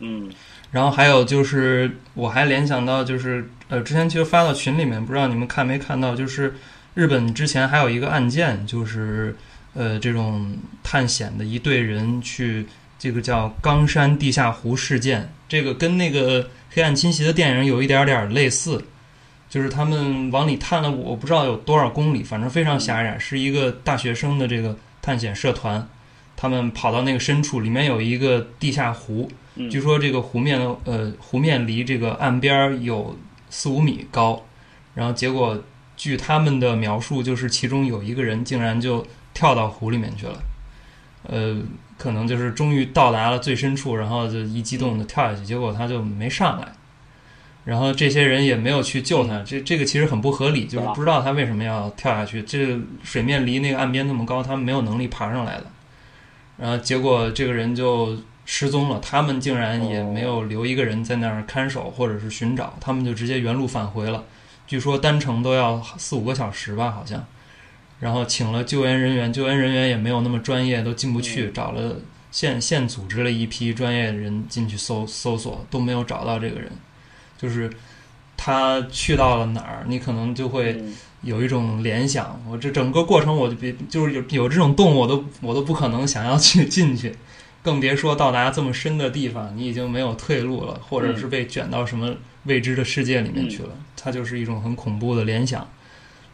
[0.00, 0.30] 嗯。
[0.70, 6.54] 然后还有就是，我还联想到就是呃，之前其实发到群里面，不知道你们看没看到，就是
[6.94, 9.34] 日本之前还有一个案件，就是。
[9.74, 12.66] 呃，这种探险的一队人去，
[12.98, 18.84] 这个叫冈山地下湖事件，这个跟那个黑暗侵袭的电影有一点点类似，
[19.52, 25.86] 就是他们往里探了，我不知道有多少公里，反正非常狭窄，是一个大学生的这个探险社团，
[26.34, 29.30] 他们跑到那个深处，里面有一个地下湖，
[29.70, 33.18] 据说这个湖面呃湖面离这个岸边有
[33.50, 34.42] 四五米高，
[34.94, 35.62] 然后结果
[35.98, 39.06] 据他们的描述，就是其中有一个人竟然就。
[39.34, 40.42] 跳到湖里面去了，
[41.22, 41.56] 呃，
[41.96, 46.68] 可能就是终于到达了最深处，然后就一激动的跳下去，结果他就没上来，
[47.64, 55.66] 然后这些人也没有去救他，这这个其实很不合理，就是不知道他为什么要跳下去，这水面离那个岸边那么高，他们没有能力爬上来的，
[56.58, 64.24] 然后结果这个人就失踪了，他们竟然也没有留一个人在那儿看守或者是寻找，他们就直接原路返回了，
[64.66, 67.24] 据说单程都要四五个小时吧，好像。
[68.00, 71.52] 然后请了救援人员，救援人员也没有那么专业，都进不去。
[71.52, 71.94] 找了
[72.32, 76.68] 现现组织了一批专业人进去搜搜索，都没有找到这个人。
[77.42, 77.68] 就是
[78.36, 80.80] 他去到了哪儿，你可能就会
[81.22, 82.40] 有一种联想。
[82.48, 87.14] 我这整个过程，我就别就是有有这种动物，我都我都不可能想要去 进去，
[87.62, 92.14] 更别说到达这么深的地方，你已经没有退路了，或者是被卷到什么
[92.44, 93.70] 未知的世界里面去了。
[93.96, 95.68] 它就是一种很恐怖的联想。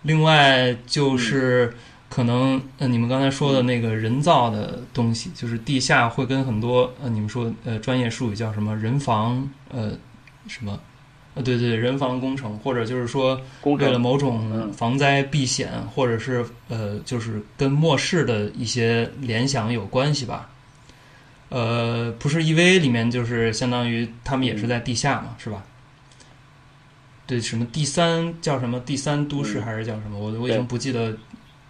[0.02, 1.74] 另外就是
[2.08, 8.74] 可能呃，你们刚才说的那个人造的东西，就是地下会跟很多呃，你们说呃，专业术语叫什么？
[8.76, 9.92] 人防呃
[10.46, 10.78] 什么呃，
[11.42, 20.50] 对对，人防工程，或者就是说为了某种防灾避险，或者是呃，就是跟末世的一些联想有关系吧。
[21.48, 25.64] 呃，不是 EVA 里面就是相当于他们也是在地下嘛，是吧？
[27.26, 30.18] 对，什么第三叫什么第三都市还是叫什么？
[30.18, 31.16] 我我已经不记得。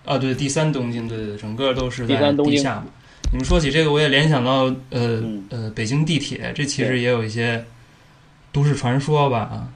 [0.04, 2.86] 啊，对，第三东京，对对，整个都是在地下嘛。
[3.30, 7.62] 你们说起这个，我也联想到呃呃，北京地铁，这其实也有一些
[8.52, 9.68] 都市传说吧啊。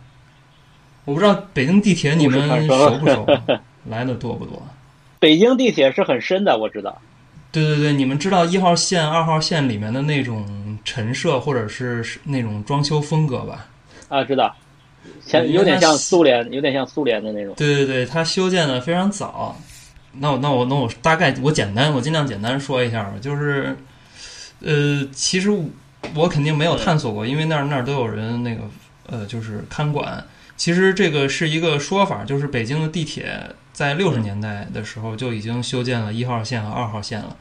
[1.04, 3.26] 我不知道北京地铁你们熟不熟？
[3.88, 4.62] 来的多不多？
[5.18, 6.96] 北京地铁是很深的，我知道。
[7.50, 13.66] 对对对，你们知道一号线、二号线里面的那种陈设或者是那种装修风格吧？
[14.08, 14.54] 啊，知道。
[15.26, 17.54] 像有点像苏联，有点像苏联的那种。
[17.56, 19.56] 对对对，它修建的非常早。
[20.12, 23.76] 那我那我那我大概我简单我尽量简单说一下吧，就是，
[24.60, 25.50] 呃，其实
[26.14, 28.62] 我肯定没有探索过，因为那儿那儿都有人那个
[29.06, 30.24] 呃，就是看管。
[30.56, 37.36] 其实这个是一个说法，就是北京的地铁在六十年代的时候就已经修建了一号线和二号线了。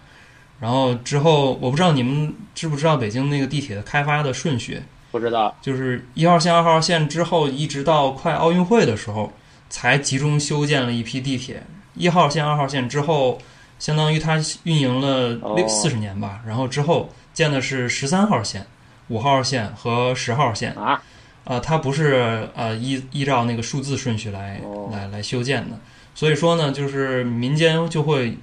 [0.59, 4.81] 然后之后我不知道你们知不知道北京那个地铁的开发的顺序。
[5.11, 9.33] 不知道，就是一号线、二号线之后，一直到快奥运会的时候，
[9.69, 11.63] 才集中修建了一批地铁。
[11.95, 13.37] 一号线、二号线之后，
[13.77, 16.39] 相当于它运营了六四十年吧。
[16.47, 18.65] 然后之后建的是十三号线、
[19.07, 21.01] 五号线和十号线啊。
[21.43, 25.77] 呃，它不是呃依依照那个数字顺序来来来修建的。
[26.13, 28.37] 所以说呢，就是民间就会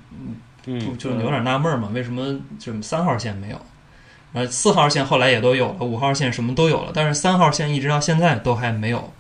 [0.67, 3.61] 嗯，就有点纳闷嘛，为什么就三号线没有？
[4.33, 9.13] 呃，四号线后来也都有了，五号线什么都有了，但是三号线一直到现在都还没有。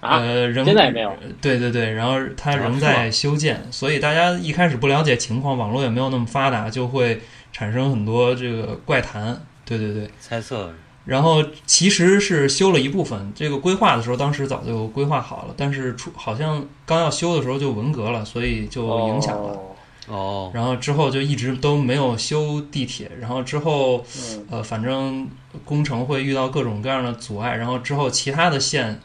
[0.00, 1.12] 呃，仍现在也没有。
[1.40, 7.20] 对对对，然后它仍在修建，所以大家一开始不了解情况，网络也没有那么发达，就会
[7.56, 9.40] 产生很多这个怪谈。
[9.64, 10.70] 对对对，猜测。
[11.06, 19.58] 然后其实是修了一部分，这个规划的时候当时早就规划好了，但是出好像刚要修的时候就文革了，所以就影响了。
[20.06, 24.04] 哦，然后之后就一直都没有修地铁，然后之后，
[24.50, 25.26] 呃，反正
[25.64, 29.00] 工程会遇到各种各样的阻碍，然后之后其他的线，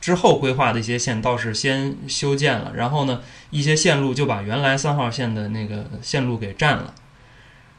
[0.00, 3.20] 之后规划的一些线倒是先修建了，然后呢，
[3.50, 6.94] 一些线路就把原来三号线的那个线路给占了，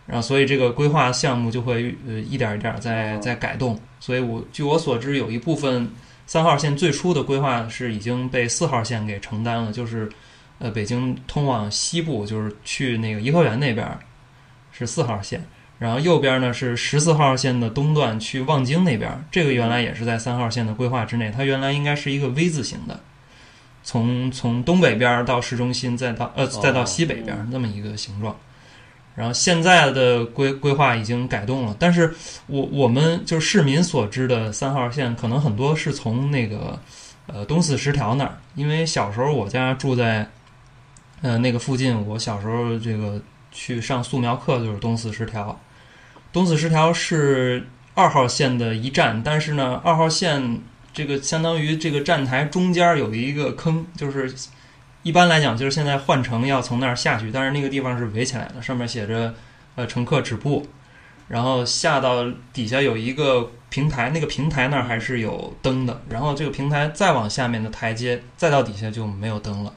[0.06, 3.80] 然后所以这个规划项目就会呃一点一点在在改动。
[4.00, 5.90] 所以我据我所知，有一部分
[6.26, 10.10] 三号线最初的规划是已经被四号线给承担了，就是
[10.60, 13.88] 呃北京通往西部，就是去那个颐和园那边
[14.72, 15.46] 是四号线，
[15.78, 23.00] 然后右边呢是十四号线的东段去望京那边，这个原来也是在三号线的规划之内，它原来应该是一个 V 字形的。
[23.84, 28.36] 从从东北边到市中心，再到呃再到西北边那么一个形状，
[29.16, 32.14] 然后现在的规规划已经改动了，但是
[32.48, 36.80] 我我们就是市民所知的三号线，可能很多是从那个
[37.28, 40.30] 呃东四十条那儿，因为小时候我家住在
[41.22, 43.22] 呃那个附近，我小时候这个
[43.52, 45.60] 去上素描课就是东四十条，
[46.32, 50.62] 东四十条是二号线的一站，但是呢二号线。
[50.94, 54.30] 这个相当于这个站台中间有一个坑，就是
[55.04, 59.34] 一般来讲，就是现在换乘要从那儿下去，但是那个地方是围起来的，上面写着
[59.76, 60.68] 呃乘客止步，
[61.28, 69.74] 然后下到底下有一个平台，那个平台那儿还是有灯的，然后这个平台再往下面的台阶再到底下就没有灯了，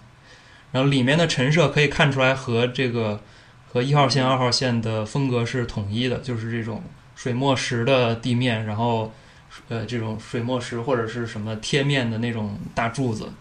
[0.73, 3.21] 然后里面的陈设可以看出来和这个
[3.71, 6.83] 和一号线、二号线的风格是统一的，就是这种
[7.15, 9.13] 水墨石的地面，然后。
[9.69, 13.33] 呃，这种水墨石或者是什么贴面的那种大柱子，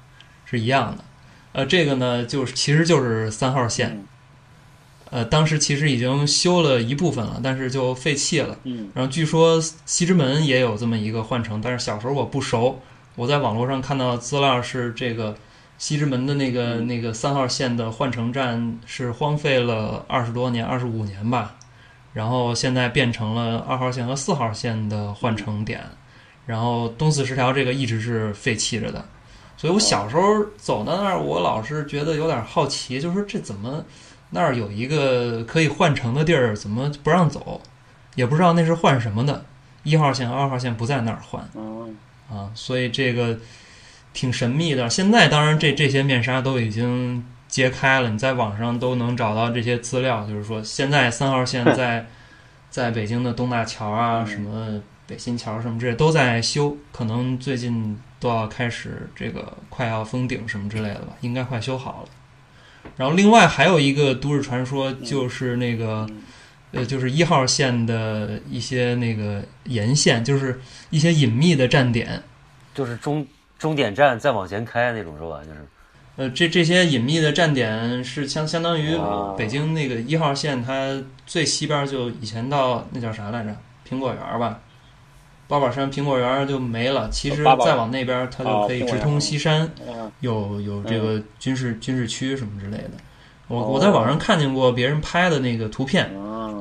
[0.46, 1.04] 是一样的。
[1.54, 4.06] 呃，这个呢，就是其实就是三号线。
[5.12, 8.58] 呃，当时其实已经修了一部分了，但是就废弃了。
[8.64, 8.90] 嗯。
[8.96, 12.82] 然后据说西直门也有这么一个换乘，但是小时候我不熟。
[13.16, 15.38] 我在网络上看到资料是这个
[15.78, 21.58] 西直门的那个那个三号线的换乘站是荒废了二十多年，二十五年吧。
[22.14, 25.84] 然后现在变成了二号线和四号线的换乘点。
[26.48, 29.06] 然后东四十条这个一直是废弃着的，
[29.56, 33.86] 所以我小时候走到那儿，我老是觉得有点好奇，就是这怎么
[34.32, 37.62] 那儿有一个可以换乘的地儿，怎么不让走？
[38.16, 39.46] 也不知道那是换什么的。
[39.84, 41.44] 一号线二号线不在那儿换，
[42.30, 43.38] 啊，所以这个
[44.14, 44.90] 挺神秘的。
[44.90, 52.08] 现在当然这这些面纱都已经揭开了，你在网上都能找到这些资料，就是说现在三号线在
[52.70, 54.82] 在北京的东大桥啊什么。
[55.14, 62.90] 北新桥什么之类都在修，可能最近都要开始这个快要封顶什么之类的吧，应该快修好了。
[62.98, 66.08] 然后另外还有一个都市传说，就是那个
[66.72, 70.60] 呃，就是一号线的一些那个沿线，就是
[70.90, 72.24] 一些隐秘的站点，
[72.74, 73.24] 就是终
[73.60, 75.42] 终点站再往前开那种是吧？
[75.46, 75.60] 就是
[76.16, 78.98] 呃，这这些隐秘的站点是相相当于
[79.38, 83.56] 北京那个一号线，它最西边就以前到那叫啥来着？
[83.88, 84.60] 苹果园吧。
[85.54, 87.08] 八宝山苹果园就没了。
[87.12, 89.70] 其实再往那边，它就可以直通西山，
[90.22, 92.92] 有有这个军事军事区什么之类的。
[93.48, 96.12] 我我在网上看见过别人拍的那个图片，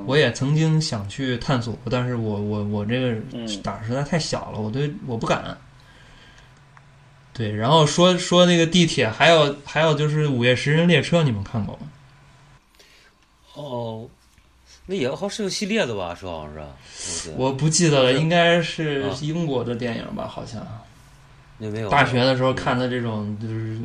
[0.05, 3.17] 我也曾经想去探索，但是我我我这个
[3.63, 5.57] 胆实在太小了，我对我不敢。
[7.33, 11.87] 对，然后说说那个地铁，还有还有就是午夜十人列车，你们看过吗？
[13.55, 14.07] 哦。
[14.87, 16.55] 那也好是个系列的吧，是好像
[16.93, 17.33] 是。
[17.37, 20.67] 我不记得了，应该是英国的电影吧，好像。
[21.59, 21.89] 那没有。
[21.89, 23.79] 大学的时候看的这种就是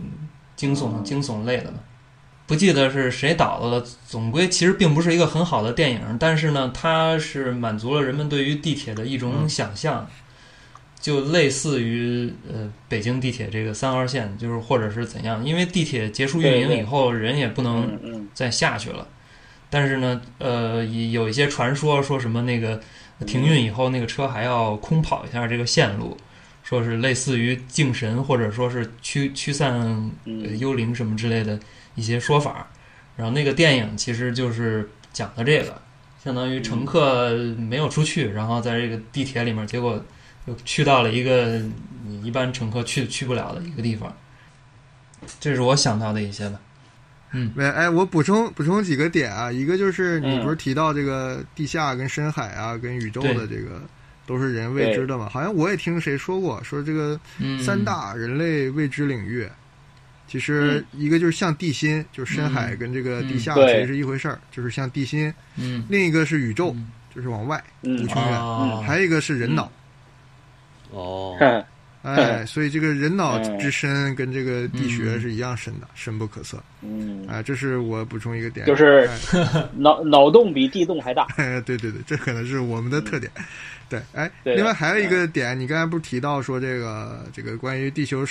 [0.56, 1.78] 惊悚惊悚类的吧，
[2.48, 3.86] 不记得是谁导的了。
[4.08, 10.10] 总归其实并不是一个很好的电影，但是呢，它是满足了人们对于地铁的一种想象，
[11.00, 19.08] 就类似于呃北京地铁这个三号线，就是或者是怎样，因为地铁结束运营以后，人也不能再下去了。
[19.70, 22.80] 但是呢，呃，有一些传说说什么那个
[23.26, 26.16] 停运以后，那个车还要空跑一下这个线路，
[26.64, 30.12] 说是类似于敬神或者说是驱驱散
[30.58, 31.60] 幽灵什么之类的
[31.96, 32.68] 一些说法。
[33.16, 35.82] 然后那个电影其实就是讲的这个，
[36.24, 40.02] 相当于乘客没有出去，然后在这个地铁里面，结果
[40.46, 41.60] 又去到了一个
[42.06, 44.16] 你一般乘客去去不了的一个地方。
[45.40, 46.60] 这是我想到的一些吧。
[47.32, 53.82] 嗯，喂，哎，我补充补充几个点啊，一个就是你不是提到这个地下跟深海啊，跟宇宙的这个
[54.26, 55.28] 都是人未知的嘛？
[55.30, 57.20] 好像我也听谁说过，说这个
[57.64, 59.48] 三大人类未知领域，
[60.28, 65.34] 其实一个就是像地心，就是深海跟这个地下其实是一回事儿，就是像地心。
[65.58, 66.76] 嗯，另一个是宇宙，
[67.14, 69.72] 就是往外无穷远，还有一个是人脑。
[70.92, 71.38] 哦。
[72.16, 76.58] 哎，所以这个人脑之深跟这个地穴是一样深的，深不可测。
[76.82, 79.10] 嗯，哎，这是我补充一个点，就是
[79.76, 81.28] 脑脑洞比地洞还大。
[81.36, 83.30] 对对对，这可能是我们的特点。
[83.90, 88.26] 对，哎，另外还有一个点，你刚才不是提到说这个这个关于地球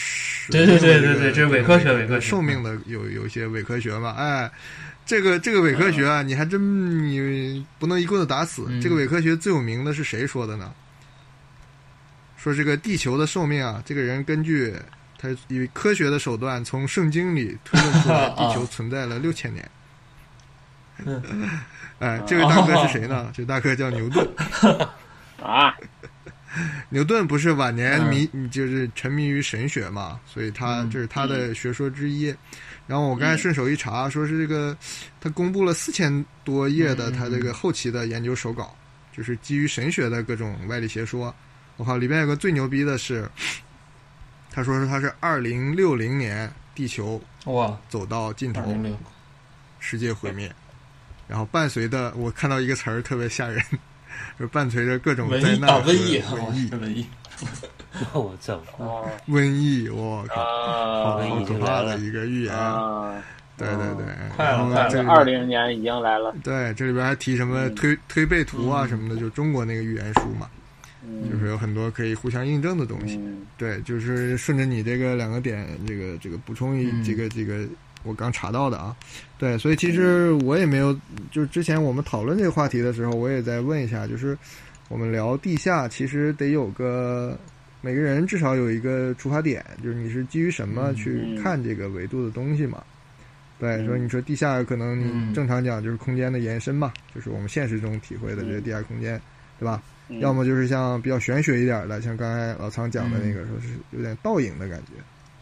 [0.51, 4.15] 对对对对对，这是伪科学，伪科学，寿命的有有一些伪科学嘛？
[4.19, 4.51] 哎，
[5.05, 8.67] 这个这个伪科学啊，你还真你不能一棍子打死。
[8.83, 10.73] 这个伪科学最有名的是谁说的呢？
[12.47, 14.73] 说这个地球的寿命啊，这个人根据
[15.19, 19.69] 他以科学的手段从圣经里推论出来， 地球存在了六千年。
[21.99, 23.33] 哎，这位大哥是谁呢？
[23.35, 24.25] 这大哥叫牛顿。
[25.43, 25.75] 啊，
[26.89, 32.33] 牛顿不是晚年迷，就是沉迷于神学嘛，所以他这是他的学说之一。
[32.87, 34.77] 然后我刚才顺手一查，说是这个
[35.21, 38.73] 他公布了四千多页的他这个后期的研究手稿，
[39.13, 41.35] 就是基于神学的各种外力邪说。
[41.77, 43.29] 我靠，里边有个最牛逼的是，
[44.51, 48.63] 他说是他是二零六零年地球哇走到尽头，
[49.79, 50.51] 世界毁灭，
[51.29, 53.63] 然后伴随的我看到一个词儿特别吓人。
[54.39, 57.07] 就伴随着各种灾难瘟疫，瘟疫，瘟疫，
[58.15, 58.59] 我操！
[59.29, 60.43] 瘟疫，我靠，
[61.19, 62.55] 好可怕的一个预言！
[63.59, 66.35] 对对对，快了，快了，二零年已经来了。
[66.43, 70.49] 对，这里边还提什么推推背图啊什么的，就中国那个预言书嘛，
[71.31, 73.21] 就是有很多可以互相印证的东西。
[73.57, 77.67] 对，就是顺着你这个两个点，这个这个补充一这个这个。
[78.03, 78.95] 我刚查到的啊，
[79.37, 80.97] 对，所以其实我也没有，
[81.33, 84.39] 就是之前我们讨论这个话题的时候，我也在问一下，就是
[84.89, 87.37] 我们聊地下，其实得有个
[87.81, 92.81] 每个人至少有一个出发点，就是你是基于什么去看这个维度的东西嘛？
[93.59, 99.21] 对，所以你说地下可能你正常讲就是空间的延伸嘛，就是我们现实中体会的这个地下空间，
[99.59, 99.83] 对吧？
[100.21, 104.93] 要么就是像比较玄学一点的，像刚才老仓讲的那个，说是有点倒影的感觉。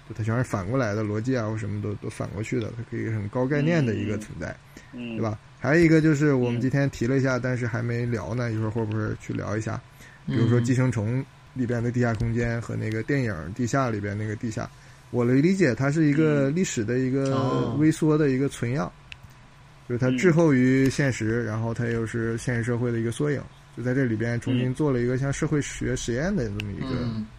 [0.06, 4.54] 就它全是反过来的逻辑啊，或什么都都反过去的，它可以很高概念的一个存在，
[4.92, 5.38] 对吧？
[5.58, 9.80] 还有一个就是我们今天提了一下，但是还没聊呢，一会儿会不会去聊一下？
[10.26, 11.20] 比如说《寄生虫》
[11.54, 14.68] 里边的地下空间和那个电影《地下》里边那个地下，
[15.10, 18.92] 我的理解，它是一个历史的一个微缩的一个存样，
[19.88, 23.40] 就是它滞后于现实，然后它又是现实社会的一个缩影，
[23.76, 26.88] 就在这里边重新做了一个像社会学实验的这么一个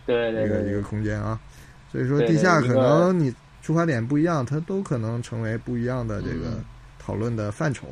[0.05, 1.39] 对一个一个空间啊。
[1.91, 6.59] 所以说，地下可能你出发点不一样，它都可能成为不一样的这个
[6.99, 7.87] 讨论的范畴，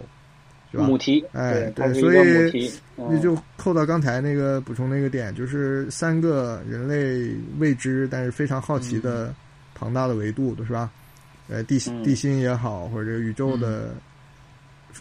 [0.71, 0.83] 是吧？
[0.83, 9.33] 母题，哎，对，所以那就扣到刚才那个补充那个点，就是三个人类未知但是非常好奇的
[9.73, 10.91] 庞大的维度，是吧？
[11.47, 13.93] 呃，地地心也好，或者宇宙的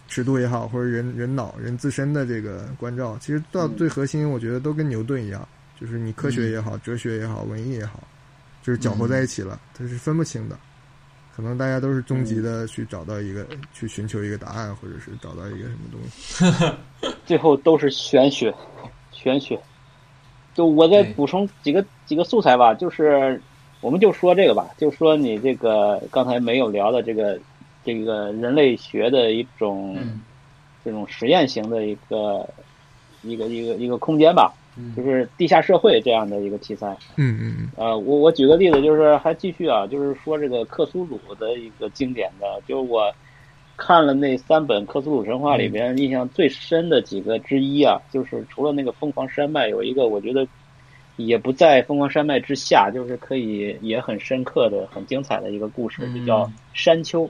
[0.07, 5.47] 尺度也好，或者人人脑人自身的这个关照，其实到最核心，我觉得都跟牛顿一样，
[5.79, 7.99] 就是你科学也好，哲学也好，文艺也好。
[8.61, 10.57] 就是搅和在一起了，它是分不清的。
[11.35, 17.11] 可能大家都是终极的去找到一个，去寻求一个答案，或者是找到一个什么东西。
[17.25, 18.55] 最后都是玄学，
[19.11, 19.59] 玄学。
[20.53, 23.41] 就我再补充几个几个素材吧，就是
[23.81, 27.37] 我们就说这个吧，就说你这个刚才没有聊的这个
[27.83, 29.97] 这个人类学的一种
[30.83, 32.47] 这种实验型的一个
[33.21, 34.53] 一个一个一个空间吧。
[34.95, 36.97] 就是地下社会这样的一个题材。
[37.15, 37.69] 嗯嗯嗯。
[37.77, 43.13] 呃，我我举个例子，就是还继续啊，就是说这个克苏鲁的一个经典的，就我
[43.77, 50.47] 看了那三本克苏鲁神话里边，印象最深的几个之一啊，就是除了那个疯狂山脉，有一个我觉得
[51.17, 57.29] 也不在疯狂山脉之下，就是可以也很深刻的、很精彩的一个故事，就叫山丘。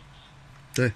[0.75, 0.91] 对。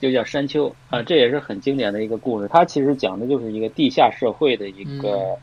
[0.00, 2.48] 就叫山丘啊，这也是很经典的一个故事。
[2.52, 5.36] 它其实讲的就是一个地下社会的一个。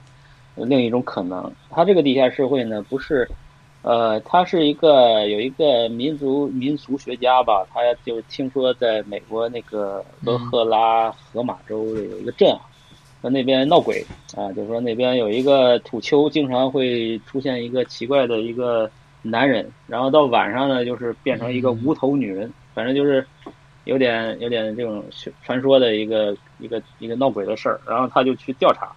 [0.53, 3.27] 另一种可能，它这个地下社会呢，不是，
[3.83, 12.53] 呃，它是一个有一个民族民俗学家吧，他就听说在美国那个俄克拉荷马州有一个镇，
[13.21, 14.05] 说那边闹鬼
[14.35, 18.91] 啊，就说那边有一个土丘，经常会出现一个奇怪的一个
[19.21, 23.25] 男人，然后到晚上呢，就是变成一个无头女人，反正就是
[23.85, 25.03] 有点有点这种
[25.43, 28.91] 传说的一个一个一个闹鬼的事儿，然后他就去调查。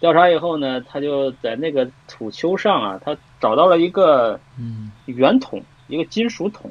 [0.00, 4.38] 调查以后呢，他就在那个土丘上啊，他找到了一个
[5.06, 6.70] 圆筒，一个金属桶，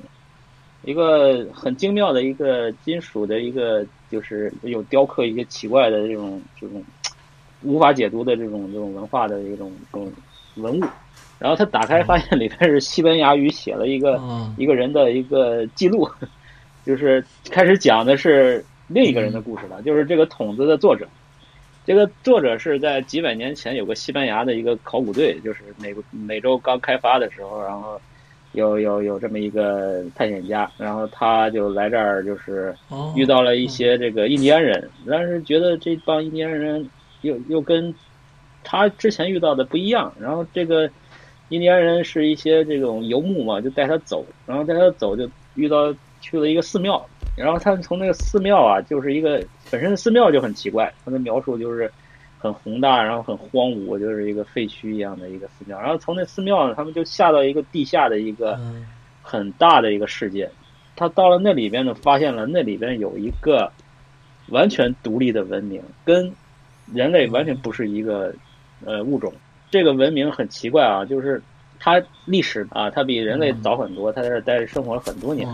[0.84, 6.84] 一个很精妙的一个金属的一个，就是有雕刻一些奇怪的这种这种
[7.64, 10.11] 无法解读的这种这种文化的一种这种
[10.56, 10.84] 文物。
[11.44, 14.18] 然后他打开发现里边是西班牙语写了一个
[14.57, 16.10] 一个人的一个记录，
[16.86, 17.22] 就是
[17.52, 21.06] 开始讲的是另一个人的故事了，就是这个筒子的作者。
[21.86, 27.99] 这个作者是在几百年前有个西班牙的一个考古队，就是美美洲刚开发的时候，然后
[28.53, 32.74] 有有有这么一个探险家，然后他就来这儿，就是
[33.18, 36.90] 遇到了一些这个印第安人，但是觉得这帮印第安人
[37.20, 37.94] 又又跟
[38.64, 40.90] 他之前遇到的不一样，然后这个
[41.53, 47.05] 印第安人是一些这种游牧嘛，就带他走，然后带他走就遇到去了一个寺庙，
[47.38, 49.39] 然后他们从那个寺庙啊，就是一个
[49.69, 51.91] 本身寺庙就很奇怪，他的描述就是
[52.39, 55.80] 很宏大，然后很荒芜，就是一个废墟一样的一个寺庙。
[55.80, 58.59] 然后从那寺庙呢，他们就下到一个地下的一个
[59.21, 60.49] 很大的一个世界。
[60.95, 63.71] 他到了那里边呢，发现了那里边有一个
[64.47, 66.34] 完全独立的文明，跟
[66.91, 68.34] 人类完全不是一个
[68.84, 69.31] 呃物种。
[69.73, 71.41] 这个文明很奇怪啊，就是
[71.79, 75.49] 它历史啊，它比人类早很多，它在这待着生活了很多年。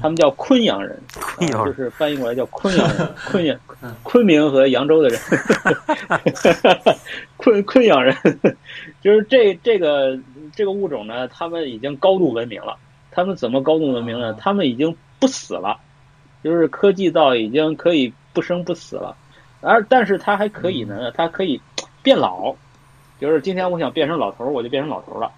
[0.00, 0.96] 他们叫 昆阳人，
[1.40, 3.58] 就是翻译过来叫昆阳人，昆阳
[4.04, 5.20] 昆明和扬州的人，
[7.36, 8.16] 昆昆阳人，
[9.02, 10.16] 就是这这个
[10.54, 12.76] 这个物种呢，他们已经高度文明了。
[13.10, 14.32] 他们怎么高度文明呢？
[14.34, 15.80] 他们已经不死了，
[16.44, 19.16] 就是科技到已经可以不生不死了，
[19.60, 21.60] 而但是它还可以呢，它可以
[22.00, 22.54] 变老，
[23.20, 25.30] 就是今天我想变成老头儿，我就变成老头儿了，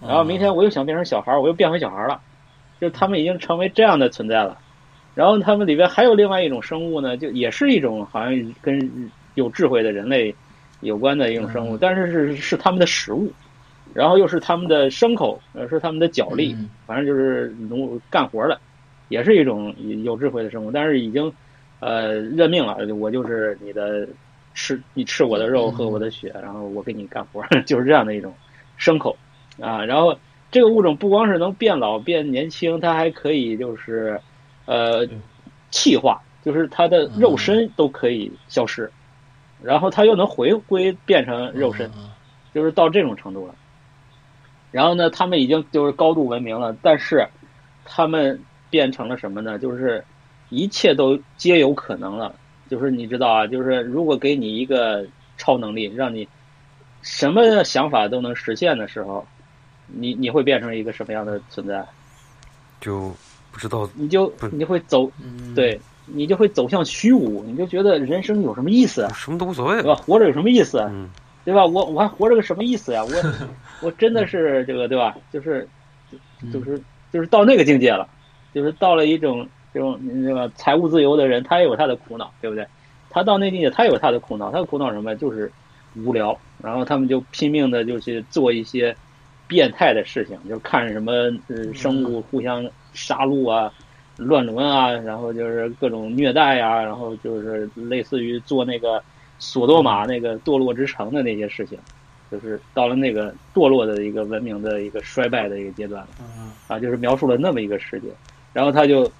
[0.00, 2.20] 然后明天我又想变成小孩儿，我又变回小孩儿了，
[2.80, 4.58] 就是他们已经成为这样的存在了。
[5.14, 10.34] 然后他们里边还有另外一种生物呢，就也是一种好像跟有智慧的人类
[10.80, 13.30] 有关的一种生物，但是是是他们的食物。
[13.94, 16.56] 然后又是他们的牲口，呃，是他们的脚力，
[16.86, 18.58] 反正就是农干活的，
[19.08, 20.70] 也是一种有智慧的生物。
[20.70, 21.30] 但是已经，
[21.78, 24.08] 呃，认命了，我就是你的
[24.54, 28.34] 吃，你吃我的肉，喝我的血，然后我给你干活， 就是这样的一种
[28.78, 29.16] 牲口
[29.60, 29.84] 啊。
[29.84, 30.18] 然后
[30.50, 34.20] 这个物种不光是能变老变年轻，它还可以就是
[34.66, 35.06] 呃
[35.70, 38.90] 气化，就是它的肉身都可以消失，
[39.62, 41.90] 然后它又能回归变成肉身，
[42.54, 43.54] 就是到这种程度了。
[44.70, 47.26] 然后呢，他们已经就是高度文明了，但是
[47.84, 49.58] 他们变成了什么呢？
[49.58, 50.04] 就是
[50.48, 52.34] 一切都皆有可能了。
[52.72, 55.04] 就是你知道啊，就是如果给你一个
[55.36, 56.26] 超能力，让你
[57.02, 59.26] 什么想法都能实现的时候，
[59.88, 61.84] 你你会变成一个什么样的存在？
[62.80, 63.14] 就
[63.50, 63.86] 不知道。
[63.94, 65.12] 你就你会走，
[65.54, 69.06] 对你就会走向虚无，你就觉得人生有什么意思？
[69.14, 69.94] 什么都无所谓，对吧？
[69.94, 70.78] 活着有什么意思？
[71.44, 71.66] 对吧？
[71.66, 73.04] 我我还活着个什么意思呀？
[73.04, 73.10] 我
[73.86, 75.14] 我真的是这个对吧？
[75.30, 75.68] 就是
[76.50, 76.80] 就是
[77.12, 78.08] 就是到那个境界了，
[78.54, 82.66] 就是到了一种这种那个财务自由的人，他也有他的苦恼，对不对？
[83.10, 85.14] 他到那境界，他有他的苦恼，他的苦恼什么？
[85.16, 85.50] 就是
[85.96, 86.38] 无聊。
[86.62, 88.96] 然后他们就拼命的就去做一些
[89.46, 91.12] 变态的事情，就看什么
[91.74, 93.72] 生物互相杀戮啊、
[94.16, 99.02] 乱伦啊，然后就是各种虐待呀，然后就是类似于做那个。
[99.44, 101.76] 索多玛那个堕落之城的那些事情，
[102.30, 106.08] 就是到了那个堕落的一个文明的一个衰败的一个阶段了，
[106.68, 108.06] 啊，就是描述了那么一个世界。
[108.52, 109.10] 然后他就，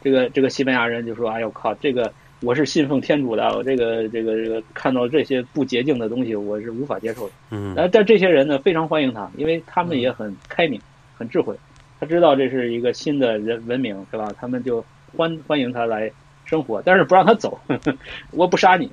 [0.00, 10.80] 这个这个西班牙人就说：“哎呦靠，这个我是信奉天主的，我这个这个这个看到这些不洁净的东西，我是无法接受的。”嗯，但这些人呢非常欢迎他，因为他们也很开明、
[11.16, 11.54] 很智慧，
[11.98, 14.32] 他知道这是一个新的人文明，是吧？
[14.38, 14.84] 他们就
[15.16, 16.10] 欢欢迎他来
[16.44, 17.58] 生活，但是不让他走，
[18.32, 18.90] 我不杀你。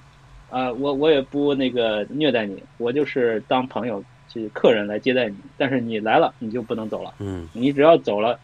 [0.49, 5.35] 啊，我我也不那个虐待你，我就是当朋友去客人来接待你。
[5.57, 7.13] 但是你来了，你就不能走了。
[7.19, 8.39] 嗯，你只要走了，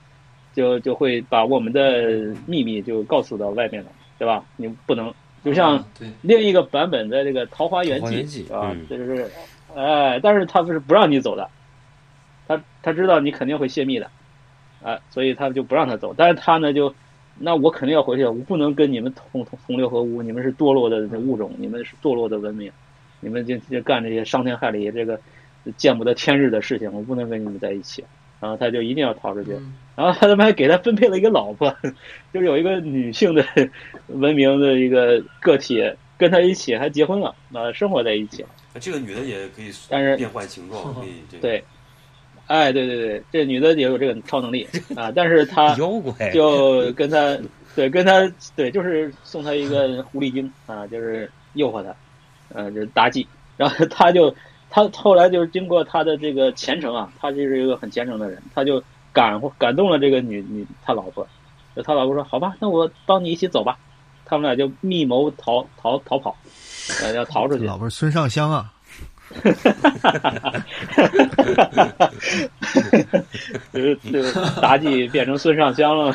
[0.53, 4.43] 就就会把我们的秘密就告诉到外面了，对吧？
[4.55, 5.13] 你不能，
[5.43, 5.83] 就像
[6.21, 9.29] 另一个版本的这个《桃花源记》啊，就是，
[9.75, 11.49] 哎，但是他不是不让你走的，
[12.47, 14.09] 他他知道你肯定会泄密的，
[14.83, 16.13] 啊，所以他就不让他走。
[16.17, 16.93] 但是他呢就。
[17.35, 20.21] 那我肯定要回去，我不能跟你们同同同流合污。
[20.21, 22.71] 你们是堕落的物种，你们是堕落的文明，
[23.21, 25.19] 你们就就干这些伤天害理、这个
[25.75, 28.05] 见不得天日的事情，我不能跟你们在一起。
[28.43, 29.51] 然后他就一定要逃出去。
[29.95, 31.73] 然后他他妈还给他分配了一个老婆，
[32.33, 33.45] 就是有一个女性的
[34.07, 35.81] 文明的一个个体
[36.17, 38.43] 跟他一起还结婚了，啊，生活在一起。
[38.81, 41.63] 这个女的也可以，但是变换形状，可以对。
[42.47, 44.67] 哎，对对对，这女的也有这个超能力
[44.97, 45.73] 啊，但是她
[46.33, 47.37] 就跟他，
[47.73, 51.95] 对，跟他，对，就是送他一个狐狸精啊，就是诱惑他，
[52.53, 53.25] 嗯，就是妲己，
[53.55, 54.35] 然后他就，
[54.75, 61.27] 他后来就是经过他的这个虔诚啊，他就是一个很虔诚的人，他就感感动了这个女女他老婆，
[61.83, 63.77] 他老婆说好吧，那我帮你一起走吧，
[64.25, 66.35] 他们俩就密谋逃逃逃跑，
[67.03, 67.63] 呃，要逃出去。
[67.65, 68.73] 老婆孙尚香啊。
[69.35, 70.51] 哈哈哈哈哈！
[70.51, 72.11] 哈哈哈哈哈！
[72.59, 73.23] 哈哈哈哈哈！
[73.71, 76.13] 就是妲己变成孙尚香了，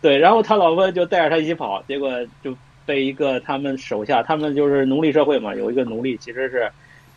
[0.00, 2.10] 对，然后他老婆就带着他一起跑，结果
[2.42, 2.56] 就
[2.86, 6.68] 被一个他们手下，他们就是奴隶社会嘛，有一个奴隶其实是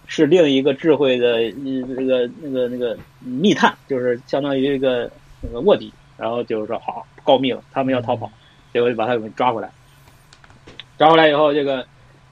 [0.08, 5.10] 是另一个智慧的那个那个那个密探，就是相当于一个
[5.42, 8.32] 那个卧底，然后就是说好告密了，他们要逃跑，
[8.74, 9.70] 结果就把他给抓回来，
[10.98, 11.86] 抓回来以后，这个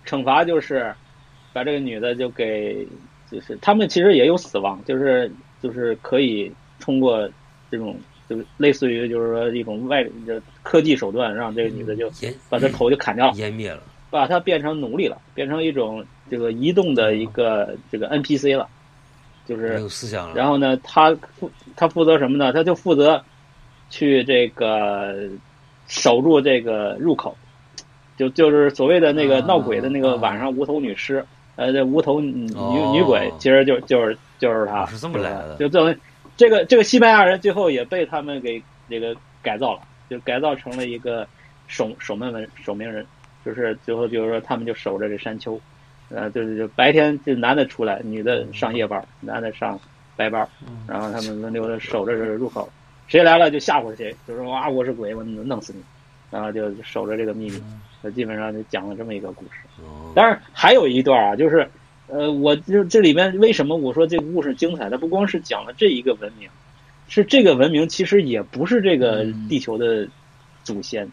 [0.05, 0.93] 惩罚就是。
[1.55, 2.83] 把这个女的就给，
[3.31, 5.31] 就是他们其实也有死亡，就是
[5.61, 7.29] 就是可以通过
[7.69, 7.95] 这种
[8.27, 12.11] 就类似于就是说一种外就科技手段，让这个女的就
[12.49, 13.83] 把她头就砍掉了，湮灭了，
[14.13, 18.69] 把它变成奴隶了，变成一种这个移动的一个这个 NPC 了，
[19.47, 20.35] 就是有思想了。
[20.35, 22.53] 然后呢，他负他负责什么呢？
[22.53, 23.19] 他就负责
[23.89, 25.15] 去这个
[25.87, 27.35] 守住这个入口，
[28.15, 31.25] 就就是所谓的那个闹鬼的那个晚上无头女尸，
[31.55, 32.45] 呃，这无头女
[32.91, 35.97] 女鬼，其实就就是就是他，是这么来的，就等于。
[36.35, 41.27] 这个这个西班牙人最后也被他们给这个改造了，就改造成了一个
[41.67, 43.05] 守守门人守门人，
[43.45, 45.59] 就是最后就是说他们就守着这山丘，
[46.09, 49.79] 呃，就是就白天这男的出来，女的上夜班，男的上
[50.15, 50.47] 白班，
[50.87, 52.69] 然后他们轮流的守着这个入口，
[53.07, 55.83] 谁来了就吓唬谁，就说啊我是鬼，我弄死你，
[56.31, 57.61] 然后就守着这个秘密，
[58.03, 59.51] 就基本上就讲了这么一个故事。
[60.15, 61.67] 当然还有一段啊，就是。
[62.07, 64.89] 呃，我就这里面为什么我说这个故事精彩？
[64.89, 66.49] 它不光是讲了这一个文明，
[67.07, 70.05] 是这个文明其实也不是这个地球的
[70.63, 71.09] 祖先，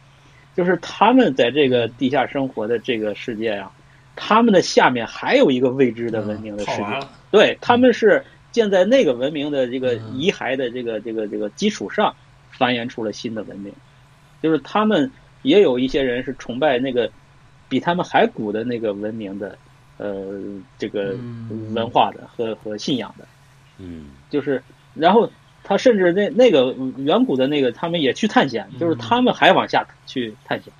[0.60, 3.72] 就是他们在这个地下生活的这个世界啊，
[4.14, 6.84] 他们的下面还有一个未知的文明的世界。
[7.30, 8.22] 对，他们是
[8.52, 12.14] 建在那个文明的这个遗骸的这个这个这个基础上
[12.50, 13.72] 繁衍出了新的文明，
[14.42, 15.10] 就是他们
[15.40, 17.10] 也有一些人是崇拜那个
[17.66, 19.56] 比他们还古的那个文明的。
[19.96, 20.40] 呃，
[20.78, 21.14] 这个
[21.74, 23.26] 文化的和和信仰的，
[23.78, 24.62] 嗯，就是，
[24.94, 25.30] 然后
[25.70, 30.72] 他甚至那那个远古的那个，他们也去探险，就是他们还往下去探险，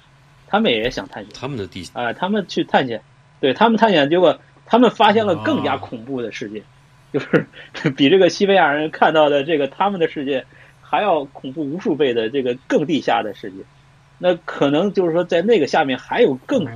[0.48, 3.00] 他们也想探险，他们的地啊，他们去探险，
[3.38, 6.64] 对他们探险，结果他们发现了更加恐怖的世界，
[7.12, 7.46] 就是
[7.96, 10.44] 比这个西班牙人看到的这个他们的世界
[10.82, 13.58] 还要恐怖无数倍的这个更地下的世界，
[14.18, 16.66] 那可能就是说在那个下面还有更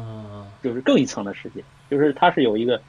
[0.63, 1.65] 就是更一层的世界。
[1.91, 2.81] 就是它是有一个，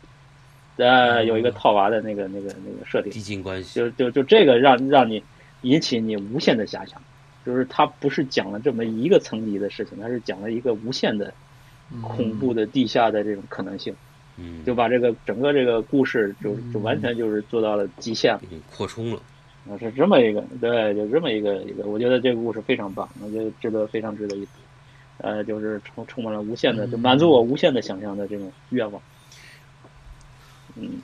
[0.78, 5.24] 呃，有一个套娃的那个、那个、那个设定，递进关系，就就就这个让让你
[5.62, 7.02] 引起你无限的遐想，
[7.46, 11.34] 就是它不是讲了这么一个层级的事情，它是讲了一个无限的
[12.02, 13.96] 恐怖的地下的这种可能性，
[14.38, 18.34] 嗯，就把这个整个这个故事就就完全就是做到了极限。
[18.34, 18.42] 了，
[18.76, 19.22] 扩充了，
[19.70, 24.52] 啊，是这么一个，对，就这么一个一个，我觉得这个故事非常棒，我觉得值得非常值得一读。
[25.20, 29.02] 呃，就是充充满了无限的，就满足我无限的想象的这种愿望。
[29.02, 29.15] 嗯，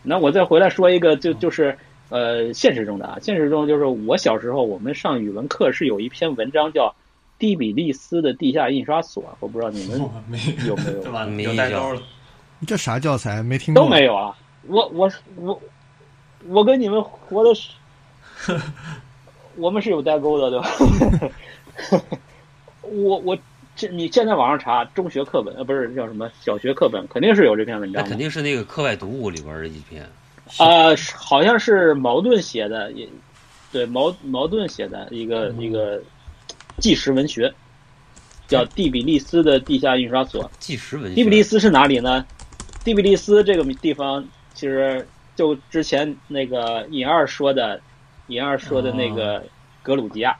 [0.03, 1.77] 那我再回来说一个，就就是
[2.10, 6.88] 呃，现实中的啊，现实中就是我小时候我们上语文课是有一篇文章叫
[7.39, 9.99] 《蒂比利斯的地下印刷所》，我不知道你们
[10.68, 11.52] 有没有？
[11.52, 12.02] 有代沟了。
[12.68, 13.41] 这啥教材？
[13.41, 13.84] 没听过。
[13.84, 14.38] 都没有啊！
[14.68, 15.61] 我我我
[16.48, 17.72] 我跟你们活的是，
[19.56, 20.69] 我们是有代沟的，对吧？
[22.81, 23.38] 我我。
[23.82, 30.08] 这你现在网上查中学课本呃不是叫什么小学课本肯定是有这篇文章，那肯定是那个课外读物里边的一篇，
[30.60, 33.10] 啊，好像是茅盾写的，也
[33.72, 35.99] 对茅茅盾写的一个一个
[36.78, 37.52] 纪实文学，
[38.48, 40.48] 叫蒂比利斯的地下印刷所。
[40.60, 41.16] 纪实文学。
[41.16, 42.24] 蒂比利斯是哪里呢？
[42.84, 47.82] 蒂比利斯这个地方其实就之前那个尹二说的，
[48.28, 49.44] 尹二说的那个
[49.82, 50.38] 格鲁吉亚，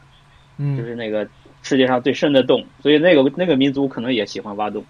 [0.58, 1.28] 嗯，就是那个。
[1.62, 4.84] 世界上最深的洞，所以那个那个民族可能也喜欢挖洞。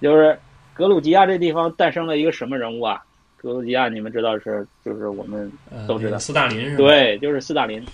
[0.00, 0.38] 就是
[0.72, 3.02] 格鲁吉亚这地方诞生了一个什么人物啊？
[3.36, 5.52] 格鲁吉亚你们知道是就是我们
[5.86, 6.76] 都知道斯大林是吧？
[6.78, 7.84] 对，就是斯大林。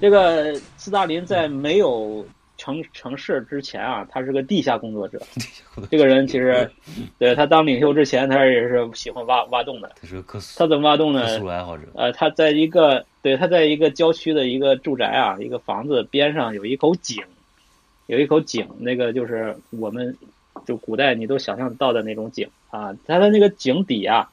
[0.00, 2.24] 这个斯大林在没有
[2.58, 5.20] 城城市之前啊，他是个地下工作者。
[5.90, 6.70] 这个人其实，
[7.18, 9.90] 对他当领袖之前，他也是喜欢挖挖洞的。
[10.00, 11.38] 他是个科他怎么挖洞呢？
[11.38, 11.84] 科爱好者。
[11.94, 17.24] 呃，他在一个对他在一个郊区的一个住宅啊，一个房子边上有一口井。
[18.12, 20.18] 有一口井，那个就是我们，
[20.66, 22.94] 就古代你都想象到的那种井啊。
[23.06, 24.30] 它的那个井底啊，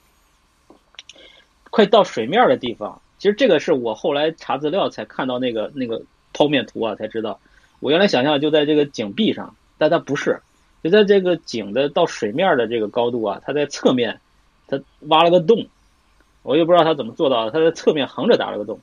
[1.69, 3.01] 快到水面的地方。
[3.19, 6.03] 其实这个是我后来查资料才看到那个那个
[6.33, 7.39] 剖面图啊，才知道。
[7.79, 10.41] 我原来想象就在这个井壁上，但它不是，
[10.83, 14.19] 就在这个井的到水面的这个高度啊，它在侧面，
[14.67, 15.67] 它挖了个洞。
[16.43, 18.81] 我也不知道他怎么做到的，他在侧面横着打了个洞，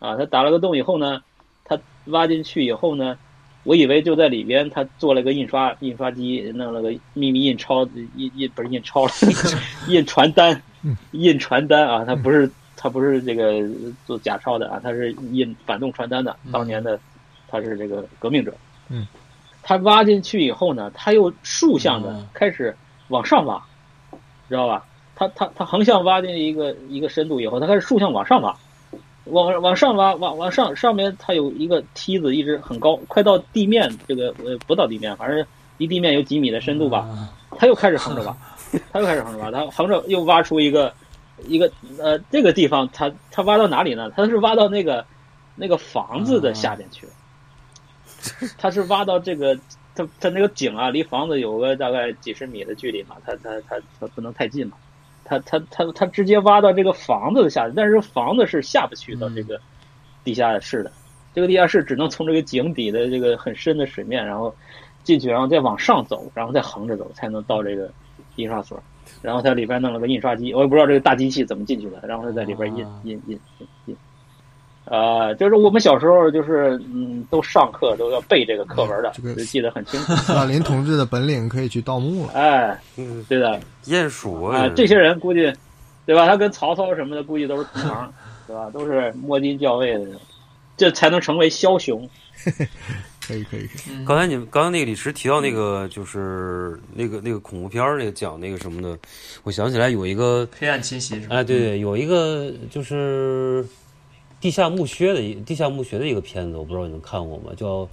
[0.00, 1.22] 啊，他打了个洞以后呢，
[1.64, 3.18] 他挖进去以后呢。
[3.64, 7.84] 我以为就在里边，他做了个印刷印刷机，弄了个秘密印钞
[8.16, 9.12] 印印不是印钞了，
[9.88, 10.62] 印传单，
[11.12, 13.62] 印传单啊，他不是他不是这个
[14.06, 16.36] 做假钞的啊，他是印反动传单的。
[16.52, 17.00] 当年的
[17.48, 18.54] 他是这个革命者。
[18.90, 19.06] 嗯，
[19.62, 22.76] 他挖进去以后呢，他又竖向的开始
[23.08, 23.62] 往上挖，
[24.48, 24.84] 知道吧？
[25.16, 28.54] 他他他横向挖进一个一个深度以后，他开始竖向往上挖。
[29.26, 35.44] 往往上挖，往往上上面它有一个梯子，一直很高，快到地面，这个呃不到地面，反正
[35.78, 37.08] 离地面有几米的深度吧。
[37.56, 38.36] 他又开始横着挖，
[38.92, 40.92] 他又开始横着挖，他横着又挖出一个
[41.46, 44.10] 一个呃这个地方，他他挖到哪里呢？
[44.10, 45.04] 他是挖到那个
[45.54, 47.12] 那个房子的下边去了，
[48.58, 49.56] 他是挖到这个，
[49.94, 54.76] 他他那个井啊，离房子有个大概几十米的距离嘛，他他他他不能太近嘛，
[55.24, 59.60] 他他他他直接挖到这个房子的下，但是房子是下不去到这个
[60.22, 60.92] 地下室的，
[61.34, 64.54] 这个地下室只能从这个井底的这个很深的水面，然后
[65.02, 67.90] 进去，然后再往上走，然后再横着走，才能到这个
[68.36, 68.82] 印刷所。
[69.20, 73.96] 然后他里边弄了个印刷机，我也不知道这个大机器怎么进去的，然后他在里边印印印印印。
[74.84, 80.14] 啊，就是我们小时候就是嗯，都上课都要背这个课文的，就记得很清楚。
[80.16, 82.32] 斯大林同志的本领可以去盗墓了。
[82.38, 85.52] 哎，嗯，对的，鼹鼠啊，这些人估计，
[86.04, 86.26] 对吧？
[86.26, 88.12] 他跟曹操什么的估计都是同行，
[88.46, 88.68] 对吧？
[88.70, 90.06] 都是摸金校尉的，
[90.76, 92.06] 这才能成为枭雄。
[93.26, 94.04] 可以可以可以。
[94.04, 98.98] 刚才你们刚刚那个李石提到那个就是那个那个恐怖片那个讲那个什么的，
[99.44, 101.36] 我想起来有一个黑暗侵袭是吧？
[101.36, 103.64] 哎，对对，有一个就是
[104.44, 107.52] 地下墓穴的一地下墓穴的一个片子，我不知道你们看过吗？
[107.56, 107.66] 叫《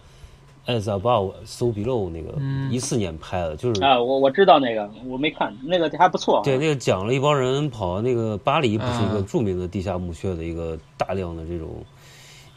[0.68, 2.38] As Above So Below》那个，
[2.70, 6.42] 一四年拍的，就是啊，我我知道那个，我没看，那个还不错。
[6.44, 11.70] 对，那个讲了一帮人跑那个巴黎，不是一个著名的地下墓穴的一个大量的这种。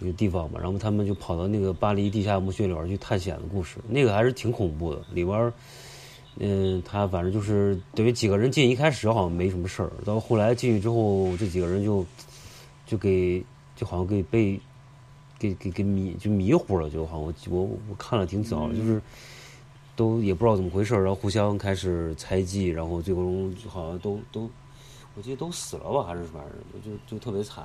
[0.01, 5.01] 一个地方嘛，然后他们就跑到那个巴黎地下墓穴里边去探险的故事，那个还是挺恐怖的。
[5.13, 5.53] 里边，
[6.41, 12.05] 嗯，他反正就是等于几个人进，一开始好像没什么事儿，到后来进去之后，这几个人就
[12.89, 13.43] 就给
[13.85, 14.59] 就好像给被
[15.39, 18.99] 给给给迷就迷糊了，就好像我我我看了挺早，就是
[19.95, 24.51] 都也不知道怎么回事，然后互相开始猜忌，然后最后好像都都
[25.15, 27.63] 我记得都死了吧，还是玩意儿就就特别惨。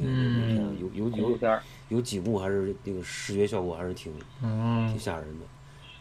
[0.00, 1.38] 嗯，有有有
[1.88, 5.46] 有几幕还是那个视觉效果还是挺挺吓人的。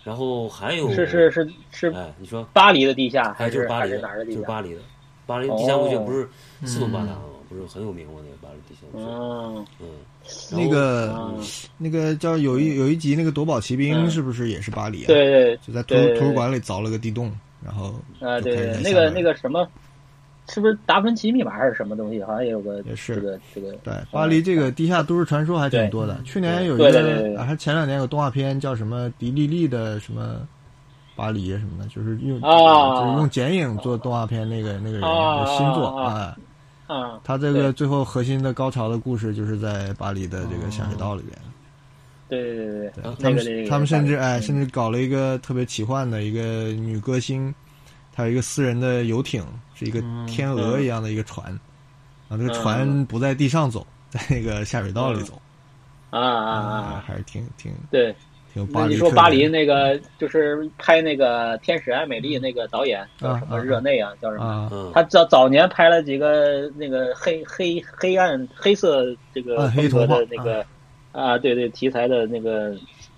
[0.04, 4.26] 然后还有是是是是，哎，你说巴黎的地下还是巴黎哪儿的？
[4.26, 4.82] 就是巴黎的，
[5.26, 6.30] 巴黎地下墓穴不是
[6.64, 7.22] 四通八达吗？
[7.56, 8.14] 不是很有名吗？
[8.24, 9.06] 那个巴黎地下墓穴。
[9.08, 9.88] 嗯嗯，
[10.52, 11.34] 那个
[11.78, 15.08] 那个叫有一有一集那个夺宝奇兵是不是也是巴黎啊？
[15.08, 17.32] 对对，就在图图书馆里凿了个地洞，
[17.64, 19.68] 然后啊对对，那个那个什么。
[20.48, 22.22] 是不是达芬奇密码还是什么东西？
[22.24, 23.72] 好像也有个也是这个这个。
[23.78, 26.22] 对，巴黎这个地下都市传说还挺多的。
[26.24, 30.48] 去年有一个，还前两年有动画片叫什么迪丽丽的什么
[31.16, 36.38] 巴黎什么的，就是用就是用剪影做动画片那个那个人的新作啊。
[36.88, 37.20] 啊。
[37.24, 41.38] 他这个最后核心的高潮的故事就是在巴黎的这个下水道里边。
[42.28, 43.16] 对对对对。
[43.20, 47.54] 他们他们甚至哎，甚至搞了一个特别奇幻的一个女歌星。
[48.18, 49.44] 她有一个私人的游艇，
[49.74, 51.52] 是一个天鹅一样的一个船，
[52.30, 55.34] 啊，这个船不在地上走，在那个下水道里走，
[56.12, 58.16] 啊啊啊，还是挺挺对，
[58.56, 58.94] 挺巴黎。
[58.94, 64.14] 你说巴黎那个就是拍那个《天使爱美丽》那个导演叫什么热内啊？
[64.22, 64.92] 叫什么？
[64.94, 70.66] 他早早年拍了几个那个黑黑黑暗黑色这个风格的那个
[71.12, 72.74] 啊，对对题材的那个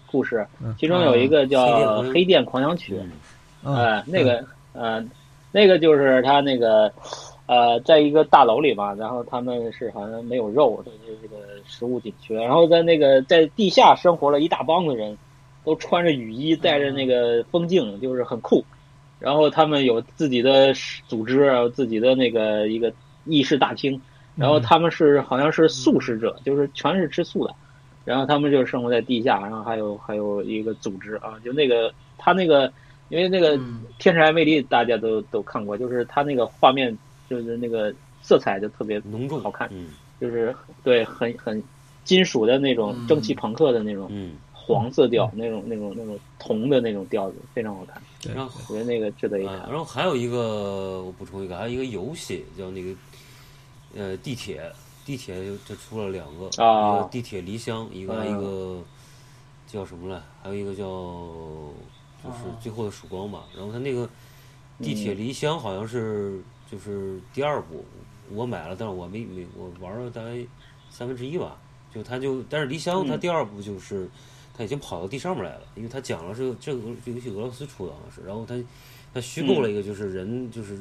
[0.07, 0.43] 故事，
[0.79, 2.99] 其中有一个叫《黑店狂想曲》，
[3.71, 4.43] 哎，那个。
[4.73, 5.03] 呃，
[5.51, 6.93] 那个就是他那个，
[7.47, 15.17] 呃，在一个大楼里嘛，然后他们是好像没有肉，就是这个食物紧缺，然后在那个在地下生活了一大帮子人，
[15.67, 18.63] 都穿着雨衣，戴着那个风镜，就是很酷，
[19.19, 20.73] 然后他们有自己的
[21.09, 22.93] 组织，自己的那个一个
[23.25, 24.01] 议事大厅，
[24.37, 27.53] 然后他们是好像是素食者，就是全是吃素的，
[28.05, 32.71] 然后他们就生活在地下，然后还有还有一个组织啊，就那个他那个。
[33.09, 33.57] 因为那个
[33.99, 36.93] 《天使爱美丽》大家都都看过，就是他那个画面，
[37.29, 39.69] 就是那个色彩就特别浓重好看，
[40.19, 40.53] 就是
[40.83, 41.63] 对很很
[42.03, 44.11] 金属的那种蒸汽朋克的那种
[44.67, 48.35] 黄色调，那种那种那种铜的那种调子非常好看。
[48.35, 49.55] 然后我觉得那个值得一看。
[49.69, 52.93] 然后还有一个我补充一个，还有一个游戏叫那个
[53.95, 54.61] 呃地铁，
[55.05, 55.35] 地铁
[55.65, 58.83] 就出了两个，一个地铁离乡，一个一个
[59.65, 60.21] 叫什么来？
[60.43, 60.85] 还有一个叫。
[62.23, 64.09] 就是最后的曙光吧，然后他那个
[64.79, 67.85] 地铁离乡好像是就是第二部，
[68.31, 70.35] 我买了，但是我没没我玩了大概
[70.89, 71.55] 三分之一吧，
[71.93, 74.09] 就他就但是离乡他第二部就是
[74.57, 78.55] 他已经跑到地上面来了，因为他讲了是这个这游戏俄罗斯出的好像是，然后他
[79.13, 80.79] 他虚构了一个就是人就是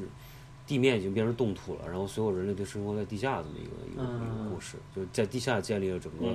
[0.65, 6.27] 地面已经变成冻土了，然后所有人类都生活在地下这么一个一个一个故事，就是在地下建立了整个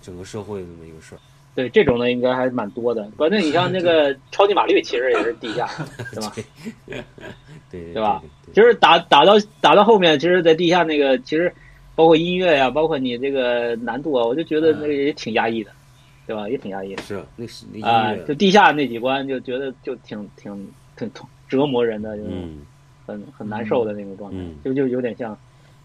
[0.00, 1.18] 整个社会这么一个事儿。
[1.52, 5.68] 对这种的应该还蛮多的，关键你像那个 超级玛丽，其实也是地下，
[6.14, 6.32] 对吧？
[7.68, 8.22] 对对吧？
[8.54, 11.52] 就是打打到打到后面，其实，在地下那个，其实
[11.96, 15.72] 包括音乐呀，包括你这个难度啊，我就觉得那个也挺压抑的，
[16.26, 16.48] 对吧？
[16.48, 17.02] 也挺压抑的。
[17.02, 21.10] 是那是啊，就地下那几关，就觉得就挺挺挺
[21.48, 22.30] 折磨人的，就是
[23.06, 25.36] 很很难受的那种状态，就就有点像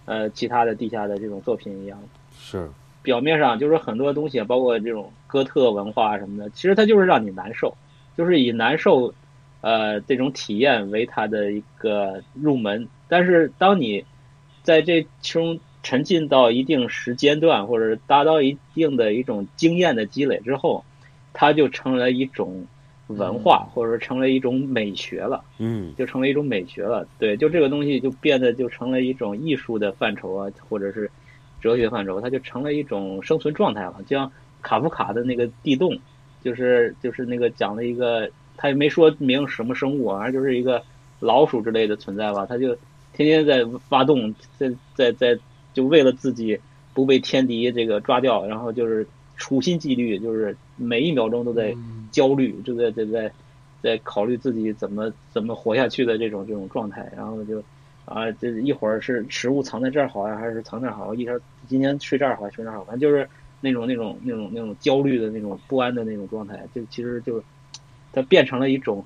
[0.05, 1.99] 呃其他的地下的这种作品一样。
[2.37, 2.69] 是。
[3.01, 7.71] 表面上就是很多东西，包括这种哥特文化什么的，其实它就是让你难受，
[8.17, 9.13] 就是以难受，
[9.61, 12.87] 呃，这种体验为它的一个入门。
[13.07, 14.03] 但是当你
[14.63, 20.83] 在这其中沉浸到一定时间段，或者达到一定的一种经验的积累之后，
[21.31, 22.65] 它就成了一种
[23.07, 25.43] 文化，或者说成了一种美学了。
[25.59, 27.07] 嗯，就成了一种美学了。
[27.19, 31.09] 对，就这个东西就变得就成了一种艺术的范畴啊，或者是。
[31.61, 33.95] 哲学范畴，它就成了一种生存状态了。
[34.05, 34.31] 就像
[34.61, 35.89] 卡夫卡的那个《地洞》，
[36.43, 40.83] 就是就是那个讲了一个，他也没说明什么生物，反正就是一个
[41.19, 42.45] 老鼠之类的存在吧。
[42.45, 42.75] 他就
[43.13, 45.35] 天天在挖洞，在在在，
[45.75, 46.59] 就为了自己
[46.95, 49.07] 不被天敌这个抓掉，然后就是
[49.37, 51.75] 处心积虑，就是每一秒钟都在
[52.11, 53.31] 焦虑，就在在在
[53.83, 57.63] 在考虑自己怎么怎么活下去的这种这种状态，然后就。
[58.05, 61.11] 啊，这一会儿是食物藏在这儿好呀，还是藏那儿好？
[61.15, 62.83] 一天今天睡这儿好，睡那儿好？
[62.83, 63.27] 反正就是
[63.61, 67.43] 那种那种那种那种焦虑的那种不安的那种状态，就其实就
[68.13, 69.03] 它变成了一种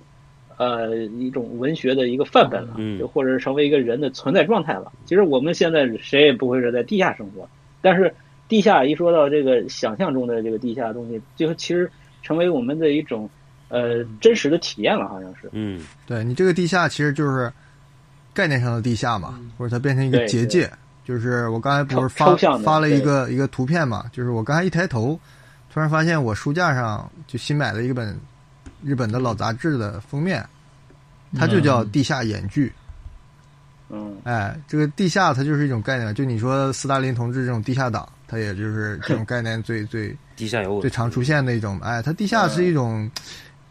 [0.59, 4.91] 呃一种文学的一个范本了，就或者是成为一个人的存在状态了。
[5.05, 7.49] 其实我们现在谁也不会是在地下生活，
[7.81, 8.13] 但是
[8.47, 11.89] 地下一说到这个想象中的这个地下的东西，就其实
[12.21, 13.27] 成为我们的一种
[13.69, 15.49] 呃真实的体验了，好像是。
[15.53, 17.51] 嗯，对你这个地下其实就是。
[18.31, 20.69] 概念上的地下嘛，或者它变成一个结界，
[21.03, 25.19] 就是我刚才不是发发了一个一个图片嘛，就是我刚才一抬头，
[25.73, 28.15] 突然发现我书架上就新买了一本
[28.83, 30.45] 日本的老杂志的封面，
[31.37, 32.67] 它就叫《地下演剧》。
[33.89, 43.09] 嗯，哎，这个地下它就是一种概念，就你说斯大林同志这种地下党，它也就是这种概念最 最地下有最常出现的一种，哎，它地下是一种。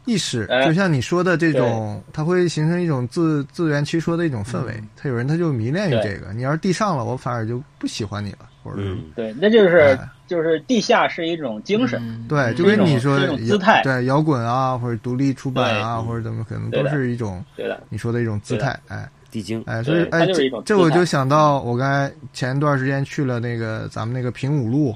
[0.04, 4.82] 意识就像你说的这种，它会形成一种自自圆其说的一种氛围。
[4.96, 9.98] 他有人他就迷恋于这个，你要是地上了，我反而就不喜欢你了，或者是对，那就是
[10.28, 20.24] 就是地下是一种精神，对，就跟你说姿态，对摇滚啊，或者独立出版啊，或者怎么可能都是一种对的，你说的一种姿态，哎，地精，哎，所以哎，
[20.64, 24.94] 这我就想到我刚才前一段时间去了那个咱们那个平武路。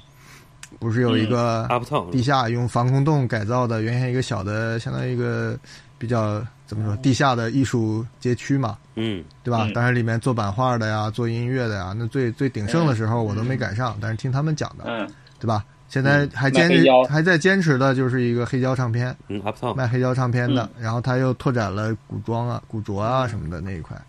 [0.80, 1.68] 不是有一个
[2.10, 5.56] 地下用防空洞改造的，原先一个小的，相当于一个
[5.96, 8.76] 比较怎么说地下的艺术街区嘛？
[8.96, 9.68] 嗯，对吧？
[9.74, 15.08] 当然里面做版画的呀，做音乐的呀，那最最鼎盛的时候我都没赶上，但是听他们讲的，嗯，
[15.42, 15.64] 对吧？
[15.88, 19.42] 现在还坚持还在坚持的就是一个黑胶唱片，嗯，
[19.76, 24.00] 卖黑胶唱片的，然后他又拓展了古装啊、古着啊什么的那一块，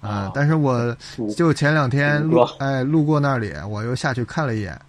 [0.00, 0.96] 啊，但是我
[1.36, 4.80] 就前两天路哎路过那里，我又下去看了一眼。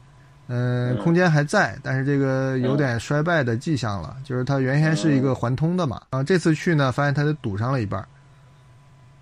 [0.50, 4.16] 嗯，空间还在，但是这个有点衰败的迹象了。
[4.24, 8.02] 就是它原先是一个环通的嘛，然后这次去呢，发现它堵上了一半，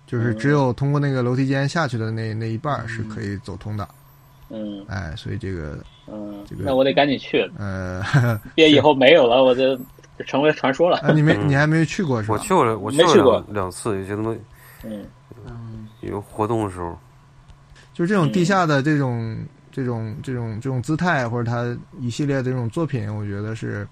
[0.06, 3.88] 就是只有通过那个楼梯间下去的那那一半是可以走通的。
[4.50, 5.76] 嗯，哎，所以这个，
[6.06, 7.48] 嗯，这个，那我得赶紧去。
[7.58, 8.02] 呃，
[8.54, 9.76] 别以后没有了， 我就
[10.18, 11.00] 就成为传说了。
[11.14, 12.34] 你没，你还没去过是吧？
[12.34, 14.40] 我去过，我没去过两次，有些东西，
[14.84, 15.04] 嗯
[15.46, 16.98] 嗯，有活动的时候，
[17.92, 19.36] 就是这种地下的这种。
[19.72, 23.86] 这种这种这种姿态，或者他一系列的这种作品，我觉得是，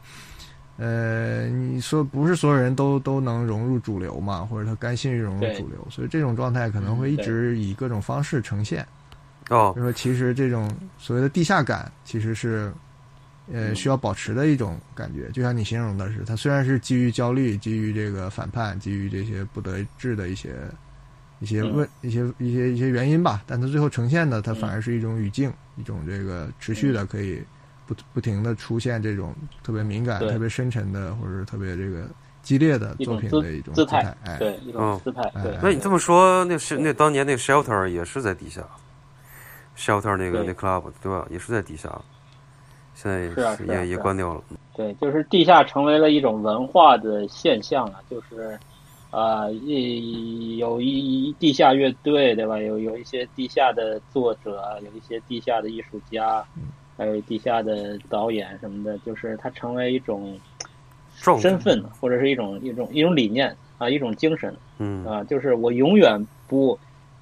[0.79, 8.87] 呃，你说不是所有人都都能融入主流嘛，或者他甘心于融入主流，所以这种状态可能会一直以各种方式呈现。
[9.51, 12.73] 哦，就说其实这种所谓的地下感，其实是，
[13.53, 15.31] 呃，需要保持的一种感觉。
[15.31, 20.55] 就像你形容的是，它虽然是基于焦虑、基于这个反叛、基于这些不得志的一些。
[21.41, 27.43] 一些问一些一些一些原因吧，但它最后呈现的，它反而是一种语境，一种这个持续的可以
[27.87, 32.09] 不不停的出现这种特别敏感、特别深沉的，或者是特别这个
[32.41, 35.23] 激烈的作品的一种姿态，哎，对，一种姿态。
[35.43, 38.63] 对，那你这么说，那是那当年那个 shelter 也是在地下
[39.77, 41.27] ，shelter 那个那 club 对吧？
[41.31, 42.01] 也是在地下，
[42.95, 44.43] 现在是也也关掉了。
[44.75, 48.59] 对，就是地下成为了一种文化的现象了，就是。
[49.17, 52.59] 呃，一有一地下乐队，对吧？
[52.59, 56.45] 有有一些地下的作者，有一些地下的艺术家，
[56.99, 60.37] 还有地下的导演什么的，就是它成为一种
[61.15, 66.77] 身份，或者是一种一种一种理念啊，一种精神，嗯啊，就是我永远不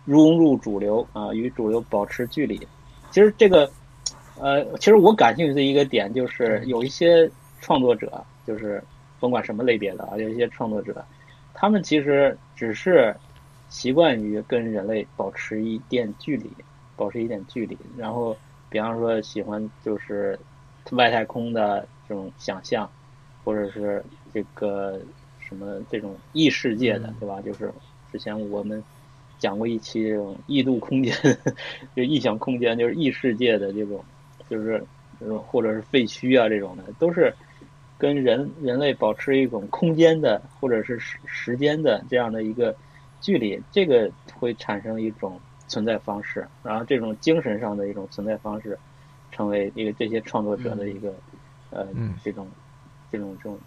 [0.04, 2.56] 融入主流啊，与主流保持距离。
[3.10, 3.70] 其实这个，
[4.40, 7.30] 呃，其实我感兴趣的一个点就是有一些
[7.60, 8.82] 创作者，就是
[9.20, 11.04] 甭管什么类别的啊，有一些创作者。
[11.54, 13.14] 他们其实只是
[13.68, 16.50] 习惯于跟人类保持一点距离，
[16.96, 17.76] 保持一点距离。
[17.96, 18.36] 然后，
[18.68, 20.38] 比方说喜欢就是
[20.92, 22.90] 外太空的这种想象，
[23.44, 24.02] 或者是
[24.32, 24.98] 这个
[25.38, 27.40] 什么这种异世界的，对吧？
[27.42, 27.70] 就是
[28.10, 28.82] 之前我们
[29.43, 31.12] 讲过一期这种异度空间，
[31.97, 34.05] 就异想空间，就是异世界的这种，
[34.48, 34.81] 就是
[35.19, 37.35] 这种或者是废墟啊这种的，都是
[37.98, 42.73] 跟人人类保持一种空间的或者是时时间的这样的一个
[43.20, 44.09] 距离，这个
[44.39, 48.78] 会产生一种存在方式，然后这种精神上的一种存在方式，
[49.32, 51.12] 成为一个这些创作者的一个
[51.70, 51.89] 呃
[52.23, 52.47] 这种
[53.10, 53.59] 这种这种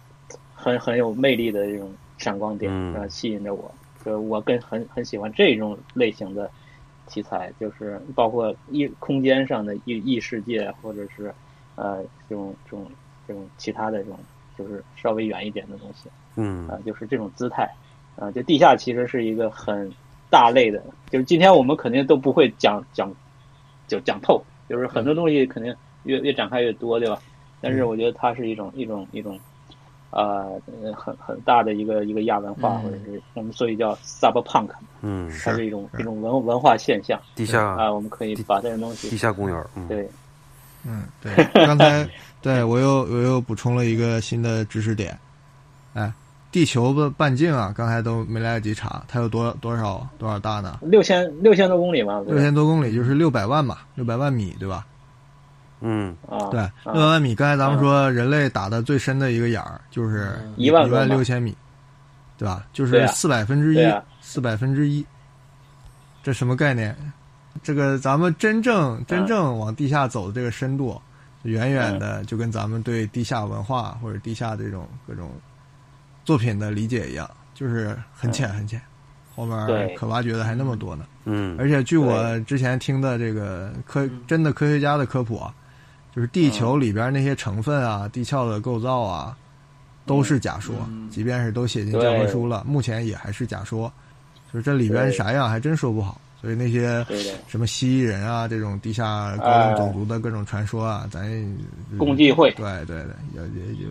[0.54, 3.74] 很很有魅力的这种闪光点，然后吸引着我，
[4.06, 6.48] 就我更很很喜欢这种类型的。
[7.08, 11.32] 题材就是包括异空间上的异异世界，或者是
[11.76, 12.90] 呃这种这种
[13.28, 14.18] 这种其他的这种，
[14.58, 16.10] 就是稍微远一点的东西。
[16.34, 17.70] 嗯啊，就是这种姿态
[18.16, 19.88] 啊，就地下其实是一个很
[20.28, 23.14] 大类的，就是今天我们肯定都不会讲讲
[23.86, 25.72] 就讲透，就是很多东西肯定
[26.02, 27.22] 越越展开越多，对吧？
[27.60, 29.38] 但是我觉得它是一种一种一种。
[30.10, 30.60] 呃，
[30.96, 34.68] 很很大的一个一个亚文化，或者是我们所以叫 subpunk，
[35.02, 40.08] 嗯，它是一种一种文文化现象，地下啊，我们可以把这种东西，地下公园，对，
[40.86, 41.32] 嗯，对，
[41.66, 42.08] 刚才
[42.40, 45.18] 对我又我又补充了一个新的知识点，
[45.92, 46.10] 哎，
[46.50, 50.78] 地球的半径啊，刚才都没来得及查，它有多多少多少大呢？
[50.82, 54.86] 六千六千多公里嘛，六千多公里就是六百万嘛，六百万米，对吧？
[55.80, 57.34] 嗯啊，对，六百万米。
[57.34, 61.54] 刚才咱们说，人类打的最深的一个眼儿就是一万一万六千米，
[62.38, 62.66] 对吧？
[62.72, 65.04] 就是四百分之一，四百分之一。
[66.22, 66.96] 这什么概念？
[67.62, 71.00] 这个咱们真正真正往地下走的这个深度，
[71.42, 75.30] 远远的就跟咱们对地下文化或者地下这种各种
[76.24, 78.80] 作品的理解一样，就是很浅很浅，
[79.34, 81.04] 后面可挖掘的还那么多呢。
[81.26, 85.54] 嗯，而且据我之前听的这个科真的科学家的科普啊。
[86.16, 89.36] 就是地球里边那些成分啊，地壳的构造啊，
[90.06, 90.74] 都是假说。
[91.10, 93.92] 即便是都写进教科书了，目前也还是假说。
[94.50, 96.18] 就是这里边啥样，还真说不好。
[96.40, 97.04] 所以那些
[97.46, 101.28] 什么蜥蜴人啊，这种地下高等种族的各种传说啊，咱
[101.98, 103.86] 共济会对对对，也也也。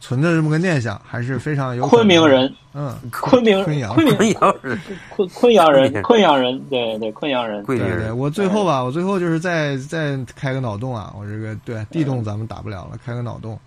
[0.00, 1.86] 存着这么个念想，还是非常有。
[1.86, 7.62] 昆明人，嗯，昆明昆阳，昆阳人，昆昆阳人，昆阳人，对对，昆阳人。
[7.64, 13.58] 对对，我最后吧，我最后就是再再开个脑洞啊，我这个对地洞咱们打不了了，开个脑洞，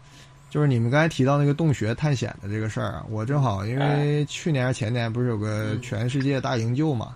[0.50, 7.16] 就是你们刚才提到那个洞穴探险的这个事儿啊，我正好因为去年前年不是有个全世界大营救嘛？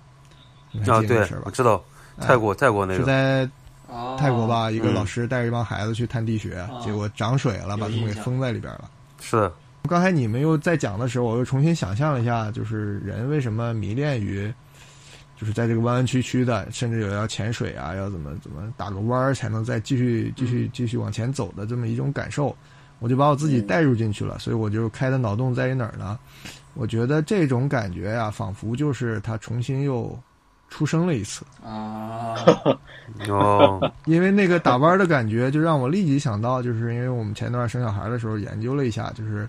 [0.85, 1.83] 啊，对，我知道，
[2.21, 3.49] 泰国泰国那个是在
[4.19, 4.69] 泰国吧？
[4.69, 8.81] 一个老师带着一帮孩子去探地穴，结果涨水了，把他们给封在里边了。
[9.29, 9.51] 是，
[9.89, 14.49] 刚才你们又在讲的时候，我又重新想象了一下，就是人为什么迷恋于，
[15.35, 22.55] 就是在这个弯弯曲曲的，甚至有要潜水啊，要怎么怎么打个弯儿才能再继续继续继续往前走的这么一种感受，
[22.99, 26.17] 我就把我自己带入进去了，所以我就开的脑洞在于哪儿呢？
[26.73, 30.17] 我觉得这种感觉呀，仿佛就是他重新又。
[30.69, 31.45] 出生了一次。
[31.63, 32.35] 啊，
[33.29, 39.47] 哦，因为那个打弯的感觉，就让我立即想到，就是因为我们前段生小孩的时候研究了一下，就是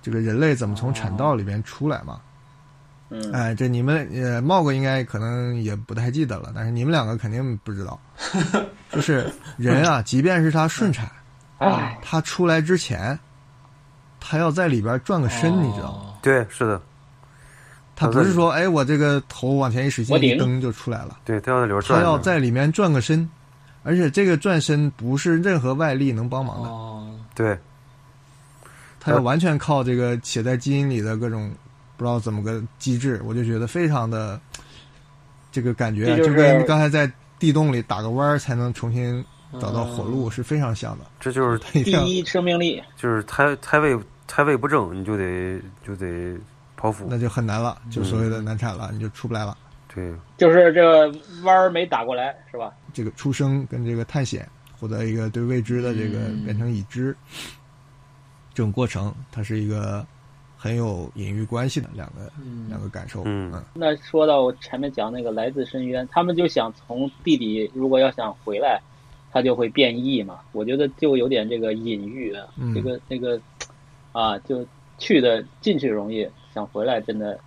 [0.00, 2.20] 这个人类怎么从产道里边出来嘛。
[3.14, 8.00] 嗯，哎，这你们呃，茂哥应该可能也不太记得了，但是你们两个肯定不知道，
[8.90, 11.10] 就是人啊，即便是他顺产，
[12.00, 13.18] 他出来之前，
[14.18, 16.14] 他要在里边转个身，你知道吗？
[16.22, 16.80] 对，是的。
[18.02, 21.18] 他不是说，哎，我这个头往前一使劲，一蹬就出来了。
[21.24, 22.00] 对，他要在里边转。
[22.00, 23.28] 他要在里面转个身，
[23.82, 26.68] 而且这个转身不是任何外力能帮忙的。
[26.68, 27.56] 哦，对。
[28.98, 31.50] 他要完全靠这个写在基因里的各种
[31.96, 34.40] 不知道怎么个机制，我就觉得非常的
[35.50, 39.24] 这个感觉，就跟刚才在地洞里打个弯才能重新
[39.60, 41.04] 找到火路是非常像的。
[41.18, 43.98] 这就是第一生命力，就是胎胎位
[44.28, 46.38] 胎位不正，你就得就得。
[46.82, 49.56] 剖腹那就很难了，就所谓的难产了，你就出不来了。
[49.94, 51.14] 对，就是这个
[51.44, 52.74] 弯儿没打过来，是吧？
[52.92, 54.48] 这个出生跟这个探险，
[54.80, 57.14] 获得一个对未知的这个变成已知，
[58.52, 60.04] 这种过程，它是一个
[60.56, 62.32] 很有隐喻关系的两个
[62.68, 63.22] 两个感受。
[63.26, 68.80] 嗯，那说到我前面讲那个来自深渊，他们就想从地底，如果要想回来，
[69.30, 70.40] 他就会变异嘛。
[70.52, 72.34] 我觉得就有点这个隐喻，
[72.74, 73.38] 这个那个
[74.12, 76.26] 啊，就去的进去容易。
[76.52, 77.38] 想回来，真的，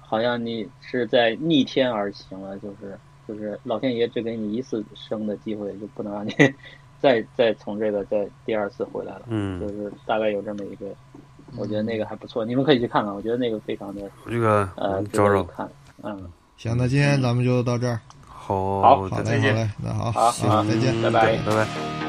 [0.00, 6.32] 好像你是在逆天而行了，就是就是老天爷只给你一次生的机会，就不能让你
[7.00, 9.22] 再再从这个再第二次回来了。
[9.28, 10.86] 嗯，就是大概有这么一个，
[11.56, 15.68] 我觉得那个还不错，你们可以去看看，我觉得那个非常的这个呃，找找看，
[16.02, 18.00] 嗯，行，那今天咱们就到这儿。
[18.26, 22.05] 好，好，好嘞，好再见，嘞，那好，好，再见，拜拜，拜拜。